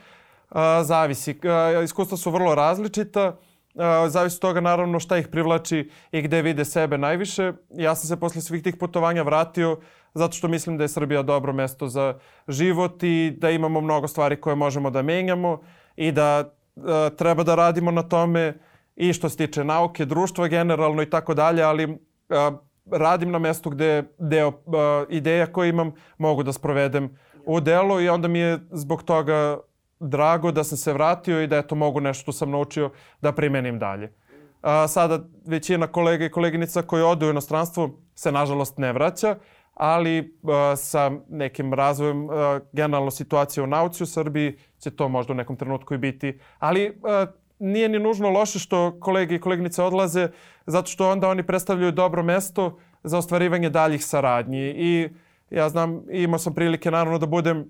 a, 0.49 0.83
zavisi. 0.83 1.39
A, 1.43 1.81
iskustva 1.83 2.17
su 2.17 2.31
vrlo 2.31 2.55
različita. 2.55 3.37
A, 3.75 4.09
zavisi 4.09 4.35
od 4.35 4.41
toga 4.41 4.61
naravno 4.61 4.99
šta 4.99 5.17
ih 5.17 5.27
privlači 5.27 5.91
i 6.11 6.21
gde 6.21 6.41
vide 6.41 6.65
sebe 6.65 6.97
najviše. 6.97 7.53
Ja 7.69 7.95
sam 7.95 8.07
se 8.07 8.19
posle 8.19 8.41
svih 8.41 8.63
tih 8.63 8.75
putovanja 8.75 9.23
vratio 9.23 9.79
zato 10.13 10.33
što 10.33 10.47
mislim 10.47 10.77
da 10.77 10.83
je 10.83 10.87
Srbija 10.87 11.21
dobro 11.21 11.53
mesto 11.53 11.87
za 11.87 12.13
život 12.47 13.03
i 13.03 13.33
da 13.37 13.49
imamo 13.49 13.81
mnogo 13.81 14.07
stvari 14.07 14.41
koje 14.41 14.55
možemo 14.55 14.89
da 14.89 15.01
menjamo 15.01 15.61
i 15.95 16.11
da 16.11 16.53
a, 16.75 17.09
treba 17.17 17.43
da 17.43 17.55
radimo 17.55 17.91
na 17.91 18.03
tome 18.03 18.53
i 18.95 19.13
što 19.13 19.29
se 19.29 19.37
tiče 19.37 19.63
nauke, 19.63 20.05
društva 20.05 20.47
generalno 20.47 21.01
i 21.01 21.09
tako 21.09 21.33
dalje, 21.33 21.63
ali 21.63 21.97
a, 22.29 22.51
radim 22.91 23.31
na 23.31 23.39
mestu 23.39 23.69
gde 23.69 24.03
deo 24.19 24.47
a, 24.49 25.05
ideja 25.09 25.47
koje 25.47 25.69
imam 25.69 25.91
mogu 26.17 26.43
da 26.43 26.53
sprovedem 26.53 27.17
u 27.45 27.59
delu 27.59 28.01
i 28.01 28.09
onda 28.09 28.27
mi 28.27 28.39
je 28.39 28.59
zbog 28.71 29.03
toga 29.03 29.57
drago 29.99 30.51
da 30.51 30.63
sam 30.63 30.77
se 30.77 30.93
vratio 30.93 31.41
i 31.41 31.47
da 31.47 31.57
eto 31.57 31.75
mogu 31.75 32.01
nešto 32.01 32.21
što 32.21 32.31
sam 32.31 32.51
naučio 32.51 32.91
da 33.21 33.31
primenim 33.31 33.79
dalje. 33.79 34.13
A, 34.61 34.87
sada 34.87 35.19
većina 35.45 35.87
kolega 35.87 36.25
i 36.25 36.31
koleginica 36.31 36.81
koji 36.81 37.03
ode 37.03 37.25
u 37.25 37.29
inostranstvo 37.29 37.89
se 38.15 38.31
nažalost 38.31 38.77
ne 38.77 38.93
vraća, 38.93 39.35
ali 39.79 40.37
a, 40.43 40.75
sa 40.75 41.11
nekim 41.29 41.73
razvojem 41.73 42.29
a, 42.29 42.59
generalno 42.71 43.11
situacije 43.11 43.63
u 43.63 43.67
nauci 43.67 44.03
u 44.03 44.05
Srbiji 44.05 44.57
će 44.79 44.91
to 44.91 45.09
možda 45.09 45.33
u 45.33 45.35
nekom 45.35 45.55
trenutku 45.55 45.93
i 45.93 45.97
biti. 45.97 46.39
Ali 46.59 47.01
a, 47.03 47.25
nije 47.59 47.89
ni 47.89 47.99
nužno 47.99 48.29
loše 48.29 48.59
što 48.59 48.99
kolege 48.99 49.35
i 49.35 49.41
koleginice 49.41 49.83
odlaze, 49.83 50.29
zato 50.65 50.87
što 50.87 51.09
onda 51.09 51.29
oni 51.29 51.43
predstavljaju 51.43 51.91
dobro 51.91 52.23
mesto 52.23 52.79
za 53.03 53.17
ostvarivanje 53.17 53.69
daljih 53.69 54.05
saradnji. 54.05 54.73
I 54.77 55.09
ja 55.49 55.69
znam, 55.69 56.01
imao 56.11 56.39
sam 56.39 56.53
prilike 56.53 56.91
naravno 56.91 57.17
da 57.17 57.25
budem 57.25 57.69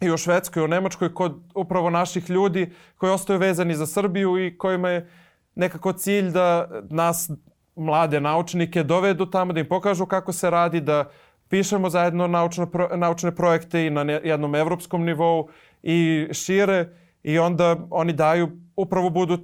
i 0.00 0.10
u 0.10 0.16
Švedskoj, 0.16 0.60
i 0.60 0.64
u 0.64 0.68
Nemačkoj, 0.68 1.14
kod 1.14 1.40
upravo 1.54 1.90
naših 1.90 2.30
ljudi 2.30 2.72
koji 2.96 3.12
ostaju 3.12 3.38
vezani 3.38 3.74
za 3.74 3.86
Srbiju 3.86 4.46
i 4.46 4.58
kojima 4.58 4.90
je 4.90 5.10
nekako 5.54 5.92
cilj 5.92 6.30
da 6.30 6.68
nas, 6.90 7.30
mlade 7.76 8.20
naučnike, 8.20 8.82
dovedu 8.82 9.26
tamo, 9.26 9.52
da 9.52 9.60
im 9.60 9.68
pokažu 9.68 10.06
kako 10.06 10.32
se 10.32 10.50
radi, 10.50 10.80
da 10.80 11.10
pišemo 11.48 11.90
zajedno 11.90 12.26
naučne, 12.26 12.66
naučne 12.96 13.34
projekte 13.34 13.86
i 13.86 13.90
na 13.90 14.02
jednom 14.02 14.54
evropskom 14.54 15.04
nivou 15.04 15.48
i 15.82 16.28
šire 16.32 16.88
i 17.22 17.38
onda 17.38 17.76
oni 17.90 18.12
daju, 18.12 18.48
upravo 18.76 19.10
budu 19.10 19.38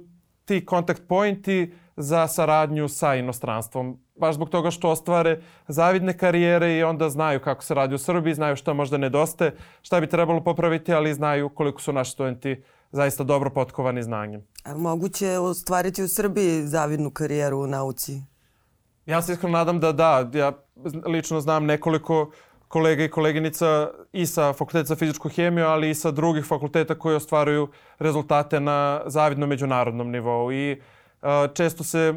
ti 0.45 0.65
kontakt 0.65 1.01
pointi 1.07 1.73
za 1.97 2.27
saradnju 2.27 2.87
sa 2.87 3.15
inostranstvom. 3.15 3.99
Baš 4.15 4.35
zbog 4.35 4.49
toga 4.49 4.71
što 4.71 4.89
ostvare 4.89 5.41
zavidne 5.67 6.17
karijere 6.17 6.77
i 6.77 6.83
onda 6.83 7.09
znaju 7.09 7.39
kako 7.39 7.63
se 7.63 7.73
radi 7.73 7.95
u 7.95 7.97
Srbiji, 7.97 8.33
znaju 8.33 8.55
šta 8.55 8.73
možda 8.73 8.97
nedostaje, 8.97 9.55
šta 9.81 9.99
bi 9.99 10.07
trebalo 10.07 10.43
popraviti, 10.43 10.93
ali 10.93 11.13
znaju 11.13 11.49
koliko 11.49 11.81
su 11.81 11.93
naši 11.93 12.11
studenti 12.11 12.63
zaista 12.91 13.23
dobro 13.23 13.49
potkovani 13.49 14.03
znanjem. 14.03 14.41
A 14.63 14.77
moguće 14.77 15.37
ostvariti 15.37 16.03
u 16.03 16.07
Srbiji 16.07 16.67
zavidnu 16.67 17.11
karijeru 17.11 17.59
u 17.59 17.67
nauci? 17.67 18.21
Ja 19.05 19.21
se 19.21 19.33
iskreno 19.33 19.57
nadam 19.57 19.79
da 19.79 19.91
da. 19.91 20.29
Ja 20.33 20.51
lično 21.05 21.41
znam 21.41 21.65
nekoliko 21.65 22.31
kolega 22.67 23.03
i 23.03 23.09
koleginica 23.09 23.89
i 24.11 24.25
sa 24.25 24.53
Fakulteta 24.53 24.85
za 24.85 24.95
fizičku 24.95 25.29
hemiju, 25.29 25.65
ali 25.65 25.89
i 25.89 25.95
sa 25.95 26.11
drugih 26.11 26.45
fakulteta 26.45 26.95
koji 26.95 27.15
ostvaruju 27.15 27.67
rezultate 27.99 28.59
na 28.59 29.01
zavidnom 29.05 29.49
međunarodnom 29.49 30.11
nivou. 30.11 30.51
I 30.51 30.81
često 31.53 31.83
se, 31.83 32.13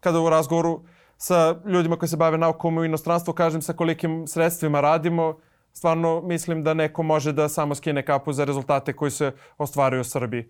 kada 0.00 0.20
u 0.20 0.30
razgovoru 0.30 0.80
sa 1.16 1.54
ljudima 1.66 1.96
koji 1.96 2.08
se 2.08 2.16
bave 2.16 2.38
naukom 2.38 2.78
u 2.78 2.84
inostranstvu, 2.84 3.34
kažem 3.34 3.62
sa 3.62 3.72
kolikim 3.72 4.26
sredstvima 4.26 4.80
radimo, 4.80 5.38
stvarno 5.72 6.20
mislim 6.20 6.64
da 6.64 6.74
neko 6.74 7.02
može 7.02 7.32
da 7.32 7.48
samo 7.48 7.74
skine 7.74 8.04
kapu 8.04 8.32
za 8.32 8.44
rezultate 8.44 8.92
koji 8.92 9.10
se 9.10 9.32
ostvaruju 9.58 10.00
u 10.00 10.04
Srbiji. 10.04 10.48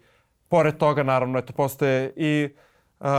Pored 0.48 0.76
toga, 0.76 1.02
naravno, 1.02 1.38
eto, 1.38 1.52
postoje 1.52 2.12
i 2.16 2.48
uh, 2.50 2.64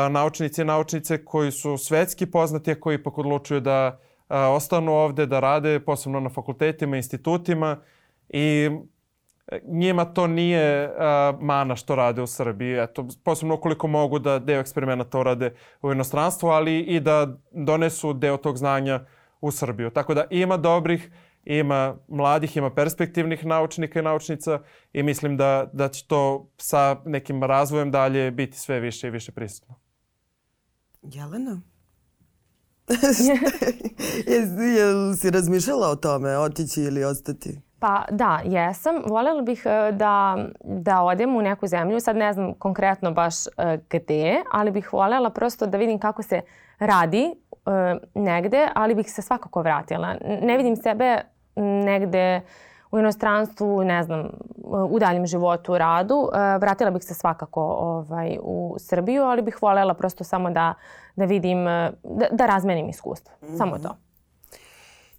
naučnici 0.09 0.61
i 0.61 0.65
naučnice 0.65 1.25
koji 1.25 1.51
su 1.51 1.77
svetski 1.77 2.25
poznati, 2.25 2.71
a 2.71 2.79
koji 2.79 2.95
ipak 2.95 3.17
odlučuju 3.17 3.59
da 3.59 3.99
a, 4.27 4.49
ostanu 4.49 4.93
ovde 4.93 5.25
da 5.25 5.39
rade, 5.39 5.79
posebno 5.79 6.19
na 6.19 6.29
fakultetima, 6.29 6.97
institutima 6.97 7.77
i 8.29 8.69
e, 9.47 9.59
njima 9.67 10.05
to 10.05 10.27
nije 10.27 10.93
a, 10.97 11.33
mana 11.41 11.75
što 11.75 11.95
rade 11.95 12.21
u 12.21 12.27
Srbiji. 12.27 12.83
Eto, 12.83 13.07
posebno 13.23 13.55
ukoliko 13.55 13.87
mogu 13.87 14.19
da 14.19 14.39
deo 14.39 14.59
eksperimenta 14.59 15.23
rade 15.23 15.53
u 15.81 15.91
inostranstvu, 15.91 16.47
ali 16.47 16.79
i 16.79 16.99
da 16.99 17.37
donesu 17.51 18.13
deo 18.13 18.37
tog 18.37 18.57
znanja 18.57 19.05
u 19.41 19.51
Srbiju. 19.51 19.89
Tako 19.89 20.13
da 20.13 20.25
ima 20.29 20.57
dobrih, 20.57 21.11
ima 21.45 21.95
mladih, 22.07 22.57
ima 22.57 22.69
perspektivnih 22.69 23.45
naučnika 23.45 23.99
i 23.99 24.03
naučnica 24.03 24.59
i 24.93 25.03
mislim 25.03 25.37
da, 25.37 25.69
da 25.73 25.89
će 25.89 26.07
to 26.07 26.49
sa 26.57 26.97
nekim 27.05 27.43
razvojem 27.43 27.91
dalje 27.91 28.31
biti 28.31 28.59
sve 28.59 28.79
više 28.79 29.07
i 29.07 29.11
više 29.11 29.31
prisutno. 29.31 29.75
Jelena? 31.01 31.61
Jel 34.77 35.13
si 35.13 35.29
razmišljala 35.31 35.87
o 35.87 35.95
tome, 35.95 36.37
otići 36.37 36.81
ili 36.81 37.03
ostati? 37.03 37.61
Pa 37.79 38.05
da, 38.11 38.41
jesam. 38.45 38.95
Voljela 39.05 39.41
bih 39.41 39.63
e, 39.65 39.91
da, 39.91 40.37
da 40.63 41.01
odem 41.01 41.35
u 41.35 41.41
neku 41.41 41.67
zemlju. 41.67 41.99
Sad 41.99 42.15
ne 42.15 42.33
znam 42.33 42.53
konkretno 42.53 43.11
baš 43.11 43.47
e, 43.47 43.49
gde, 43.89 44.43
ali 44.51 44.71
bih 44.71 44.93
voljela 44.93 45.29
prosto 45.29 45.67
da 45.67 45.77
vidim 45.77 45.99
kako 45.99 46.23
se 46.23 46.41
radi 46.79 47.23
e, 47.23 47.31
negde, 48.15 48.67
ali 48.75 48.95
bih 48.95 49.11
se 49.11 49.21
svakako 49.21 49.61
vratila. 49.61 50.15
Ne 50.41 50.57
vidim 50.57 50.75
sebe 50.75 51.21
negde 51.61 52.41
u 52.91 52.99
inostranstvu, 52.99 53.83
ne 53.83 54.03
znam, 54.03 54.29
u 54.89 54.99
daljem 54.99 55.25
životu, 55.25 55.73
u 55.73 55.77
radu. 55.77 56.29
Vratila 56.59 56.91
bih 56.91 57.03
se 57.03 57.13
svakako 57.13 57.61
ovaj, 57.61 58.37
u 58.41 58.75
Srbiju, 58.79 59.23
ali 59.23 59.41
bih 59.41 59.57
voljela 59.61 59.93
prosto 59.93 60.23
samo 60.23 60.51
da, 60.51 60.73
da 61.15 61.25
vidim, 61.25 61.65
da, 62.03 62.27
da 62.31 62.45
razmenim 62.45 62.89
iskustvo. 62.89 63.33
Mm 63.41 63.45
-hmm. 63.45 63.57
Samo 63.57 63.79
to. 63.79 63.95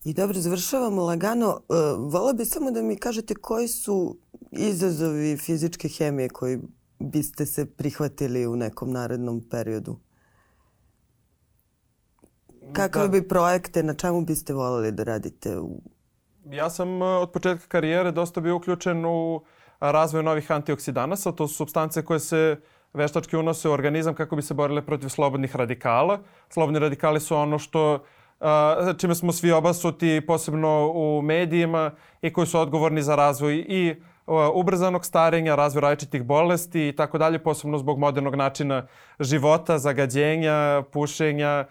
I 0.05 0.15
dobro, 0.15 0.41
završavamo 0.41 1.03
lagano. 1.05 1.61
Uh, 1.69 2.13
Vola 2.13 2.33
bi 2.33 2.45
samo 2.45 2.71
da 2.71 2.83
mi 2.83 2.97
kažete 2.97 3.35
koji 3.35 3.69
su 3.69 4.17
izazovi 4.51 5.37
fizičke 5.37 5.89
hemije 5.89 6.29
koji 6.29 6.59
biste 6.99 7.47
se 7.47 7.67
prihvatili 7.67 8.47
u 8.47 8.57
nekom 8.57 8.91
narednom 8.91 9.43
periodu? 9.51 9.97
Kakve 12.73 13.03
da. 13.03 13.09
bi 13.09 13.29
projekte, 13.29 13.83
na 13.83 13.95
čemu 13.95 14.21
biste 14.21 14.55
volili 14.55 14.93
da 14.93 15.03
radite? 15.03 15.59
U... 15.59 15.81
Ja 16.51 16.71
sam 16.71 17.03
uh, 17.03 17.09
od 17.09 17.31
početka 17.31 17.67
karijere 17.69 18.11
dosta 18.13 18.41
bio 18.41 18.57
uključen 18.57 19.05
u 19.07 19.43
razvoj 19.81 20.23
novih 20.23 20.53
antioksidanasa. 20.53 21.33
To 21.33 21.49
su 21.49 21.55
substance 21.55 22.05
koje 22.05 22.21
se 22.21 22.57
veštački 22.95 23.37
unose 23.37 23.69
u 23.69 23.73
organizam 23.73 24.15
kako 24.15 24.37
bi 24.37 24.43
se 24.43 24.55
borile 24.55 24.83
protiv 24.83 25.09
slobodnih 25.09 25.57
radikala. 25.57 26.19
Slobodni 26.49 26.79
radikali 26.79 27.21
su 27.21 27.37
ono 27.37 27.59
što 27.59 28.05
čime 28.99 29.15
smo 29.15 29.33
svi 29.33 29.53
obasuti, 29.53 30.23
posebno 30.27 30.93
u 30.95 31.23
medijima 31.23 31.91
i 32.23 32.33
koji 32.33 32.47
su 32.47 32.61
odgovorni 32.61 33.03
za 33.03 33.15
razvoj 33.15 33.65
i 33.69 33.95
ubrzanog 34.55 35.05
starenja, 35.05 35.55
razvoj 35.55 35.81
različitih 35.81 36.23
bolesti 36.23 36.89
i 36.89 36.97
tako 36.97 37.19
dalje, 37.19 37.39
posebno 37.39 37.79
zbog 37.79 37.99
modernog 37.99 38.35
načina 38.35 38.87
života, 39.21 39.79
zagađenja, 39.79 40.83
pušenja, 40.93 41.65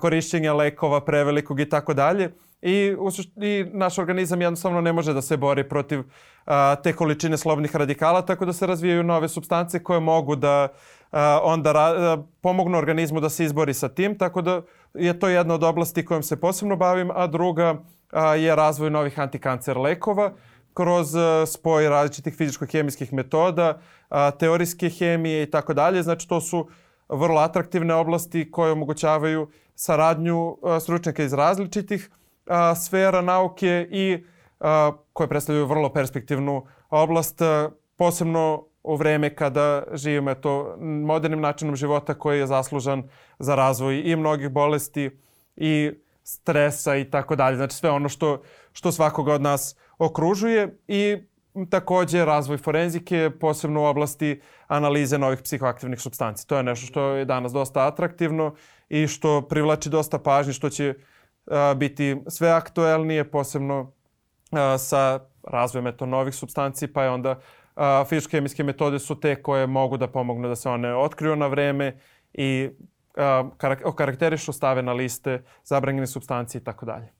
korišćenja 0.00 0.52
lekova 0.54 1.04
prevelikog 1.04 1.60
i 1.60 1.68
tako 1.68 1.94
dalje. 1.94 2.32
I, 2.66 2.96
I 3.36 3.64
naš 3.72 3.98
organizam 3.98 4.40
jednostavno 4.40 4.80
ne 4.80 4.92
može 4.92 5.12
da 5.12 5.22
se 5.22 5.36
bori 5.36 5.68
protiv 5.68 6.02
a, 6.44 6.74
te 6.74 6.92
količine 6.92 7.36
slobodnih 7.36 7.76
radikala, 7.76 8.22
tako 8.22 8.44
da 8.44 8.52
se 8.52 8.66
razvijaju 8.66 9.02
nove 9.02 9.28
substance 9.28 9.82
koje 9.82 10.00
mogu 10.00 10.36
da 10.36 10.68
a, 11.10 11.40
onda 11.42 11.72
ra, 11.72 12.18
pomognu 12.40 12.78
organizmu 12.78 13.20
da 13.20 13.28
se 13.28 13.44
izbori 13.44 13.74
sa 13.74 13.88
tim, 13.88 14.18
tako 14.18 14.42
da 14.42 14.62
je 14.94 15.18
to 15.18 15.28
jedna 15.28 15.54
od 15.54 15.64
oblasti 15.64 16.04
kojom 16.04 16.22
se 16.22 16.40
posebno 16.40 16.76
bavim, 16.76 17.10
a 17.14 17.26
druga 17.26 17.74
a, 18.12 18.34
je 18.34 18.56
razvoj 18.56 18.90
novih 18.90 19.20
antikancer 19.20 19.76
lekova 19.76 20.32
kroz 20.74 21.08
spoj 21.46 21.88
različitih 21.88 22.34
fizičko-hemijskih 22.34 23.12
metoda, 23.12 23.78
teorijske 24.38 24.88
hemije 24.88 25.42
i 25.42 25.50
tako 25.50 25.74
dalje. 25.74 26.02
Znači 26.02 26.28
to 26.28 26.40
su 26.40 26.68
vrlo 27.08 27.40
atraktivne 27.40 27.94
oblasti 27.94 28.50
koje 28.50 28.72
omogućavaju 28.72 29.48
saradnju 29.74 30.56
stručnjaka 30.80 31.22
iz 31.22 31.32
različitih 31.32 32.10
a, 32.46 32.74
sfera 32.74 33.20
nauke 33.22 33.88
i 33.90 34.24
a, 34.60 34.92
koje 35.12 35.28
predstavljaju 35.28 35.66
vrlo 35.66 35.92
perspektivnu 35.92 36.66
oblast, 36.90 37.42
a, 37.42 37.70
posebno 37.96 38.64
u 38.82 38.96
vreme 38.96 39.34
kada 39.34 39.82
živimo 39.92 40.34
to 40.34 40.76
modernim 40.78 41.40
načinom 41.40 41.76
života 41.76 42.14
koji 42.14 42.38
je 42.38 42.46
zaslužan 42.46 43.02
za 43.38 43.54
razvoj 43.54 44.02
i 44.04 44.16
mnogih 44.16 44.50
bolesti 44.50 45.10
i 45.56 45.90
stresa 46.24 46.96
i 46.96 47.10
tako 47.10 47.36
dalje. 47.36 47.56
Znači 47.56 47.76
sve 47.76 47.90
ono 47.90 48.08
što, 48.08 48.42
što 48.72 48.92
svakoga 48.92 49.32
od 49.32 49.42
nas 49.42 49.76
okružuje 49.98 50.78
i 50.88 51.16
takođe 51.70 52.24
razvoj 52.24 52.58
forenzike, 52.58 53.30
posebno 53.40 53.82
u 53.82 53.84
oblasti 53.84 54.40
analize 54.66 55.18
novih 55.18 55.42
psihoaktivnih 55.42 56.00
substanci. 56.00 56.46
To 56.48 56.56
je 56.56 56.62
nešto 56.62 56.86
što 56.86 57.02
je 57.02 57.24
danas 57.24 57.52
dosta 57.52 57.86
atraktivno 57.86 58.54
i 58.88 59.06
što 59.06 59.42
privlači 59.42 59.90
dosta 59.90 60.18
pažnje, 60.18 60.52
što 60.52 60.70
će 60.70 60.90
a, 60.90 61.13
biti 61.76 62.16
sve 62.28 62.50
aktuelnije, 62.50 63.30
posebno 63.30 63.92
sa 64.78 65.20
razvojem 65.42 65.86
eto 65.86 66.06
novih 66.06 66.34
substanci, 66.34 66.86
pa 66.86 67.02
je 67.02 67.10
onda 67.10 67.38
fizičko-hemijske 67.76 68.62
metode 68.62 68.98
su 68.98 69.20
te 69.20 69.42
koje 69.42 69.66
mogu 69.66 69.96
da 69.96 70.08
pomognu 70.08 70.48
da 70.48 70.56
se 70.56 70.68
one 70.68 70.96
otkriju 70.96 71.36
na 71.36 71.46
vreme 71.46 71.98
i 72.32 72.70
okarakterišu, 73.84 74.52
stave 74.52 74.82
na 74.82 74.92
liste 74.92 75.42
zabranjene 75.64 76.06
substancije 76.06 76.60
i 76.60 76.64
tako 76.64 76.86
dalje. 76.86 77.12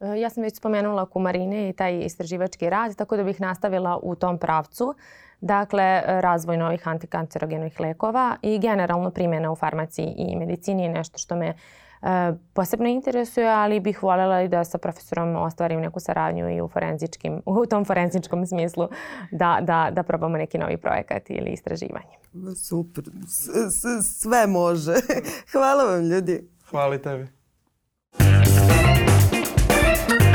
E, 0.00 0.20
ja 0.20 0.30
sam 0.30 0.42
već 0.42 0.56
spomenula 0.56 1.06
kumarine 1.06 1.68
i 1.68 1.72
taj 1.72 2.04
istraživački 2.04 2.70
rad, 2.70 2.96
tako 2.96 3.16
da 3.16 3.24
bih 3.24 3.40
nastavila 3.40 3.98
u 4.02 4.14
tom 4.14 4.38
pravcu. 4.38 4.94
Dakle, 5.40 6.02
razvoj 6.06 6.56
novih 6.56 6.88
antikancerogenih 6.88 7.80
lekova 7.80 8.36
i 8.42 8.58
generalno 8.58 9.10
primjena 9.10 9.52
u 9.52 9.56
farmaciji 9.56 10.14
i 10.16 10.36
medicini 10.36 10.82
je 10.82 10.88
nešto 10.88 11.18
što 11.18 11.36
me 11.36 11.46
e, 11.48 11.54
E, 12.02 12.34
posebno 12.52 12.88
interesuje, 12.88 13.48
ali 13.48 13.80
bih 13.80 14.02
voljela 14.02 14.42
i 14.42 14.48
da 14.48 14.64
sa 14.64 14.78
profesorom 14.78 15.36
ostvarim 15.36 15.80
neku 15.80 16.00
saradnju 16.00 16.50
i 16.50 16.60
u 16.60 16.68
forenzičkim, 16.68 17.42
u 17.46 17.66
tom 17.66 17.84
forenzičkom 17.84 18.46
smislu 18.46 18.88
da, 19.32 19.58
da, 19.62 19.90
da 19.92 20.02
probamo 20.02 20.36
neki 20.36 20.58
novi 20.58 20.76
projekat 20.76 21.30
ili 21.30 21.50
istraživanje. 21.50 22.16
Super, 22.68 23.04
s, 23.28 23.48
s, 23.80 24.20
sve 24.20 24.46
može. 24.46 24.94
Hvala 25.52 25.84
vam 25.84 26.04
ljudi. 26.04 26.48
Hvala 26.70 26.98
tebi. 26.98 27.38
Thank 30.08 30.22
you. 30.22 30.27